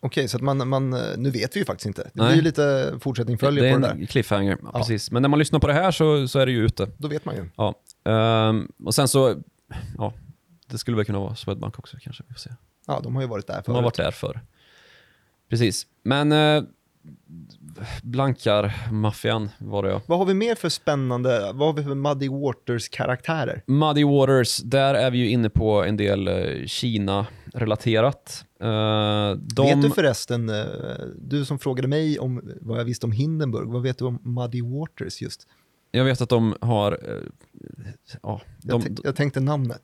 Okej, 0.00 0.28
så 0.28 0.36
att 0.36 0.42
man, 0.42 0.68
man, 0.68 0.92
eh, 0.92 1.00
nu 1.16 1.30
vet 1.30 1.56
vi 1.56 1.60
ju 1.60 1.64
faktiskt 1.66 1.86
inte. 1.86 2.02
Det 2.02 2.10
Nej. 2.14 2.26
blir 2.26 2.36
ju 2.36 2.42
lite 2.42 2.94
fortsättning 3.00 3.36
Det 3.36 3.46
följer 3.46 3.64
är 3.64 3.72
på 3.74 3.78
det 3.78 3.86
där. 3.86 3.94
en 3.94 4.06
cliffhanger, 4.06 4.58
ja. 4.62 4.70
Ja. 4.72 4.78
precis. 4.78 5.10
Men 5.10 5.22
när 5.22 5.28
man 5.28 5.38
lyssnar 5.38 5.58
på 5.60 5.66
det 5.66 5.72
här 5.72 5.90
så, 5.90 6.28
så 6.28 6.38
är 6.38 6.46
det 6.46 6.52
ju 6.52 6.64
ute. 6.64 6.88
Då 6.98 7.08
vet 7.08 7.24
man 7.24 7.34
ju. 7.34 7.48
Ja. 7.56 7.74
Ehm, 8.12 8.68
och 8.84 8.94
sen 8.94 9.08
så, 9.08 9.34
ja, 9.98 10.12
det 10.70 10.78
skulle 10.78 10.96
väl 10.96 11.06
kunna 11.06 11.18
vara 11.18 11.34
Swedbank 11.34 11.78
också 11.78 11.96
kanske. 12.00 12.22
Vi 12.28 12.34
får 12.34 12.40
se. 12.40 12.50
Ja, 12.86 13.00
de 13.02 13.14
har 13.14 13.22
ju 13.22 13.28
varit 13.28 13.46
där 13.46 13.54
De 13.56 13.62
förut. 13.62 13.74
har 13.76 13.82
varit 13.82 13.96
där 13.96 14.10
förr. 14.10 14.40
Precis. 15.50 15.86
Men 16.02 16.32
eh, 16.32 16.62
Blankar-maffian 18.02 19.50
var 19.58 19.82
det 19.82 19.88
ja. 19.88 20.02
Vad 20.06 20.18
har 20.18 20.26
vi 20.26 20.34
mer 20.34 20.54
för 20.54 20.68
spännande, 20.68 21.52
vad 21.54 21.68
har 21.68 21.72
vi 21.72 21.82
för 21.82 21.94
Muddy 21.94 22.28
Waters-karaktärer? 22.28 23.62
Muddy 23.66 24.04
Waters, 24.04 24.56
där 24.56 24.94
är 24.94 25.10
vi 25.10 25.18
ju 25.18 25.28
inne 25.28 25.50
på 25.50 25.82
en 25.84 25.96
del 25.96 26.28
eh, 26.28 26.66
Kina-relaterat. 26.66 28.44
Eh, 28.60 28.68
de, 29.40 29.66
Vet 29.66 29.82
du 29.82 29.90
förresten, 29.90 30.48
eh, 30.48 30.64
du 31.18 31.44
som 31.44 31.58
frågade 31.58 31.88
mig 31.88 32.18
om 32.18 32.52
vad 32.60 32.78
jag 32.80 32.84
visste 32.84 33.06
om 33.06 33.12
Hindenburg, 33.12 33.68
vad 33.68 33.82
vet 33.82 33.98
du 33.98 34.04
om 34.04 34.18
Muddy 34.22 34.62
Waters 34.62 35.22
just? 35.22 35.46
Jag 35.90 36.04
vet 36.04 36.20
att 36.20 36.28
de 36.28 36.54
har... 36.60 36.98
ja, 38.22 38.40
Jag, 38.62 38.80
de, 38.80 38.82
tänk- 38.82 39.00
jag 39.04 39.16
tänkte 39.16 39.40
namnet. 39.40 39.80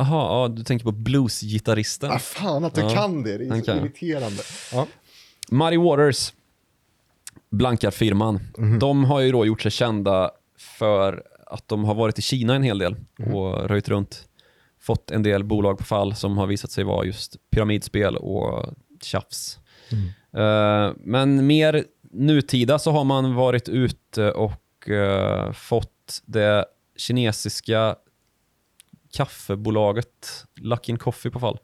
Aha, 0.00 0.42
ja, 0.42 0.48
du 0.48 0.62
tänker 0.64 0.84
på 0.84 0.92
bluesgitarristen. 0.92 2.10
Ah, 2.10 2.18
fan 2.18 2.64
att 2.64 2.74
du 2.74 2.80
Ja, 2.80 2.94
kan 2.94 3.22
det, 3.22 3.38
det 3.38 3.44
är 3.44 3.58
så 3.60 3.64
kan 3.64 3.78
irriterande. 3.78 4.42
Ja. 4.72 4.86
Muddy 5.50 5.76
Waters, 5.76 6.32
Blankar-firman, 7.50 8.40
Mhm. 8.58 8.78
de 8.78 9.04
har 9.04 9.20
ju 9.20 9.32
då 9.32 9.46
gjort 9.46 9.62
sig 9.62 9.70
kända 9.70 10.30
för 10.58 11.22
att 11.46 11.68
de 11.68 11.84
har 11.84 11.94
varit 11.94 12.18
i 12.18 12.22
Kina 12.22 12.54
en 12.54 12.62
hel 12.62 12.78
del 12.78 12.96
Mhm. 13.18 13.34
och 13.34 13.68
röjt 13.68 13.88
runt. 13.88 14.26
Fått 14.80 15.10
en 15.10 15.22
del 15.22 15.44
bolag 15.44 15.78
på 15.78 15.84
fall 15.84 16.14
som 16.14 16.38
har 16.38 16.46
visat 16.46 16.70
sig 16.70 16.84
vara 16.84 17.04
just 17.06 17.36
pyramidspel 17.50 18.16
och 18.16 18.74
tjafs. 19.02 19.58
Mm. 19.92 20.04
Eh, 20.32 20.92
men 20.98 21.46
mer 21.46 21.84
nutida 22.12 22.78
så 22.78 22.90
har 22.90 23.04
man 23.04 23.34
varit 23.34 23.68
ute 23.68 24.32
och 24.32 24.88
eh, 24.88 25.52
fått 25.52 26.22
det 26.26 26.64
kinesiska 26.96 27.96
kaffebolaget 29.12 30.44
Luckin 30.60 30.98
Coffee 30.98 31.30
på 31.30 31.40
fall. 31.40 31.58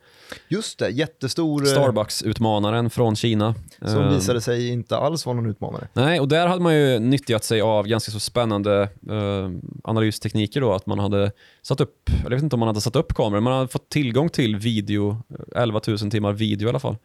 Just 0.49 0.79
det, 0.79 0.89
jättestor, 0.89 1.63
eh, 1.63 1.67
Starbucks-utmanaren 1.67 2.91
från 2.91 3.17
Kina. 3.17 3.55
som 3.87 4.03
Eh, 4.03 4.15
visade 4.15 4.41
sig 4.41 4.69
inte 4.69 4.97
alls 4.97 5.27
vara 5.27 5.37
någon 5.37 5.47
utmanare. 5.51 5.89
Nej, 5.93 6.21
och 6.21 6.29
där 6.29 6.47
hade 6.47 6.63
man 6.63 6.75
ju 6.75 6.99
nyttjat 6.99 7.45
sig 7.45 7.61
av 7.61 7.87
ganska 7.87 8.13
så 8.13 8.21
spännande 8.21 8.83
eh, 9.11 9.51
analystekniker 9.85 10.61
då, 10.61 10.73
att 10.73 10.87
man 10.87 10.99
hade 10.99 11.33
satt 11.63 11.81
upp, 11.81 12.09
eller 12.09 12.23
jag 12.25 12.31
vet 12.31 12.43
inte 12.43 12.57
om 12.57 12.61
man 12.61 12.67
hade 12.67 12.81
satt 12.81 12.97
upp 12.97 13.15
kameror, 13.15 13.41
man 13.41 13.53
hade 13.53 13.69
fått 13.69 13.89
tillgång 13.89 14.29
till 14.29 14.57
video, 14.57 15.23
eh, 15.55 15.63
11 15.63 15.81
000 15.87 15.99
timmar 15.99 16.33
video 16.33 16.67
i 16.67 16.69
alla 16.69 16.79
fall. 16.81 16.97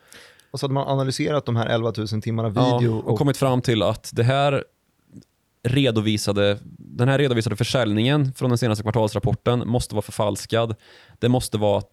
Och 0.52 0.60
så 0.60 0.64
hade 0.64 0.74
man 0.74 0.88
analyserat 0.88 1.46
de 1.46 1.56
här 1.56 1.66
11 1.66 1.94
000 1.98 2.08
timmarna 2.22 2.52
Ja, 2.56 2.78
video 2.78 2.98
och 2.98 3.18
kommit 3.18 3.38
fram 3.38 3.62
till 3.62 3.82
att 3.84 4.10
det 4.14 4.24
här 4.24 4.64
redovisade, 5.64 6.58
den 6.78 7.08
här 7.08 7.18
redovisade 7.18 7.56
försäljningen 7.56 8.34
från 8.34 8.50
den 8.50 8.58
senaste 8.58 8.84
kvartalsrapporten 8.84 9.68
måste 9.68 9.96
vara 9.96 10.02
förfalskad. 10.02 10.76
Det 11.20 11.30
måste 11.30 11.58
vara 11.58 11.84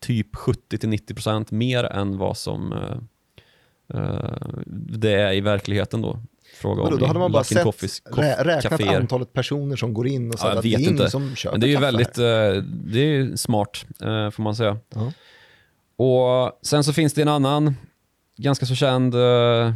typ 0.00 0.34
70-90% 0.34 1.46
mer 1.54 1.84
än 1.84 2.18
vad 2.18 2.36
som 2.36 2.72
eh, 2.72 4.00
eh, 4.00 4.48
det 4.76 5.12
är 5.12 5.32
i 5.32 5.40
verkligheten 5.40 6.02
då. 6.02 6.18
Fråga 6.60 6.82
om 6.82 6.98
då 6.98 7.06
hade 7.06 7.18
man 7.18 7.32
bara 7.32 7.44
sett, 7.44 7.62
Coffees 7.62 8.02
rä, 8.04 8.44
räknat 8.44 8.80
kaféer. 8.80 8.96
antalet 9.00 9.32
personer 9.32 9.76
som 9.76 9.94
går 9.94 10.06
in 10.06 10.28
och 10.28 10.34
Ja, 10.34 10.38
sagt 10.38 10.48
jag 10.48 10.56
att 10.56 10.62
det 10.62 10.74
är 10.74 10.78
ingen 10.78 11.10
som 11.10 11.36
köper 11.36 11.52
Men 11.52 11.60
det 11.60 11.66
är 11.66 11.68
ju 11.68 11.76
väldigt 11.76 12.18
eh, 12.18 12.24
det 12.64 13.00
är 13.00 13.36
smart, 13.36 13.86
eh, 14.00 14.30
får 14.30 14.42
man 14.42 14.56
säga. 14.56 14.78
Ja. 14.94 15.12
Och 15.96 16.58
Sen 16.62 16.84
så 16.84 16.92
finns 16.92 17.14
det 17.14 17.22
en 17.22 17.28
annan 17.28 17.74
ganska 18.36 18.66
så 18.66 18.74
känd, 18.74 19.14
eh, 19.14 19.72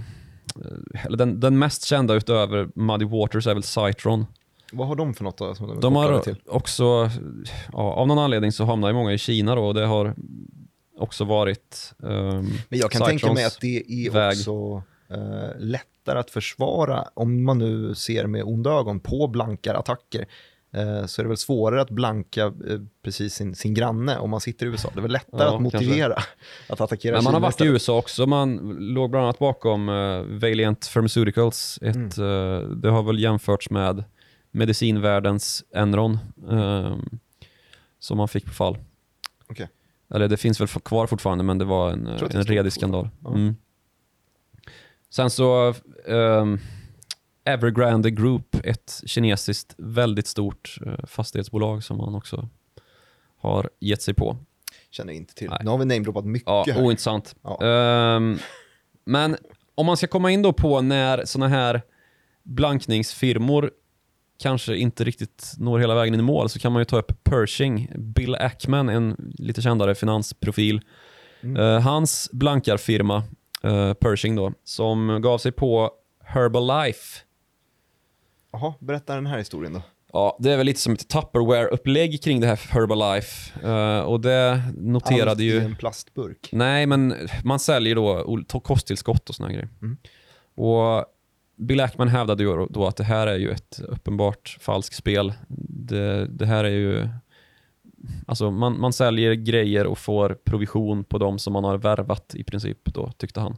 eller 1.05 1.17
den, 1.17 1.41
den 1.41 1.59
mest 1.59 1.85
kända 1.85 2.15
utöver 2.15 2.69
Muddy 2.75 3.05
Waters 3.05 3.47
är 3.47 3.55
väl 3.55 3.63
Citron. 3.63 4.27
Vad 4.73 4.89
har 4.89 4.95
de 4.97 5.15
för 5.15 5.25
något 5.25 5.39
då? 5.39 5.55
Som 5.55 5.69
de, 5.69 5.81
De 5.81 5.97
har 5.97 6.19
till? 6.19 6.37
också, 6.47 7.11
ja, 7.73 7.79
av 7.93 8.07
någon 8.07 8.19
anledning 8.19 8.53
så 8.53 8.65
hamnar 8.65 8.89
ju 8.89 8.95
många 8.95 9.13
i 9.13 9.19
Kina 9.19 9.55
då 9.55 9.65
och 9.67 9.75
det 9.75 9.87
har 9.87 10.15
också 10.99 11.25
varit 11.25 11.95
ehm, 12.03 12.51
Men 12.69 12.79
jag 12.79 12.91
kan 12.91 13.03
tänka 13.03 13.19
Citrons 13.19 13.35
mig 13.35 13.45
att 13.45 13.59
det 13.61 14.07
är 14.07 14.11
väg. 14.11 14.33
också 14.33 14.83
eh, 15.11 15.59
lättare 15.59 16.19
att 16.19 16.31
försvara, 16.31 17.05
om 17.15 17.45
man 17.45 17.59
nu 17.59 17.95
ser 17.95 18.27
med 18.27 18.43
onda 18.45 18.71
ögon 18.71 19.01
på 19.01 19.27
blankare 19.29 19.77
attacker, 19.79 20.21
eh, 20.21 20.27
så 21.07 21.21
är 21.21 21.23
det 21.23 21.29
väl 21.29 21.37
svårare 21.37 21.83
att 21.83 21.91
blanka 21.91 22.45
eh, 22.45 22.81
precis 23.05 23.35
sin, 23.35 23.55
sin 23.55 23.75
granne 23.75 24.19
om 24.19 24.31
man 24.31 24.41
sitter 24.41 24.67
i 24.67 24.69
USA. 24.69 24.91
Det 24.95 25.01
är 25.01 25.03
väl 25.03 25.13
lättare 25.13 25.45
Ja, 25.49 25.55
att 25.57 25.63
motivera 25.63 26.17
att 26.69 26.81
attackera 26.81 27.15
Men 27.15 27.25
man 27.25 27.35
har 27.35 27.41
varit 27.41 27.61
i. 27.61 27.65
USA 27.65 27.99
också. 27.99 28.27
Man 28.27 28.57
låg 28.79 29.11
bland 29.11 29.25
annat 29.25 29.39
bakom 29.39 29.89
uh, 29.89 30.23
Valiant 30.39 30.91
Pharmaceuticals. 30.93 31.79
Ett, 31.83 31.97
Mm. 31.97 32.07
eh, 32.07 32.69
det 32.69 32.91
har 32.91 33.03
väl 33.03 33.19
jämförts 33.19 33.71
med 33.71 34.05
medicinvärldens 34.51 35.65
Enron 35.75 36.19
ehm, 36.51 37.19
som 37.99 38.19
man 38.19 38.29
fick 38.29 38.45
på 38.47 38.53
fall. 38.53 38.77
Okej. 39.49 39.69
Eller 40.15 40.29
det 40.29 40.37
finns 40.37 40.61
väl 40.61 40.69
kvar 40.69 41.07
fortfarande, 41.07 41.45
men 41.45 41.59
det 41.59 41.65
var 41.65 41.91
en, 41.91 42.07
eh, 42.07 42.23
en 42.35 42.45
redig 42.45 42.73
skandal. 42.73 43.09
Mm. 43.29 43.57
Sen 45.11 45.31
så 45.31 45.75
um, 46.07 46.59
Evergrande 47.45 48.11
Group, 48.11 48.57
ett 48.65 49.03
kinesiskt 49.07 49.75
väldigt 49.79 50.27
stort 50.27 50.79
eh, 50.87 51.07
fastighetsbolag 51.07 51.85
som 51.85 51.97
man 51.97 52.15
också 52.15 52.49
har 53.39 53.71
gett 53.81 54.03
sig 54.03 54.15
på. 54.15 54.37
Känner 54.91 55.13
inte 55.13 55.35
till. 55.35 55.51
Nej. 55.51 55.59
Nu 55.63 55.71
har 55.71 55.79
vi 55.79 55.85
namedroppat 55.85 56.25
mycket 56.25 56.49
Ja, 56.49 56.65
här. 56.69 56.83
ointressant. 56.83 57.35
Ja. 57.43 57.63
Ehm, 57.67 58.39
men 59.05 59.37
om 59.75 59.87
man 59.87 59.97
ska 59.97 60.07
komma 60.07 60.31
in 60.31 60.43
då 60.43 60.53
på 60.53 60.81
när 60.81 61.25
såna 61.25 61.49
här 61.49 61.83
blankningsfirmor 62.43 63.71
kanske 64.43 64.77
inte 64.77 65.05
riktigt 65.05 65.55
når 65.59 65.79
hela 65.79 65.95
vägen 65.95 66.15
in 66.15 66.21
i 66.21 66.23
mål 66.23 66.49
så 66.49 66.59
kan 66.59 66.73
man 66.73 66.81
ju 66.81 66.85
ta 66.85 66.99
upp 66.99 67.25
Pershing. 67.25 67.89
Bill 67.97 68.35
Ackman, 68.35 68.89
en 68.89 69.33
lite 69.39 69.63
kändare 69.63 69.95
finansprofil. 69.95 70.81
Mm. 71.43 71.57
Eh, 71.57 71.81
hans 71.81 72.31
blankarfirma, 72.33 73.23
uh, 73.65 73.95
Pershing 73.95 74.37
då, 74.37 74.53
som 74.65 75.19
gav 75.23 75.39
sig 75.39 75.53
på 75.53 75.91
Herbalife. 76.25 77.21
Jaha, 78.53 78.75
berätta 78.81 79.15
den 79.15 79.27
här 79.27 79.39
historien 79.39 79.73
då. 79.73 79.83
Ja, 80.13 80.37
det 80.41 80.53
är 80.53 80.57
väl 80.57 80.67
lite 80.67 80.81
som 80.81 80.93
ett 80.93 81.09
Tupperware-upplägg 81.09 82.23
kring 82.23 82.41
det 82.41 82.47
här 82.47 82.61
Herbalife. 82.73 83.61
Eh, 83.69 84.01
och 84.01 84.21
det 84.21 84.63
noterade 84.77 85.31
Allt 85.31 85.41
ju... 85.41 85.53
i 85.53 85.59
en 85.59 85.77
plastburk. 85.77 86.49
Nej, 86.53 86.87
men 86.87 87.15
man 87.45 87.59
säljer 87.59 87.95
då 87.95 88.61
kosttillskott 88.61 89.29
och 89.29 89.35
såna 89.35 89.49
grejer. 89.49 89.69
Mm. 89.83 89.97
Och 90.55 91.05
Bill 91.57 91.81
Ackman 91.81 92.09
hävdade 92.09 92.43
ju 92.43 92.67
då 92.71 92.87
att 92.87 92.97
det 92.97 93.05
här 93.05 93.27
är 93.27 93.39
ju 93.39 93.51
ett 93.51 93.81
uppenbart 93.89 94.57
falskt 94.61 94.97
spel. 94.97 95.33
Det, 95.69 96.27
det 96.27 96.47
här 96.47 96.65
är 96.65 96.71
ju... 96.71 97.09
Alltså 98.27 98.51
man, 98.51 98.81
man 98.81 98.93
säljer 98.93 99.35
grejer 99.35 99.87
och 99.87 99.99
får 99.99 100.39
provision 100.45 101.05
på 101.05 101.19
dem 101.19 101.39
som 101.39 101.53
man 101.53 101.65
har 101.65 101.79
värvat 101.79 102.35
i 102.35 102.45
princip 102.45 102.79
då, 102.85 103.13
tyckte 103.17 103.41
han. 103.41 103.57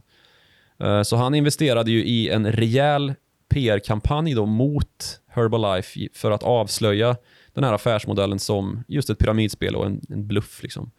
Eh, 0.79 1.01
Så 1.01 1.15
han 1.15 1.35
investerade 1.35 1.91
ju 1.91 2.05
i 2.05 2.29
en 2.29 2.51
rejäl 2.51 3.13
PR-kampanj 3.49 4.33
då 4.33 4.45
mot 4.45 5.19
Herbalife 5.27 6.07
för 6.13 6.31
att 6.31 6.43
avslöja 6.43 7.15
den 7.53 7.63
här 7.63 7.73
affärsmodellen 7.73 8.39
som 8.39 8.83
just 8.87 9.09
ett 9.09 9.19
pyramidspel 9.19 9.75
och 9.75 9.85
en, 9.85 10.01
en 10.09 10.27
bluff. 10.27 10.63
Liksom. 10.63 10.91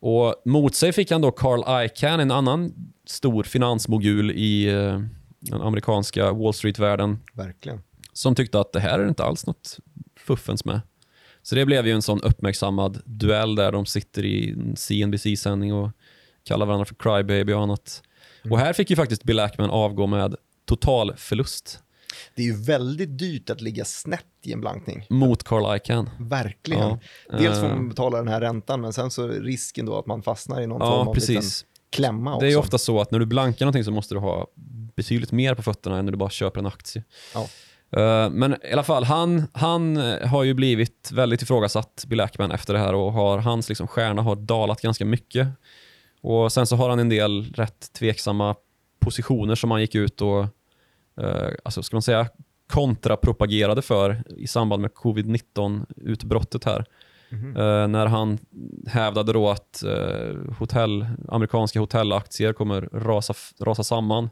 Och 0.00 0.42
mot 0.44 0.74
sig 0.74 0.92
fick 0.92 1.10
han 1.10 1.20
då 1.20 1.30
Carl 1.30 1.84
Icahn, 1.86 2.20
en 2.20 2.30
annan 2.30 2.72
stor 3.06 3.42
finansmogul 3.42 4.30
i 4.30 4.68
eh, 4.68 5.00
den 5.40 5.60
amerikanska 5.62 6.32
Wall 6.32 6.54
Street-världen, 6.54 7.18
Verkligen. 7.32 7.82
som 8.12 8.34
tyckte 8.34 8.60
att 8.60 8.72
det 8.72 8.80
här 8.80 8.98
är 8.98 9.08
inte 9.08 9.24
alls 9.24 9.46
något 9.46 9.78
fuffens 10.16 10.64
med. 10.64 10.80
Så 11.42 11.54
det 11.54 11.66
blev 11.66 11.86
ju 11.86 11.92
en 11.92 12.02
sån 12.02 12.20
uppmärksammad 12.20 13.02
duell 13.04 13.54
där 13.54 13.72
de 13.72 13.86
sitter 13.86 14.24
i 14.24 14.50
en 14.50 14.76
CNBC-sändning 14.76 15.74
och 15.74 15.90
kallar 16.44 16.66
varandra 16.66 16.84
för 16.84 16.94
crybaby 16.94 17.52
och 17.52 17.62
annat. 17.62 18.02
Och 18.50 18.58
här 18.58 18.72
fick 18.72 18.90
ju 18.90 18.96
faktiskt 18.96 19.24
Bill 19.24 19.40
Ackman 19.40 19.70
avgå 19.70 20.06
med 20.06 20.36
total 20.64 21.14
förlust 21.16 21.78
Det 22.34 22.42
är 22.42 22.46
ju 22.46 22.62
väldigt 22.64 23.18
dyrt 23.18 23.50
att 23.50 23.60
ligga 23.60 23.84
snett 23.84 24.24
i 24.44 24.52
en 24.52 24.60
blankning. 24.60 25.06
mot 25.10 25.42
Carl 25.44 25.76
Icahn. 25.76 26.10
Verkligen. 26.20 26.98
Ja. 27.30 27.36
Dels 27.38 27.58
får 27.58 27.66
Eh. 27.66 27.74
man 27.74 27.88
betala 27.88 28.18
den 28.18 28.28
här 28.28 28.40
räntan, 28.40 28.80
men 28.80 28.92
sen 28.92 29.10
så 29.10 29.28
risken 29.28 29.86
då 29.86 29.98
att 29.98 30.06
man 30.06 30.22
fastnar 30.22 30.60
i 30.60 30.66
någon 30.66 30.80
form 30.80 30.90
Ja, 30.90 30.96
av 30.98 31.14
liten 31.16 31.34
precis. 31.36 31.64
klämma 31.90 32.30
också. 32.34 32.40
Det 32.40 32.46
är 32.46 32.50
ju 32.50 32.56
ofta 32.56 32.78
så 32.78 33.00
att 33.00 33.10
när 33.10 33.18
du 33.18 33.26
blankar 33.26 33.64
någonting 33.66 33.84
så 33.84 33.90
måste 33.90 34.14
du 34.14 34.18
ha 34.18 34.46
betydligt 34.96 35.32
mer 35.32 35.54
på 35.54 35.62
fötterna 35.62 35.98
än 35.98 36.04
när 36.04 36.12
du 36.12 36.18
bara 36.18 36.30
köper 36.30 36.60
en 36.60 36.66
aktie. 36.66 37.04
Ja. 37.34 37.46
Eh, 38.00 38.30
Men 38.30 38.56
i 38.64 38.72
alla 38.72 38.82
fall, 38.82 39.04
han, 39.04 39.42
han 39.52 39.96
eh, 39.96 40.28
har 40.28 40.42
ju 40.44 40.54
blivit 40.54 41.10
väldigt 41.12 41.42
ifrågasatt, 41.42 42.04
Bill 42.06 42.20
Ackman, 42.20 42.50
efter 42.50 42.72
det 42.72 42.78
här 42.80 42.94
och 42.94 43.12
har, 43.12 43.38
hans 43.38 43.68
liksom 43.68 43.86
stjärna 43.88 44.22
har 44.22 44.36
dalat 44.36 44.80
ganska 44.80 45.04
mycket. 45.04 45.48
Och 46.22 46.52
Sen 46.52 46.66
så 46.66 46.76
har 46.76 46.90
han 46.90 46.98
en 46.98 47.08
del 47.08 47.52
rätt 47.54 47.92
tveksamma 47.92 48.54
positioner 49.02 49.54
som 49.54 49.70
han 49.70 49.80
gick 49.80 49.94
ut 49.94 50.20
och, 50.20 50.40
eh, 51.20 51.48
alltså 51.64 51.82
ska 51.82 51.96
man 51.96 52.02
säga, 52.02 52.28
kontrapropagerade 52.66 53.82
för 53.82 54.22
i 54.36 54.46
samband 54.46 54.82
med 54.82 54.94
covid-19-utbrottet 54.94 56.64
här. 56.64 56.84
Mhm. 57.30 57.56
Eh, 57.56 57.88
när 57.88 58.06
han 58.06 58.38
hävdade 58.86 59.32
då 59.32 59.50
att 59.50 59.82
eh, 59.82 60.36
hotell, 60.58 61.06
amerikanska 61.28 61.80
hotellaktier 61.80 62.52
kommer 62.52 62.82
rasa, 62.92 63.34
rasa 63.60 63.84
samman. 63.84 64.30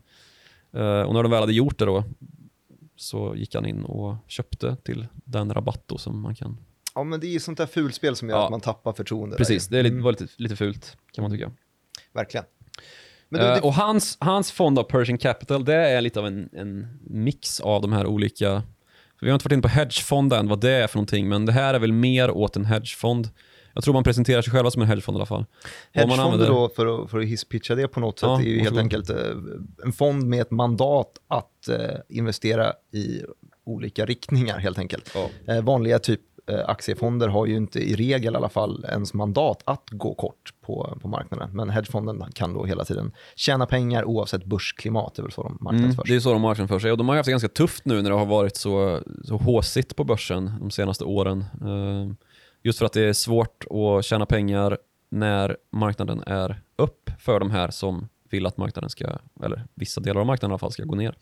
Eh, 0.73 1.01
och 1.03 1.15
när 1.15 1.23
de 1.23 1.31
väl 1.31 1.41
hade 1.41 1.53
gjort 1.53 1.79
det 1.79 1.85
då 1.85 2.05
så 2.97 3.35
gick 3.37 3.55
han 3.55 3.67
in 3.67 3.85
och 3.85 4.15
köpte 4.27 4.77
till 4.77 5.07
den 5.13 5.55
rabatt 5.55 5.83
då 5.87 5.99
som 5.99 6.21
man 6.21 6.35
kan. 6.35 6.57
Ja, 6.95 7.05
men 7.05 7.21
det 7.21 7.27
är 7.27 7.33
ju 7.33 7.41
sånt 7.41 7.59
där 7.59 7.67
fulspel 7.67 8.17
som 8.17 8.29
gör 8.29 8.37
Ja. 8.37 8.45
att 8.45 8.51
man 8.51 8.61
tappar 8.61 8.93
förtroende. 8.93 9.37
Precis, 9.37 9.67
där. 9.69 9.75
det 9.77 9.81
är 9.81 9.83
lite, 9.83 9.93
Mm, 9.93 10.05
var 10.05 10.13
lite, 10.13 10.27
lite 10.37 10.57
fult 10.57 10.97
kan 11.13 11.23
man 11.23 11.31
tycka. 11.31 11.51
Verkligen. 12.13 12.45
Du, 13.31 13.39
Eh, 13.39 13.55
det, 13.55 13.61
och 13.61 13.75
hans, 13.75 14.17
hans 14.21 14.53
fond 14.53 14.79
av 14.79 14.83
Pershing 14.83 15.19
Capital, 15.19 15.65
det 15.65 15.75
är 15.75 16.01
lite 16.01 16.21
av 16.21 16.27
en, 16.27 16.49
en 16.53 16.87
mix 17.07 17.61
av 17.61 17.83
de 17.83 17.93
här 17.93 18.07
olika... 18.07 18.63
Vi 19.21 19.29
har 19.29 19.35
inte 19.35 19.45
varit 19.45 19.53
inne 19.53 19.63
på 19.63 19.69
hedgefond 19.69 20.33
än, 20.33 20.49
vad 20.49 20.61
det 20.61 20.71
är 20.71 20.87
för 20.87 20.97
någonting, 20.97 21.29
men 21.29 21.47
det 21.47 21.53
här 21.53 21.75
är 21.75 21.79
väl 21.79 21.93
mer 21.93 22.31
åt 22.31 22.57
en 22.57 22.65
hedgefond. 22.65 23.29
Jag 23.75 23.85
tror 23.85 23.95
man 23.95 24.05
presenterar 24.05 24.43
sig 24.43 24.53
själva 24.53 24.71
som 24.71 24.83
en 24.83 24.89
hedgefond 24.89 25.17
i 25.17 25.19
alla 25.19 25.27
fall. 25.27 25.45
Hedgefonder 25.93 26.25
använder- 26.25 26.47
då, 26.49 26.69
för 26.69 27.03
att, 27.05 27.11
för 27.11 27.19
att 27.19 27.27
hisspitcha 27.27 27.75
det 27.75 27.89
på 27.89 28.01
något 28.01 28.19
sätt, 28.19 28.27
Ja, 28.29 28.41
är 28.41 28.45
ju 28.45 28.51
helt 28.61 28.63
varsågod. 28.63 28.83
enkelt 28.83 29.11
eh, 29.11 29.17
en 29.85 29.93
fond 29.93 30.23
med 30.27 30.41
ett 30.41 30.51
mandat 30.51 31.13
att 31.29 31.69
eh, 31.69 31.77
investera 32.09 32.73
i 32.93 33.23
olika 33.65 34.07
riktningar 34.07 34.59
helt 34.59 34.79
enkelt. 34.79 35.17
Ja. 35.47 35.61
Vanliga 35.61 35.99
typ 35.99 36.21
aktiefonder 36.67 37.29
har 37.29 37.47
ju 37.47 37.57
inte 37.57 37.81
i 37.81 37.95
regel 37.95 38.35
i 38.35 38.37
alla 38.37 38.49
fall 38.49 38.85
ens 38.89 39.15
mandat 39.15 39.63
att 39.65 39.91
gå 39.91 40.15
kort 40.15 40.55
på, 40.61 40.99
på 41.03 41.09
marknaden. 41.09 41.51
Men 41.53 41.71
hedgefonden 41.71 42.25
kan 42.35 42.55
då 42.55 42.65
hela 42.65 42.85
tiden 42.85 43.13
tjäna 43.37 43.67
pengar 43.67 44.05
oavsett 44.05 44.45
börsklimat. 44.45 45.15
Det 45.15 45.21
är 45.21 45.25
väl 45.25 45.33
så 45.33 45.43
de 45.43 45.47
Mm, 45.53 45.59
marknadsförs. 45.61 46.09
det 46.09 46.15
är 46.15 46.21
så 46.21 46.33
de 46.33 46.43
marknadsför 46.43 46.79
sig. 46.79 46.93
Och 46.93 46.99
de 46.99 47.09
har 47.09 47.17
haft 47.17 47.25
det 47.27 47.31
ganska 47.31 47.49
tufft 47.49 47.85
nu 47.85 48.03
när 48.03 48.11
det 48.11 48.17
har 48.17 48.27
varit 48.27 48.57
så, 48.57 49.01
så 49.25 49.37
håsigt 49.37 49.97
på 49.97 50.05
börsen 50.05 50.53
de 50.61 50.71
senaste 50.71 51.05
åren. 51.05 51.45
Eh, 51.63 52.15
Just 52.63 52.79
för 52.79 52.87
att 52.87 52.93
det 52.93 53.01
är 53.03 53.13
svårt 53.13 53.65
att 53.71 54.05
tjäna 54.05 54.27
pengar 54.27 54.79
när 55.11 55.57
marknaden 55.73 56.23
är 56.27 56.63
upp 56.77 57.11
för 57.19 57.41
de 57.41 57.51
här 57.51 57.71
som 57.71 58.09
vill 58.31 58.47
att 58.47 58.57
marknaden 58.57 58.91
ska, 58.91 59.07
eller 59.45 59.65
vissa 59.75 60.01
delar 60.01 60.21
av 60.21 60.27
marknaden 60.27 60.51
i 60.51 60.53
alla 60.53 60.59
fall, 60.59 60.73
ska 60.73 60.85
gå 60.85 60.95
ner. 60.95 61.15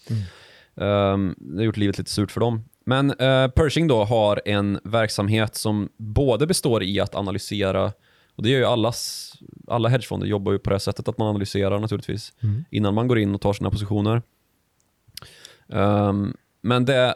Um, 0.74 1.34
det 1.38 1.56
har 1.56 1.62
gjort 1.64 1.76
livet 1.76 1.98
lite 1.98 2.10
surt 2.10 2.30
för 2.30 2.40
dem. 2.40 2.64
Men 2.88 3.10
eh, 3.10 3.48
Pershing 3.48 3.88
då 3.88 4.04
har 4.04 4.40
en 4.44 4.80
verksamhet 4.84 5.54
som 5.54 5.88
både 5.96 6.46
består 6.46 6.82
i 6.82 7.00
att 7.00 7.14
analysera, 7.14 7.92
och 8.36 8.42
det 8.42 8.50
gör 8.50 8.58
ju 8.58 8.64
allas, 8.64 9.32
alla 9.66 9.88
hedgefonder 9.88 10.26
jobbar 10.26 10.52
ju 10.52 10.58
på 10.58 10.70
det 10.70 10.80
sättet 10.80 11.08
att 11.08 11.18
man 11.18 11.28
analyserar 11.28 11.78
naturligtvis 11.78 12.32
Mm. 12.40 12.64
innan 12.70 12.94
man 12.94 13.08
går 13.08 13.18
in 13.18 13.34
och 13.34 13.40
tar 13.40 13.52
sina 13.52 13.70
positioner. 13.70 14.22
Ehm, 15.68 16.36
men 16.60 16.84
det 16.84 17.14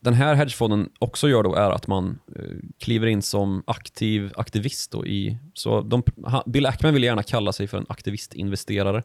den 0.00 0.14
här 0.14 0.34
hedgefonden 0.34 0.88
också 0.98 1.28
gör 1.28 1.42
då 1.42 1.54
är 1.54 1.70
att 1.70 1.86
man 1.86 2.18
eh, 2.36 2.42
kliver 2.78 3.06
in 3.06 3.22
som 3.22 3.62
aktiv 3.66 4.32
aktivist. 4.36 4.90
Då 4.92 5.06
i, 5.06 5.38
så 5.54 5.80
de, 5.80 6.02
Bill 6.46 6.66
Ackman 6.66 6.94
vill 6.94 7.04
gärna 7.04 7.22
kalla 7.22 7.52
sig 7.52 7.66
för 7.66 7.78
en 7.78 7.86
aktivistinvesterare. 7.88 9.02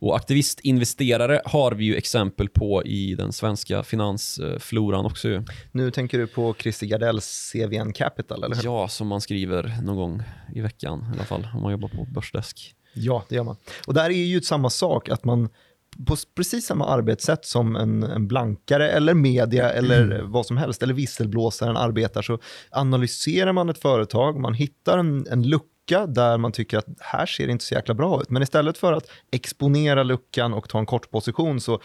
Och 0.00 0.16
aktivistinvesterare 0.16 1.42
har 1.44 1.72
vi 1.72 1.84
ju 1.84 1.96
exempel 1.96 2.48
på 2.48 2.84
i 2.84 3.14
den 3.14 3.32
svenska 3.32 3.82
finansfloran 3.82 5.06
också. 5.06 5.28
Ju. 5.28 5.42
Nu 5.72 5.90
tänker 5.90 6.18
du 6.18 6.26
på 6.26 6.54
Christer 6.58 6.86
Gardells 6.86 7.52
CVN 7.52 7.92
Capital, 7.92 8.44
eller 8.44 8.56
hur? 8.56 8.64
Ja, 8.64 8.88
som 8.88 9.08
man 9.08 9.20
skriver 9.20 9.76
någon 9.82 9.96
gång 9.96 10.22
i 10.54 10.60
veckan 10.60 11.06
i 11.10 11.16
alla 11.16 11.24
fall, 11.24 11.48
om 11.54 11.62
man 11.62 11.72
jobbar 11.72 11.88
på 11.88 12.06
börsdesk. 12.14 12.74
Ja, 12.94 13.24
det 13.28 13.34
gör 13.34 13.44
man. 13.44 13.56
Och 13.86 13.94
där 13.94 14.10
är 14.10 14.24
ju 14.24 14.40
samma 14.40 14.70
sak, 14.70 15.08
att 15.08 15.24
man 15.24 15.48
på 16.06 16.16
precis 16.36 16.66
samma 16.66 16.86
arbetssätt 16.86 17.44
som 17.44 17.76
en, 17.76 18.02
en 18.02 18.28
blankare 18.28 18.90
eller 18.90 19.14
media 19.14 19.70
eller 19.70 20.02
mm. 20.04 20.30
vad 20.32 20.46
som 20.46 20.56
helst, 20.56 20.82
eller 20.82 20.94
visselblåsaren 20.94 21.76
arbetar, 21.76 22.22
så 22.22 22.38
analyserar 22.70 23.52
man 23.52 23.68
ett 23.68 23.78
företag, 23.78 24.40
man 24.40 24.54
hittar 24.54 24.98
en, 24.98 25.26
en 25.30 25.42
lucka 25.42 25.70
där 25.98 26.38
man 26.38 26.52
tycker 26.52 26.78
att 26.78 26.86
här 26.98 27.26
ser 27.26 27.46
det 27.46 27.52
inte 27.52 27.64
så 27.64 27.74
jäkla 27.74 27.94
bra 27.94 28.22
ut. 28.22 28.30
Men 28.30 28.42
istället 28.42 28.78
för 28.78 28.92
att 28.92 29.10
exponera 29.30 30.02
luckan 30.02 30.54
och 30.54 30.68
ta 30.68 30.78
en 30.78 30.86
kort 30.86 31.10
position 31.10 31.60
så 31.60 31.80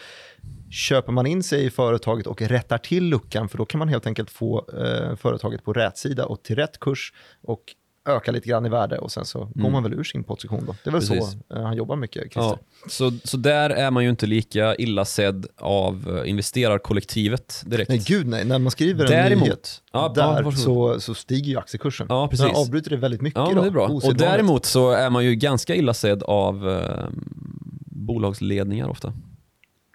köper 0.70 1.12
man 1.12 1.26
in 1.26 1.42
sig 1.42 1.64
i 1.64 1.70
företaget 1.70 2.26
och 2.26 2.42
rättar 2.42 2.78
till 2.78 3.04
luckan, 3.04 3.48
för 3.48 3.58
då 3.58 3.64
kan 3.64 3.78
man 3.78 3.88
helt 3.88 4.06
enkelt 4.06 4.30
få 4.30 4.66
eh, 4.72 5.16
företaget 5.16 5.64
på 5.64 5.72
rätt 5.72 5.98
sida 5.98 6.26
och 6.26 6.42
till 6.42 6.56
rätt 6.56 6.80
kurs 6.80 7.12
och 7.42 7.62
öka 8.06 8.32
lite 8.32 8.48
grann 8.48 8.66
i 8.66 8.68
värde 8.68 8.98
och 8.98 9.12
sen 9.12 9.24
så 9.24 9.42
mm. 9.42 9.52
går 9.54 9.70
man 9.70 9.82
väl 9.82 9.94
ur 9.94 10.04
sin 10.04 10.24
position. 10.24 10.64
Då. 10.66 10.74
Det 10.84 10.90
är 10.90 10.92
väl 10.92 11.00
Precis. 11.00 11.36
så 11.48 11.56
uh, 11.56 11.62
han 11.62 11.76
jobbar 11.76 11.96
mycket, 11.96 12.22
Christer. 12.22 12.40
Ja, 12.40 12.58
så, 12.88 13.12
så 13.24 13.36
där 13.36 13.70
är 13.70 13.90
man 13.90 14.04
ju 14.04 14.10
inte 14.10 14.26
lika 14.26 14.74
illa 14.74 15.04
sedd 15.04 15.46
av 15.56 16.08
uh, 16.08 16.30
investerarkollektivet 16.30 17.62
direkt. 17.66 17.88
Nej, 17.88 18.02
gud 18.06 18.26
nej. 18.26 18.44
När 18.44 18.58
man 18.58 18.70
skriver 18.70 19.04
en 19.04 19.10
däremot, 19.10 19.44
nyhet, 19.44 19.82
ja, 19.92 20.12
där 20.14 20.42
ja, 20.42 20.52
så, 20.52 21.00
så 21.00 21.14
stiger 21.14 21.50
ju 21.50 21.58
aktiekursen. 21.58 22.06
Ja, 22.10 22.28
precis. 22.28 22.46
Den 22.46 22.56
avbryter 22.56 22.90
det 22.90 22.96
väldigt 22.96 23.20
mycket. 23.20 23.38
Ja, 23.38 23.60
det 23.60 23.66
är 23.66 23.70
bra. 23.70 23.86
Och 23.86 24.16
däremot 24.16 24.64
så 24.64 24.90
är 24.90 25.10
man 25.10 25.24
ju 25.24 25.34
ganska 25.34 25.74
illa 25.74 25.94
sedd 25.94 26.22
av 26.22 26.68
uh, 26.68 27.08
bolagsledningar 27.86 28.88
ofta. 28.88 29.12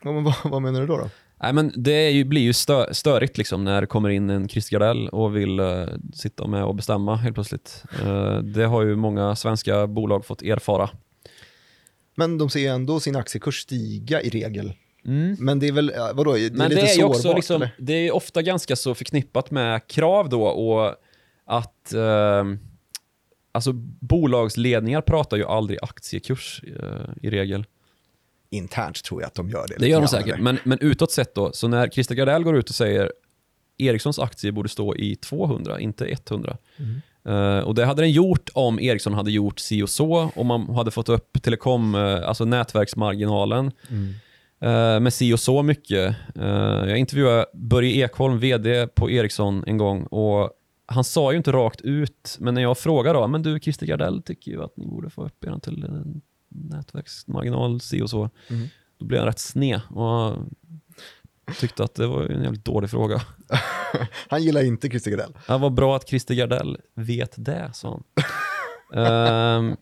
Ja, 0.04 0.12
men 0.12 0.24
vad, 0.24 0.36
vad 0.44 0.62
menar 0.62 0.82
du 0.82 0.88
då? 0.88 0.98
då? 0.98 1.10
Nej, 1.44 1.54
men 1.54 1.72
det 1.76 2.10
ju, 2.10 2.24
blir 2.24 2.42
ju 2.42 2.54
stö, 2.54 2.94
störigt 2.94 3.38
liksom, 3.38 3.64
när 3.64 3.82
det 3.82 3.88
kommer 3.88 4.10
in 4.10 4.30
en 4.30 4.50
Chris 4.50 4.70
Gardell 4.70 5.10
och 5.10 5.36
vill 5.36 5.60
uh, 5.60 5.88
sitta 6.14 6.48
med 6.48 6.64
och 6.64 6.76
bestämma 6.76 7.16
helt 7.16 7.36
plötsligt. 7.36 7.84
Uh, 8.06 8.38
det 8.38 8.66
har 8.66 8.84
ju 8.84 8.96
många 8.96 9.36
svenska 9.36 9.88
bolag 9.88 10.26
fått 10.26 10.42
erfara. 10.42 10.90
Men 12.16 12.38
de 12.38 12.50
ser 12.50 12.72
ändå 12.72 13.00
sin 13.00 13.16
aktiekurs 13.16 13.62
stiga 13.62 14.22
i 14.22 14.30
regel. 14.30 14.74
Mm. 15.06 15.36
Men 15.40 15.60
det 15.60 15.68
är 15.68 15.72
väl, 15.72 15.92
vadå, 16.14 16.34
det 16.34 16.46
är 16.46 16.52
Men 16.52 16.70
lite 16.70 16.82
det 16.82 16.88
är 16.88 16.94
sårbart? 16.96 17.16
Också 17.16 17.34
liksom, 17.34 17.68
det 17.78 17.94
är 17.94 18.16
ofta 18.16 18.42
ganska 18.42 18.76
så 18.76 18.96
förknippat 18.96 19.52
med 19.52 19.88
krav 19.88 20.30
då 20.30 20.44
och 20.44 20.96
att 21.46 21.94
uh, 21.96 22.56
Alltså 23.54 23.72
bolagsledningar 24.00 25.02
pratar 25.02 25.38
ju 25.38 25.46
aldrig 25.46 25.80
aktiekurs 25.82 26.64
i 27.22 27.30
regel 27.30 27.66
internt 28.52 29.04
tror 29.04 29.22
jag 29.22 29.28
att 29.28 29.36
de 29.36 29.50
gör 29.50 29.68
det. 29.68 29.76
Det 29.80 29.88
gör 29.88 30.02
de 30.02 30.08
säkert, 30.08 30.40
men, 30.40 30.60
men 30.64 30.80
utåt 30.82 31.12
sett 31.12 31.36
då, 31.36 31.52
så 31.54 31.68
när 31.68 31.88
Christer 31.88 32.16
Gardell 32.16 32.44
går 32.44 32.58
ut 32.58 32.70
och 32.70 32.76
säger 32.76 33.12
Ericssons 33.78 34.20
aktie 34.20 34.52
borde 34.52 34.70
stå 34.70 34.96
i 34.96 35.16
200, 35.16 35.80
inte 35.80 36.06
100. 36.06 36.58
Mm. 36.78 37.02
Uh, 37.28 37.60
och 37.60 37.76
Det 37.76 37.86
hade 37.86 38.02
den 38.02 38.12
gjort 38.12 38.50
om 38.54 38.80
Ericsson 38.80 39.14
hade 39.14 39.32
gjort 39.32 39.60
si 39.60 39.84
och 39.84 39.90
så, 39.90 40.32
om 40.36 40.48
man 40.48 40.70
hade 40.70 40.92
fått 40.92 41.10
upp 41.10 41.42
telekom, 41.42 41.96
uh, 41.96 42.28
alltså 42.28 42.46
nätverksmarginalen 42.46 43.72
mm. 43.90 44.14
uh, 44.64 45.00
med 45.00 45.14
si 45.14 45.34
och 45.34 45.40
så 45.40 45.64
mycket. 45.64 46.16
jag 46.36 46.98
intervjuade 46.98 47.46
Börje 47.54 48.06
Ekholm, 48.06 48.40
VD 48.40 48.88
på 48.88 49.12
Ericsson 49.12 49.64
en 49.68 49.78
gång 49.78 50.04
och 50.04 50.52
han 50.86 51.04
sa 51.04 51.32
ju 51.32 51.38
inte 51.38 51.52
rakt 51.52 51.82
ut, 51.82 52.38
men 52.40 52.54
när 52.54 52.62
jag 52.62 52.78
frågade 52.78 53.20
då, 53.20 53.28
men 53.28 53.44
du 53.44 53.60
Christer 53.60 53.86
Gardell 53.86 54.22
tycker 54.22 54.52
ju 54.52 54.64
att 54.64 54.78
ni 54.78 54.86
borde 54.86 55.10
få 55.10 55.26
upp 55.26 55.44
er 55.46 55.60
till 55.60 55.86
nätverksmarginal, 56.52 57.82
si 57.82 58.02
och 58.02 58.10
så. 58.10 58.30
Mm. 58.48 58.68
Då 58.98 59.06
blev 59.06 59.20
han 59.20 59.28
rätt 59.28 59.40
sned 59.40 59.82
och 59.90 60.38
tyckte 61.60 61.84
att 61.84 61.96
det 61.96 62.08
var 62.08 62.24
en 62.24 62.44
jävligt 62.44 62.66
dålig 62.66 62.90
fråga. 62.90 63.22
han 64.30 64.44
gillar 64.44 64.64
inte 64.64 64.90
Christer 64.90 65.12
Gardell. 65.12 65.38
Ja, 65.48 65.58
vad 65.58 65.74
bra 65.74 65.96
att 65.96 66.10
Christer 66.10 66.36
Gardell 66.36 66.78
vet 66.94 67.34
det, 67.38 67.72
sa 67.74 67.90
han. 67.90 68.04
um, 69.70 69.78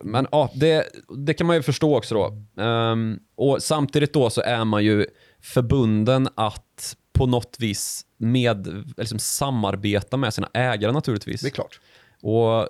men 0.00 0.26
ja, 0.32 0.50
det, 0.54 0.84
det 1.16 1.34
kan 1.34 1.46
man 1.46 1.56
ju 1.56 1.62
förstå 1.62 1.96
också 1.96 2.14
då. 2.14 2.62
Um, 2.62 3.20
och 3.34 3.62
samtidigt 3.62 4.12
då 4.12 4.30
så 4.30 4.40
är 4.40 4.64
man 4.64 4.84
ju 4.84 5.06
förbunden 5.40 6.28
att 6.34 6.96
på 7.12 7.26
något 7.26 7.56
vis 7.58 8.06
med, 8.16 8.84
liksom 8.96 9.18
samarbeta 9.18 10.16
med 10.16 10.34
sina 10.34 10.50
ägare 10.54 10.92
naturligtvis. 10.92 11.40
Det 11.40 11.48
är 11.48 11.50
klart. 11.50 11.80
Och 12.22 12.68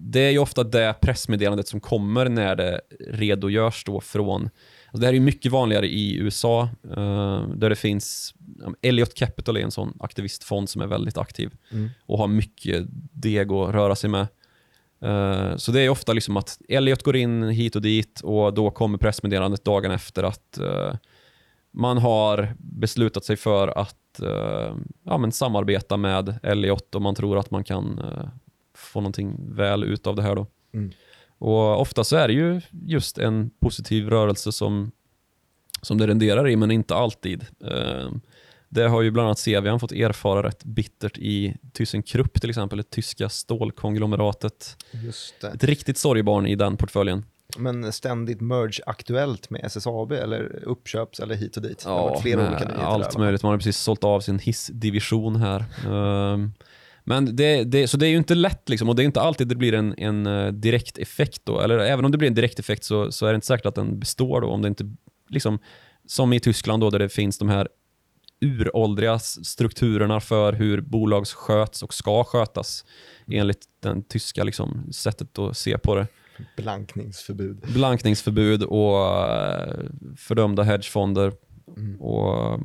det 0.00 0.20
är 0.20 0.30
ju 0.30 0.38
ofta 0.38 0.64
det 0.64 0.94
pressmeddelandet 1.00 1.68
som 1.68 1.80
kommer 1.80 2.28
när 2.28 2.56
det 2.56 2.80
redogörs 3.00 3.84
då 3.84 4.00
från 4.00 4.50
Alltså 4.88 5.00
det 5.00 5.06
här 5.06 5.14
är 5.14 5.20
mycket 5.20 5.52
vanligare 5.52 5.86
i 5.86 6.16
USA, 6.16 6.68
uh, 6.96 7.48
där 7.48 7.70
det 7.70 7.76
finns... 7.76 8.34
Elliot 8.82 9.14
Capital 9.14 9.56
är 9.56 9.60
en 9.60 9.70
sån 9.70 9.98
aktivistfond 10.00 10.68
som 10.68 10.82
är 10.82 10.86
väldigt 10.86 11.18
aktiv 11.18 11.50
mm. 11.72 11.90
och 12.06 12.18
har 12.18 12.28
mycket 12.28 12.86
deg 13.12 13.52
att 13.52 13.74
röra 13.74 13.94
sig 13.94 14.10
med. 14.10 14.26
Uh, 15.04 15.56
så 15.56 15.72
det 15.72 15.80
är 15.80 15.88
ofta 15.88 16.12
liksom 16.12 16.36
att 16.36 16.60
Elliot 16.68 17.02
går 17.02 17.16
in 17.16 17.42
hit 17.42 17.76
och 17.76 17.82
dit 17.82 18.20
och 18.20 18.54
då 18.54 18.70
kommer 18.70 18.98
pressmeddelandet 18.98 19.64
dagen 19.64 19.90
efter 19.90 20.22
att 20.22 20.58
uh, 20.60 20.94
man 21.70 21.98
har 21.98 22.54
beslutat 22.58 23.24
sig 23.24 23.36
för 23.36 23.68
att 23.68 23.94
ja, 25.04 25.18
men 25.18 25.32
samarbeta 25.32 25.96
med 25.96 26.38
Elliot 26.42 26.94
och 26.94 27.02
man 27.02 27.14
tror 27.14 27.38
att 27.38 27.50
man 27.50 27.64
kan 27.64 28.00
få 28.88 29.00
någonting 29.00 29.54
väl 29.54 29.84
ut 29.84 30.06
av 30.06 30.16
det 30.16 30.22
här. 30.22 30.34
Då. 30.34 30.46
Mm. 30.74 30.90
Och 31.38 31.80
Ofta 31.80 32.04
så 32.04 32.16
är 32.16 32.28
det 32.28 32.34
ju 32.34 32.60
just 32.70 33.18
en 33.18 33.50
positiv 33.60 34.10
rörelse 34.10 34.52
som, 34.52 34.90
som 35.82 35.98
det 35.98 36.06
renderar 36.06 36.48
i, 36.48 36.56
men 36.56 36.70
inte 36.70 36.94
alltid. 36.94 37.46
Eh, 37.64 38.10
det 38.68 38.82
har 38.82 39.02
ju 39.02 39.10
bland 39.10 39.26
annat 39.26 39.44
CVN 39.44 39.80
fått 39.80 39.92
erfara 39.92 40.42
rätt 40.42 40.64
bittert 40.64 41.18
i 41.18 41.56
ThyssenKrupp 41.72 42.40
till 42.40 42.50
exempel, 42.50 42.78
det 42.78 42.90
tyska 42.90 43.28
stålkonglomeratet. 43.28 44.76
Just 44.90 45.40
det. 45.40 45.48
Ett 45.48 45.64
riktigt 45.64 45.98
sorgebarn 45.98 46.46
i 46.46 46.54
den 46.54 46.76
portföljen. 46.76 47.24
Men 47.56 47.92
ständigt 47.92 48.40
merge-aktuellt 48.40 49.50
med 49.50 49.64
SSAB 49.64 50.12
eller 50.12 50.64
uppköps 50.64 51.20
eller 51.20 51.34
hit 51.34 51.56
och 51.56 51.62
dit? 51.62 51.82
Ja, 51.86 52.20
flera 52.22 52.48
olika 52.48 52.66
allt 52.66 53.18
möjligt. 53.18 53.42
Man 53.42 53.50
har 53.50 53.58
precis 53.58 53.78
sålt 53.78 54.04
av 54.04 54.20
sin 54.20 54.38
hissdivision 54.38 55.36
här. 55.36 55.64
Um, 55.88 56.52
men 57.08 57.36
det, 57.36 57.64
det, 57.64 57.88
så 57.88 57.96
det 57.96 58.06
är 58.06 58.10
ju 58.10 58.16
inte 58.16 58.34
lätt 58.34 58.68
liksom, 58.68 58.88
och 58.88 58.96
det 58.96 59.02
är 59.02 59.04
inte 59.04 59.20
alltid 59.20 59.48
det 59.48 59.54
blir 59.54 59.74
en, 59.74 59.94
en 59.98 60.26
uh, 60.26 60.52
direkt 60.52 60.98
effekt 60.98 61.40
då. 61.44 61.60
Eller 61.60 61.78
även 61.78 62.04
om 62.04 62.10
det 62.12 62.18
blir 62.18 62.28
en 62.28 62.34
direkt 62.34 62.58
effekt 62.58 62.84
så, 62.84 63.12
så 63.12 63.26
är 63.26 63.32
det 63.32 63.34
inte 63.34 63.46
säkert 63.46 63.66
att 63.66 63.74
den 63.74 63.98
består 63.98 64.40
då. 64.40 64.48
Om 64.48 64.62
det 64.62 64.68
inte, 64.68 64.94
liksom, 65.28 65.58
som 66.06 66.32
i 66.32 66.40
Tyskland 66.40 66.82
då, 66.82 66.90
där 66.90 66.98
det 66.98 67.08
finns 67.08 67.38
de 67.38 67.48
här 67.48 67.68
uråldriga 68.40 69.18
strukturerna 69.18 70.20
för 70.20 70.52
hur 70.52 70.80
bolag 70.80 71.26
sköts 71.26 71.82
och 71.82 71.94
ska 71.94 72.24
skötas 72.24 72.84
enligt 73.26 73.66
den 73.80 74.02
tyska 74.02 74.44
liksom, 74.44 74.92
sättet 74.92 75.38
att 75.38 75.56
se 75.56 75.78
på 75.78 75.94
det. 75.94 76.06
Blankningsförbud. 76.56 77.64
Blankningsförbud 77.74 78.62
och 78.62 78.96
uh, 78.96 79.84
fördömda 80.16 80.62
hedgefonder. 80.62 81.32
Mm. 81.76 82.00
Och 82.00 82.60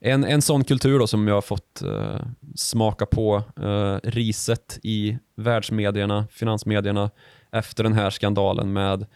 en, 0.00 0.24
en 0.24 0.42
sån 0.42 0.64
kultur 0.64 0.98
då 0.98 1.06
som 1.06 1.28
jag 1.28 1.34
har 1.34 1.42
fått 1.42 1.82
uh, 1.84 2.20
smaka 2.54 3.06
på 3.06 3.42
uh, 3.60 3.96
riset 4.02 4.78
i 4.82 5.18
världsmedierna, 5.36 6.26
finansmedierna 6.30 7.10
efter 7.52 7.84
den 7.84 7.92
här 7.92 8.10
skandalen 8.10 8.72
med 8.72 9.06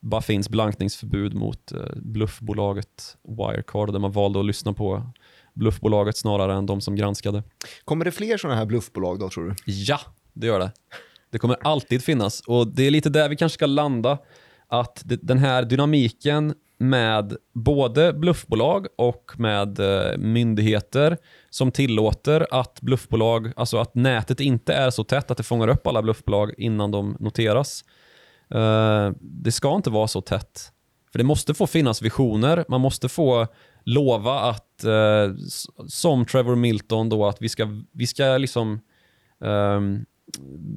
Buffins 0.00 0.48
blankningsförbud 0.48 1.34
mot 1.34 1.72
uh, 1.72 1.80
bluffbolaget 1.96 3.16
Wirecard 3.28 3.92
där 3.92 3.98
man 3.98 4.12
valde 4.12 4.40
att 4.40 4.46
lyssna 4.46 4.72
på 4.72 5.02
bluffbolaget 5.54 6.16
snarare 6.16 6.54
än 6.54 6.66
de 6.66 6.80
som 6.80 6.96
granskade. 6.96 7.42
Kommer 7.84 8.04
det 8.04 8.12
fler 8.12 8.36
sådana 8.36 8.58
här 8.58 8.66
bluffbolag 8.66 9.18
då 9.18 9.30
tror 9.30 9.48
du? 9.48 9.72
Ja, 9.72 10.00
det 10.32 10.46
gör 10.46 10.58
det. 10.58 10.72
Det 11.30 11.38
kommer 11.38 11.56
alltid 11.62 12.04
finnas 12.04 12.40
och 12.40 12.68
det 12.68 12.82
är 12.82 12.90
lite 12.90 13.10
där 13.10 13.28
vi 13.28 13.36
kanske 13.36 13.54
ska 13.54 13.66
landa. 13.66 14.18
Att 14.68 15.02
det, 15.04 15.16
den 15.22 15.38
här 15.38 15.62
dynamiken 15.62 16.54
med 16.82 17.36
både 17.52 18.12
bluffbolag 18.12 18.86
och 18.96 19.32
med 19.36 19.78
eh, 19.78 20.18
myndigheter 20.18 21.18
som 21.50 21.72
tillåter 21.72 22.46
att 22.50 22.80
bluffbolag, 22.80 23.52
alltså 23.56 23.78
att 23.78 23.94
nätet 23.94 24.40
inte 24.40 24.74
är 24.74 24.90
så 24.90 25.04
tätt 25.04 25.30
att 25.30 25.36
det 25.36 25.42
fångar 25.42 25.68
upp 25.68 25.86
alla 25.86 26.02
bluffbolag 26.02 26.54
innan 26.58 26.90
de 26.90 27.16
noteras. 27.20 27.84
Eh, 28.54 29.10
det 29.20 29.52
ska 29.52 29.74
inte 29.74 29.90
vara 29.90 30.08
så 30.08 30.20
tätt. 30.20 30.72
För 31.12 31.18
det 31.18 31.24
måste 31.24 31.54
få 31.54 31.66
finnas 31.66 32.02
visioner, 32.02 32.64
man 32.68 32.80
måste 32.80 33.08
få 33.08 33.46
lova 33.84 34.40
att, 34.40 34.84
eh, 34.84 35.34
som 35.88 36.26
Trevor 36.26 36.56
Milton 36.56 37.08
då, 37.08 37.26
att 37.26 37.42
vi 37.42 37.48
ska, 37.48 37.68
vi 37.92 38.06
ska 38.06 38.38
liksom 38.38 38.80
ehm, 39.44 40.04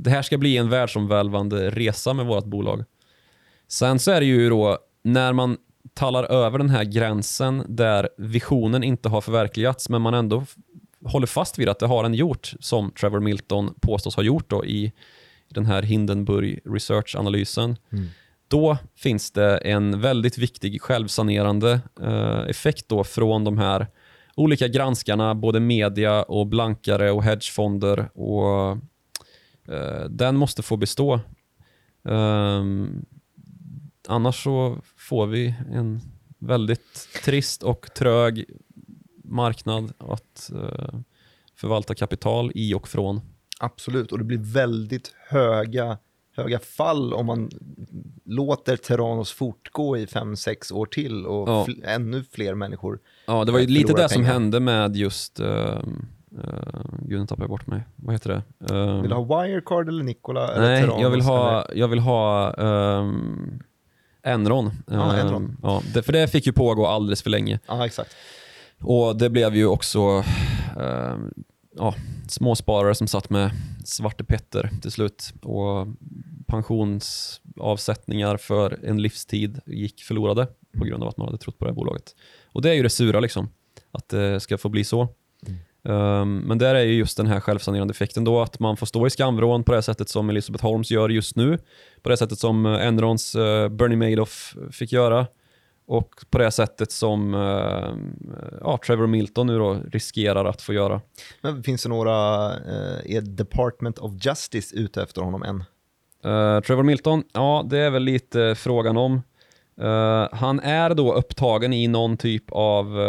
det 0.03 0.10
här 0.10 0.22
ska 0.22 0.38
bli 0.38 0.58
en 0.58 0.70
världsomvälvande 0.70 1.70
resa 1.70 2.14
med 2.14 2.26
vårt 2.26 2.45
bolag. 2.45 2.84
Sen 3.68 3.99
så 3.99 4.12
är 4.12 4.20
det 4.20 4.26
ju 4.26 4.49
då 4.49 4.78
när 5.03 5.34
man 5.34 5.58
talar 5.96 6.24
över 6.24 6.58
den 6.58 6.70
här 6.70 6.84
gränsen 6.84 7.64
där 7.68 8.10
visionen 8.18 8.84
inte 8.84 9.10
har 9.10 9.22
förverkligats 9.22 9.89
men 9.89 10.02
man 10.02 10.14
ändå 10.14 10.46
håller 11.06 11.28
fast 11.28 11.60
vid 11.60 11.70
att 11.70 11.80
det 11.80 11.88
har 11.88 12.04
den 12.04 12.14
gjort 12.14 12.54
som 12.60 12.91
Trevor 12.91 13.20
Milton 13.20 13.74
påstås 13.82 14.16
ha 14.16 14.24
gjort 14.24 14.50
då 14.50 14.66
i 14.66 14.93
den 15.50 15.66
här 15.66 15.82
Hindenburg 15.82 16.60
Research-analysen. 16.66 17.78
Mm. 17.91 18.08
då 18.48 18.78
finns 18.96 19.32
det 19.32 19.58
en 19.58 20.02
väldigt 20.02 20.38
viktig 20.38 20.82
självsanerande 20.82 21.80
eh, 22.02 22.39
effekt 22.50 22.89
då 22.89 23.04
från 23.04 23.43
de 23.43 23.58
här 23.58 23.88
olika 24.36 24.68
granskarna, 24.68 25.36
både 25.36 25.60
media 25.60 26.24
och 26.24 26.48
blankare 26.48 27.12
och 27.12 27.24
hedgefonder. 27.24 28.10
Och, 28.14 28.72
eh, 29.74 30.06
den 30.10 30.38
måste 30.38 30.64
få 30.64 30.78
bestå. 30.78 31.20
Um, 32.04 33.06
annars 34.08 34.43
så 34.43 34.78
får 34.97 35.28
vi 35.28 35.56
en 35.72 36.01
väldigt 36.39 37.08
trist 37.24 37.64
och 37.64 37.93
trög 37.93 38.45
marknad 39.24 39.93
att 39.97 40.51
uh, 40.53 40.99
förvalta 41.56 41.95
kapital 41.95 42.51
i 42.56 42.74
och 42.74 42.88
från. 42.88 43.22
Absolut, 43.60 44.12
och 44.12 44.18
det 44.18 44.24
blir 44.24 44.38
väldigt 44.53 45.14
höga, 45.30 45.97
höga 46.36 46.60
fall 46.60 47.14
om 47.14 47.26
man 47.26 47.49
låter 48.26 48.78
Terranos 48.78 49.32
fortgå 49.32 49.97
i 49.97 50.08
fem 50.08 50.36
sex 50.36 50.72
år 50.72 50.86
till 50.86 51.26
och 51.26 51.49
Ja. 51.49 51.66
fl- 51.68 51.86
ännu 51.86 52.24
fler 52.32 52.56
människor. 52.56 52.99
Ja, 53.28 53.45
det 53.45 53.51
var 53.51 53.60
ju 53.60 53.68
lite 53.68 53.93
det 53.93 54.10
som 54.10 54.22
pengar. 54.22 54.34
hände 54.34 54.60
med 54.60 54.95
just... 54.95 55.39
Uh, 55.39 55.45
uh, 55.47 55.84
gud, 57.01 57.20
nu 57.20 57.28
tappade 57.28 57.43
jag 57.43 57.49
bort 57.49 57.68
mig. 57.68 57.84
Vad 57.95 58.16
heter 58.16 58.30
det? 58.60 58.74
Um, 58.76 59.01
Vill 59.01 59.10
du 59.10 59.16
ha 59.16 59.41
Wirecard 59.43 59.88
eller 59.89 60.03
Nikola? 60.03 60.47
eller 60.53 60.68
nej, 60.68 60.82
Terranos, 60.82 61.01
jag 61.01 61.10
vill 61.10 61.22
ha, 61.22 61.64
eller- 61.64 61.80
jag 61.80 61.88
vill 61.88 61.99
ha 61.99 62.53
um, 62.53 63.64
Enron. 64.26 64.72
Ja, 64.88 65.14
Ehm, 65.14 65.28
Enron. 65.28 65.58
ja, 65.64 65.82
det, 65.94 66.04
för 66.04 66.14
det 66.14 66.28
fick 66.28 66.46
ju 66.46 66.54
pågå 66.54 66.88
alldeles 66.88 67.22
för 67.24 67.30
länge. 67.30 67.60
Ja, 67.68 67.86
exakt. 67.86 68.16
Och 68.82 69.16
det 69.18 69.30
blev 69.30 69.56
ju 69.56 69.66
också 69.66 70.24
ehm, 70.80 71.34
ja, 71.76 71.96
småsparare 72.28 72.96
som 72.96 73.08
satt 73.08 73.30
med 73.30 73.52
Svarte 73.86 74.24
Petter 74.24 74.70
till 74.82 74.92
slut. 74.92 75.34
Och 75.42 75.88
pensionsavsättningar 76.48 78.38
för 78.38 78.80
en 78.84 79.02
livstid 79.02 79.60
gick 79.66 80.04
förlorade 80.04 80.48
på 80.78 80.86
grund 80.86 81.04
av 81.04 81.10
att 81.10 81.18
man 81.18 81.28
hade 81.28 81.38
trott 81.38 81.60
på 81.60 81.66
det 81.66 81.72
här 81.72 81.76
bolaget. 81.76 82.16
Och 82.46 82.62
det 82.62 82.70
är 82.70 82.74
ju 82.74 82.84
det 82.84 82.90
sura, 82.90 83.20
liksom, 83.20 83.50
att 83.92 84.10
det 84.10 84.40
ska 84.40 84.58
få 84.58 84.70
bli 84.70 84.84
så. 84.84 85.08
Ehm, 85.86 86.38
men 86.38 86.58
där 86.58 86.76
är 86.76 86.84
ju 86.84 86.94
just 86.94 87.18
den 87.18 87.28
här 87.28 87.40
självsanerande 87.40 87.92
effekten 87.92 88.24
då, 88.24 88.42
att 88.42 88.60
man 88.60 88.78
får 88.78 88.86
stå 88.86 89.08
i 89.08 89.10
skamvrån 89.10 89.64
på 89.64 89.72
det 89.72 89.82
sättet 89.82 90.10
som 90.10 90.30
Elizabeth 90.30 90.64
Holmes 90.64 90.92
gör 90.92 91.10
just 91.10 91.36
nu, 91.36 91.58
på 92.02 92.10
det 92.10 92.18
sättet 92.18 92.40
som 92.40 92.66
eh, 92.66 92.88
Enrons 92.88 93.36
eh, 93.36 93.70
Bernie 93.70 93.98
Madoff 93.98 94.56
fick 94.72 94.92
göra 94.92 95.28
och 95.88 96.10
på 96.30 96.38
det 96.38 96.52
sättet 96.52 96.92
som 96.92 97.34
eh, 97.34 97.96
ja, 98.62 98.80
Trevor 98.86 99.08
Milton 99.08 99.48
nu 99.48 99.58
då 99.58 99.78
riskerar 99.92 100.46
att 100.46 100.62
få 100.62 100.74
göra. 100.74 101.02
Men 101.42 101.64
finns 101.64 101.84
det 101.84 101.90
några, 101.90 102.46
eh, 102.54 103.16
är 103.16 103.22
Department 103.22 104.00
of 104.00 104.12
Justice 104.26 104.76
ute 104.76 105.04
efter 105.04 105.22
honom 105.22 105.44
än? 105.44 105.64
Eh, 106.24 106.62
Trevor 106.62 106.84
Milton, 106.84 107.24
ja 107.34 107.66
det 107.70 107.78
är 107.78 107.90
väl 107.90 108.04
lite 108.04 108.56
frågan 108.56 108.98
om. 108.98 109.22
Eh, 109.82 110.28
han 110.32 110.60
är 110.60 110.94
då 110.94 111.14
upptagen 111.14 111.74
i 111.74 111.88
någon 111.88 112.18
typ 112.18 112.44
av 112.52 113.00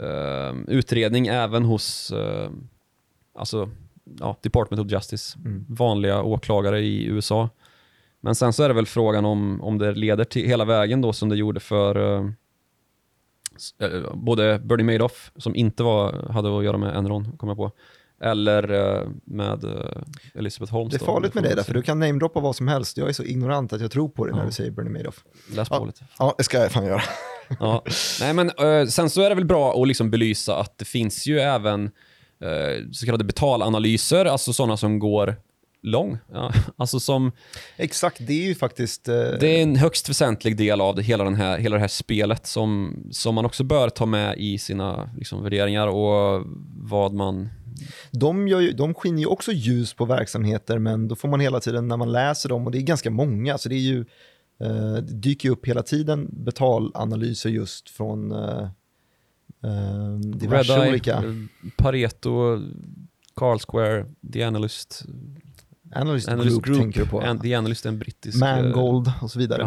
eh, 0.00 0.56
utredning 0.68 1.26
även 1.26 1.64
hos 1.64 2.12
eh, 2.12 2.50
alltså, 3.38 3.70
ja, 4.18 4.36
Department 4.42 4.80
of 4.86 4.92
Justice, 4.92 5.38
Mm. 5.44 5.66
vanliga 5.68 6.22
åklagare 6.22 6.80
i 6.80 7.04
USA. 7.06 7.48
Men 8.20 8.34
sen 8.34 8.52
så 8.52 8.62
är 8.62 8.68
det 8.68 8.74
väl 8.74 8.86
frågan 8.86 9.24
om, 9.24 9.60
om 9.62 9.78
det 9.78 9.92
leder 9.92 10.24
till 10.24 10.46
hela 10.46 10.64
vägen 10.64 11.00
då 11.00 11.12
som 11.12 11.28
det 11.28 11.36
gjorde 11.36 11.60
för 11.60 12.18
eh, 13.78 14.14
både 14.14 14.58
Bernie 14.58 14.84
Madoff, 14.92 15.32
som 15.36 15.56
inte 15.56 15.82
var, 15.82 16.12
hade 16.32 16.58
att 16.58 16.64
göra 16.64 16.76
med 16.78 16.96
Enron, 16.96 17.36
kom 17.36 17.48
jag 17.48 17.58
på, 17.58 17.70
eller 18.20 18.72
eh, 18.72 19.08
med 19.24 19.64
eh, 19.64 20.02
Elizabeth 20.34 20.72
Holmes. 20.72 20.90
Det 20.92 20.96
är 20.96 20.98
då. 20.98 21.04
farligt 21.06 21.34
med 21.34 21.42
vi 21.42 21.54
där, 21.54 21.62
för 21.62 21.74
du 21.74 21.82
kan 21.82 21.98
namedroppa 21.98 22.40
vad 22.40 22.56
som 22.56 22.68
helst. 22.68 22.96
Jag 22.96 23.08
är 23.08 23.12
så 23.12 23.22
ignorant 23.24 23.72
att 23.72 23.80
jag 23.80 23.90
tror 23.90 24.08
på 24.08 24.26
det 24.26 24.32
när 24.32 24.38
Ja. 24.38 24.46
du 24.46 24.52
säger 24.52 24.70
Bernie 24.70 24.90
Madoff. 24.92 25.24
Läs 25.54 25.68
på 25.68 25.74
Ja. 25.74 25.84
lite. 25.84 26.04
Ja, 26.18 26.34
det 26.38 26.44
ska 26.44 26.58
jag 26.58 26.72
fan 26.72 26.86
göra. 26.86 27.02
Ja. 27.60 27.84
Nej, 28.20 28.34
men, 28.34 28.50
eh, 28.50 28.86
sen 28.86 29.10
så 29.10 29.22
är 29.22 29.28
det 29.28 29.34
väl 29.34 29.44
bra 29.44 29.82
att 29.82 29.88
liksom 29.88 30.10
belysa 30.10 30.56
att 30.56 30.78
det 30.78 30.84
finns 30.84 31.26
ju 31.26 31.40
även 31.40 31.84
eh, 32.40 32.90
så 32.92 33.06
kallade 33.06 33.24
betalanalyser, 33.24 34.24
alltså 34.24 34.52
sådana 34.52 34.76
som 34.76 34.98
går 34.98 35.36
lång. 35.82 36.18
Ja, 36.32 36.52
alltså 36.76 37.00
som, 37.00 37.32
Exakt, 37.76 38.16
det 38.26 38.32
är 38.32 38.46
ju 38.46 38.54
faktiskt... 38.54 39.08
Eh, 39.08 39.14
det 39.14 39.58
är 39.58 39.62
en 39.62 39.76
högst 39.76 40.08
väsentlig 40.08 40.56
del 40.56 40.80
av 40.80 40.94
det, 40.94 41.02
hela, 41.02 41.24
den 41.24 41.34
här, 41.34 41.58
hela 41.58 41.76
det 41.76 41.80
här 41.80 41.88
spelet 41.88 42.46
som, 42.46 42.96
som 43.10 43.34
man 43.34 43.44
också 43.44 43.64
bör 43.64 43.88
ta 43.88 44.06
med 44.06 44.38
i 44.38 44.58
sina 44.58 45.10
liksom, 45.18 45.42
värderingar 45.42 45.86
och 45.86 46.46
vad 46.76 47.12
man... 47.12 47.48
de, 48.10 48.48
gör 48.48 48.60
ju, 48.60 48.72
de 48.72 48.94
skiner 48.94 49.18
ju 49.18 49.26
också 49.26 49.52
ljus 49.52 49.94
på 49.94 50.04
verksamheter, 50.04 50.78
men 50.78 51.08
då 51.08 51.16
får 51.16 51.28
man 51.28 51.40
hela 51.40 51.60
tiden 51.60 51.88
när 51.88 51.96
man 51.96 52.12
läser 52.12 52.48
dem, 52.48 52.66
och 52.66 52.72
det 52.72 52.78
är 52.78 52.82
ganska 52.82 53.10
många, 53.10 53.58
så 53.58 53.68
det 53.68 53.74
är 53.74 53.78
ju, 53.78 54.04
eh, 54.62 54.94
det 54.94 55.12
dyker 55.12 55.50
upp 55.50 55.66
hela 55.66 55.82
tiden 55.82 56.28
betalanalyser 56.32 57.50
just 57.50 57.88
från 57.88 58.32
eh, 58.32 58.68
eh, 59.62 60.14
diverse 60.18 60.72
Redeye, 60.72 60.90
olika... 60.90 61.16
eh, 61.16 61.34
Pareto, 61.76 62.60
Carl 63.36 63.58
Square, 63.58 64.06
The 64.32 64.42
Analyst, 64.42 65.02
Analyst, 65.94 66.28
Analyst 66.28 66.62
Group, 66.62 66.78
tänker 66.78 67.00
du 67.00 67.06
på. 67.06 67.20
An- 67.20 67.40
The 67.40 67.54
Analyst 67.54 67.84
är 67.84 67.88
en 67.88 67.98
brittisk 67.98 68.36
eh, 68.36 68.40
Mangold 68.40 69.12
och 69.22 69.30
så 69.30 69.38
vidare. 69.38 69.62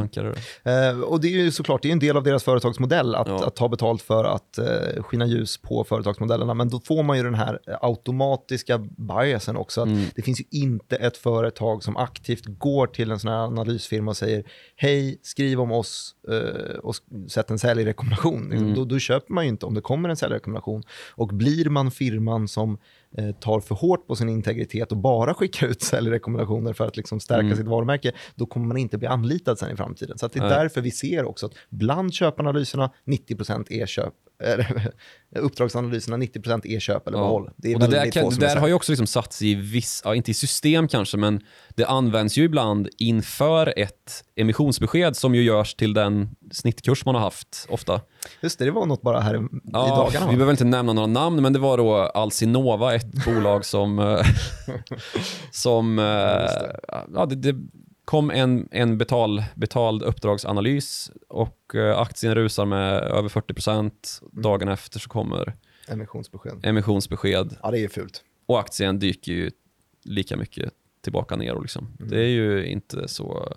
Eh, 0.64 1.00
och 1.02 1.22
det 1.22 1.28
är 1.28 1.32
ju 1.32 1.52
såklart 1.52 1.82
det 1.82 1.88
är 1.88 1.92
en 1.92 2.00
del 2.00 2.18
av 2.18 2.24
deras 2.24 2.44
företagsmodell 2.44 3.16
att, 3.16 3.28
Ja. 3.28 3.48
att 3.48 3.56
ta 3.56 3.70
betalt 3.70 4.02
för 4.02 4.24
att 4.24 4.58
eh, 4.58 5.04
skina 5.04 5.26
ljus 5.26 5.58
på 5.58 5.84
företagsmodellerna. 5.84 6.54
Men 6.54 6.70
då 6.70 6.80
får 6.80 7.04
man 7.04 7.18
ju 7.18 7.24
den 7.24 7.36
här 7.36 7.60
eh, 7.68 7.76
automatiska 7.82 8.78
biasen 8.98 9.58
också. 9.58 9.82
Att 9.82 9.88
Mm. 9.88 10.04
Det 10.16 10.22
finns 10.22 10.40
ju 10.40 10.44
inte 10.52 10.96
ett 10.96 11.18
företag 11.18 11.84
som 11.84 11.98
aktivt 11.98 12.46
går 12.46 12.88
till 12.88 13.12
en 13.12 13.20
sån 13.20 13.32
här 13.32 13.38
analysfirma 13.38 14.12
och 14.12 14.18
säger 14.18 14.44
hej, 14.76 15.20
skriv 15.22 15.62
om 15.62 15.72
oss 15.72 16.16
eh, 16.32 16.76
och 16.78 16.96
sätt 17.28 17.50
en 17.52 17.60
säljrekommendation. 17.60 18.52
Mm. 18.52 18.74
Då, 18.74 18.86
då 18.86 19.00
köper 19.00 19.34
man 19.34 19.44
ju 19.44 19.50
inte 19.50 19.66
om 19.66 19.74
det 19.74 19.82
kommer 19.82 20.10
en 20.10 20.16
säljrekommendation. 20.18 20.84
Och 21.16 21.28
blir 21.28 21.70
man 21.70 21.92
firman 21.92 22.48
som 22.48 22.72
eh, 22.74 22.78
tar 23.40 23.60
för 23.60 23.76
hårt 23.76 24.08
på 24.08 24.16
sin 24.16 24.30
integritet 24.30 24.92
och 24.92 24.98
bara 24.98 25.34
skickar 25.34 25.68
ut 25.68 25.82
säljrekommendationer 26.16 26.74
för 26.74 26.88
att 26.88 26.98
liksom 26.98 27.20
stärka 27.20 27.46
Mm. 27.46 27.58
sitt 27.58 27.68
varumärke, 27.68 28.12
då 28.36 28.46
kommer 28.46 28.68
man 28.68 28.78
inte 28.78 28.98
bli 28.98 29.08
anlitad 29.08 29.60
sen 29.60 29.72
i 29.74 29.76
framtiden. 29.76 30.18
Så 30.18 30.28
det 30.28 30.40
är 30.40 30.42
Nej. 30.42 30.50
därför 30.50 30.82
vi 30.82 30.92
ser 30.92 31.26
också 31.26 31.46
att 31.46 31.54
bland 31.70 32.14
köpanalyserna 32.14 32.92
90% 33.06 33.66
e-köp, 33.70 34.14
eller 34.35 34.35
uppdragsanalyserna 35.40 36.18
90% 36.18 36.62
e-köp 36.66 37.08
eller 37.08 37.18
Ja. 37.18 37.24
behåll. 37.24 37.50
Det 37.58 37.72
är 37.72 37.76
och 37.76 37.80
det 37.80 37.88
där, 37.88 38.12
kan, 38.12 38.30
det 38.30 38.36
där 38.36 38.56
har 38.56 38.68
ju 38.68 38.74
också 38.74 38.92
liksom 38.92 39.08
satts 39.08 39.42
i 39.42 39.56
viss, 39.56 40.02
ja, 40.06 40.16
inte 40.16 40.32
i 40.32 40.34
system 40.34 40.88
kanske, 40.88 41.18
men 41.18 41.42
det 41.76 41.86
används 41.86 42.38
ju 42.38 42.44
ibland 42.44 42.90
inför 42.98 43.74
ett 43.80 44.24
emissionsbesked 44.36 45.16
som 45.16 45.36
ju 45.36 45.44
görs 45.44 45.76
till 45.76 45.94
den 45.94 46.30
snittkurs 46.52 47.06
man 47.06 47.16
har 47.16 47.22
haft 47.22 47.66
ofta. 47.70 48.02
Just 48.42 48.60
det, 48.60 48.66
det 48.66 48.72
var 48.72 48.86
något 48.86 49.02
bara 49.02 49.20
här 49.20 49.36
i, 49.36 49.48
Ja, 49.64 49.88
dagarna. 49.96 50.26
vi 50.30 50.36
behöver 50.36 50.52
inte 50.54 50.66
nämna 50.66 50.94
några 50.94 51.08
namn, 51.08 51.42
men 51.42 51.54
det 51.54 51.60
var 51.60 51.78
då 51.78 51.96
Alcinova, 51.96 52.96
ett 52.96 53.26
bolag 53.26 53.66
som, 53.66 54.00
eh, 54.00 54.26
som 55.52 56.00
eh, 56.00 56.06
ja, 57.14 57.26
det, 57.26 57.36
det 57.36 57.56
kom 58.06 58.32
en, 58.32 58.68
en 58.72 58.98
betal, 58.98 59.44
betald 59.56 60.04
uppdragsanalys 60.04 61.12
och 61.30 61.76
eh, 61.76 61.98
aktien 62.00 62.36
rusar 62.36 62.66
med 62.66 62.94
över 63.04 63.30
40%. 63.30 63.92
Dagen 64.32 64.68
efter 64.70 65.00
så 65.00 65.10
kommer 65.10 65.56
Emissionsbesked. 65.88 66.66
emissionsbesked 66.66 67.58
Ja, 67.64 67.72
det 67.72 67.78
är 67.78 67.82
ju 67.82 67.90
fult. 67.90 68.24
och 68.46 68.60
aktien 68.60 69.00
dyker 69.00 69.32
ju 69.32 69.52
lika 70.04 70.38
mycket 70.38 70.74
tillbaka 71.02 71.36
ner. 71.36 71.54
Och 71.54 71.62
liksom. 71.62 71.88
Mm. 72.00 72.10
Det 72.12 72.20
är 72.20 72.28
ju 72.30 72.66
inte 72.66 73.08
så 73.08 73.54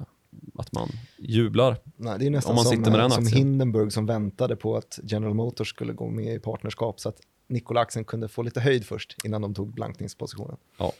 att 0.55 0.73
man 0.73 0.89
jublar. 1.19 1.77
Nej, 1.97 2.19
det 2.19 2.27
är 2.27 2.31
nästan 2.31 2.51
Om 2.51 2.57
man 2.57 2.65
som, 2.65 2.77
sitter 2.77 2.91
med 2.91 3.01
den 3.01 3.11
som 3.11 3.25
aktien. 3.25 3.39
Hindenburg 3.39 3.93
som 3.93 4.07
väntade 4.07 4.57
på 4.57 4.77
att 4.77 4.99
General 5.03 5.35
Motors 5.35 5.69
skulle 5.69 5.93
gå 5.93 6.11
med 6.11 6.35
i 6.35 6.39
partnerskap 6.39 7.01
så 7.01 7.09
att 7.09 7.17
Nikola-aktien 7.49 8.05
kunde 8.05 8.29
få 8.29 8.43
lite 8.43 8.61
höjd 8.61 8.87
först 8.87 9.17
innan 9.25 9.43
de 9.43 9.55
tog 9.55 9.75
blankningspositionen. 9.75 10.57
Ja. 10.79 10.93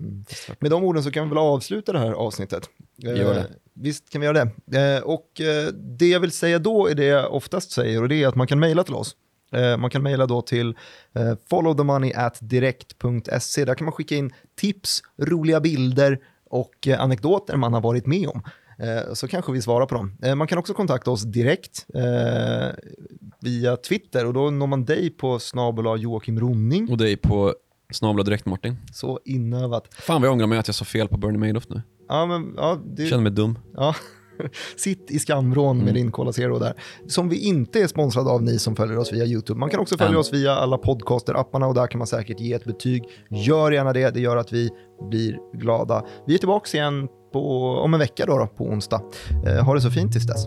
Mm. 0.00 0.24
Med 0.58 0.70
de 0.70 0.84
orden 0.84 1.02
så 1.02 1.10
kan 1.10 1.24
vi 1.24 1.28
väl 1.28 1.38
avsluta 1.38 1.92
det 1.92 1.98
här 1.98 2.12
avsnittet. 2.12 2.70
Gör 2.96 3.34
det. 3.34 3.40
Eh, 3.40 3.46
visst 3.74 4.10
kan 4.10 4.20
vi 4.20 4.26
göra 4.26 4.48
det. 4.66 4.78
Eh, 4.78 5.02
och 5.02 5.40
eh, 5.40 5.66
det 5.72 6.08
jag 6.08 6.20
vill 6.20 6.32
säga 6.32 6.58
då 6.58 6.86
är 6.86 6.94
det 6.94 7.04
jag 7.04 7.34
oftast 7.34 7.70
säger 7.70 8.02
och 8.02 8.08
det 8.08 8.22
är 8.22 8.28
att 8.28 8.34
man 8.34 8.46
kan 8.46 8.58
mejla 8.58 8.84
till 8.84 8.94
oss. 8.94 9.16
Eh, 9.52 9.76
man 9.76 9.90
kan 9.90 10.02
mejla 10.02 10.26
då 10.26 10.42
till 10.42 10.76
eh, 11.14 11.34
followthemoney@direkt.se. 11.50 13.64
Där 13.64 13.74
kan 13.74 13.84
man 13.84 13.92
skicka 13.92 14.14
in 14.14 14.32
tips, 14.60 15.02
roliga 15.16 15.60
bilder 15.60 16.18
och 16.50 16.88
eh, 16.88 17.00
anekdoter 17.00 17.56
man 17.56 17.72
har 17.72 17.80
varit 17.80 18.06
med 18.06 18.28
om. 18.28 18.42
Så 19.12 19.28
kanske 19.28 19.52
vi 19.52 19.62
svarar 19.62 19.86
på 19.86 19.94
dem. 19.94 20.16
Man 20.38 20.46
kan 20.46 20.58
också 20.58 20.74
kontakta 20.74 21.10
oss 21.10 21.22
direkt 21.22 21.86
eh, 21.94 22.68
via 23.40 23.76
Twitter 23.76 24.26
och 24.26 24.32
då 24.32 24.50
når 24.50 24.66
man 24.66 24.84
dig 24.84 25.10
på 25.10 25.38
snabel 25.38 26.02
Joakim 26.02 26.40
Ronning. 26.40 26.88
Och 26.90 26.98
är 27.08 27.16
på 27.16 27.54
snabla 27.92 28.22
direkt 28.22 28.46
Martin. 28.46 28.76
Så 28.92 29.20
inövat. 29.24 29.94
Fan 29.94 30.20
vad 30.20 30.28
jag 30.28 30.32
ångrar 30.32 30.46
mig 30.46 30.58
att 30.58 30.68
jag 30.68 30.74
sa 30.74 30.84
fel 30.84 31.08
på 31.08 31.16
Bernie 31.16 31.38
Madoff 31.38 31.68
nu. 31.68 31.82
Ja, 32.08 32.26
men, 32.26 32.54
ja, 32.56 32.78
Jag 32.96 33.08
känner 33.08 33.22
mig 33.22 33.32
dum. 33.32 33.58
Ja, 33.74 33.94
sitt 34.76 35.10
i 35.10 35.18
skamvrån 35.18 35.78
med 35.78 35.94
din 35.94 36.10
Cola 36.10 36.32
Zero 36.32 36.58
där. 36.58 36.74
Som 37.06 37.28
vi 37.28 37.38
inte 37.38 37.80
är 37.80 37.86
sponsrade 37.86 38.30
av 38.30 38.42
ni 38.42 38.58
som 38.58 38.76
följer 38.76 38.98
oss 38.98 39.12
via 39.12 39.24
YouTube. 39.24 39.60
Man 39.60 39.70
kan 39.70 39.80
också 39.80 39.98
följa 39.98 40.12
Än. 40.14 40.20
oss 40.20 40.32
via 40.32 40.52
alla 40.54 40.76
podcaster-apparna 40.76 41.66
och 41.66 41.74
där 41.74 41.86
kan 41.86 41.98
man 41.98 42.06
säkert 42.06 42.40
ge 42.40 42.52
ett 42.52 42.64
betyg. 42.64 43.04
Gör 43.30 43.70
gärna 43.72 43.92
det, 43.92 44.10
det 44.10 44.20
gör 44.20 44.36
att 44.36 44.52
vi 44.52 44.70
blir 45.10 45.38
glada. 45.58 46.04
Vi 46.26 46.34
är 46.34 46.38
tillbaka 46.38 46.78
igen 46.78 47.08
på, 47.32 47.70
om 47.70 47.94
en 47.94 48.00
vecka 48.00 48.26
då, 48.26 48.38
då 48.38 48.46
på 48.46 48.64
onsdag. 48.64 49.02
Eh, 49.46 49.64
ha 49.64 49.74
det 49.74 49.80
så 49.80 49.90
fint 49.90 50.12
tills 50.12 50.26
dess. 50.26 50.46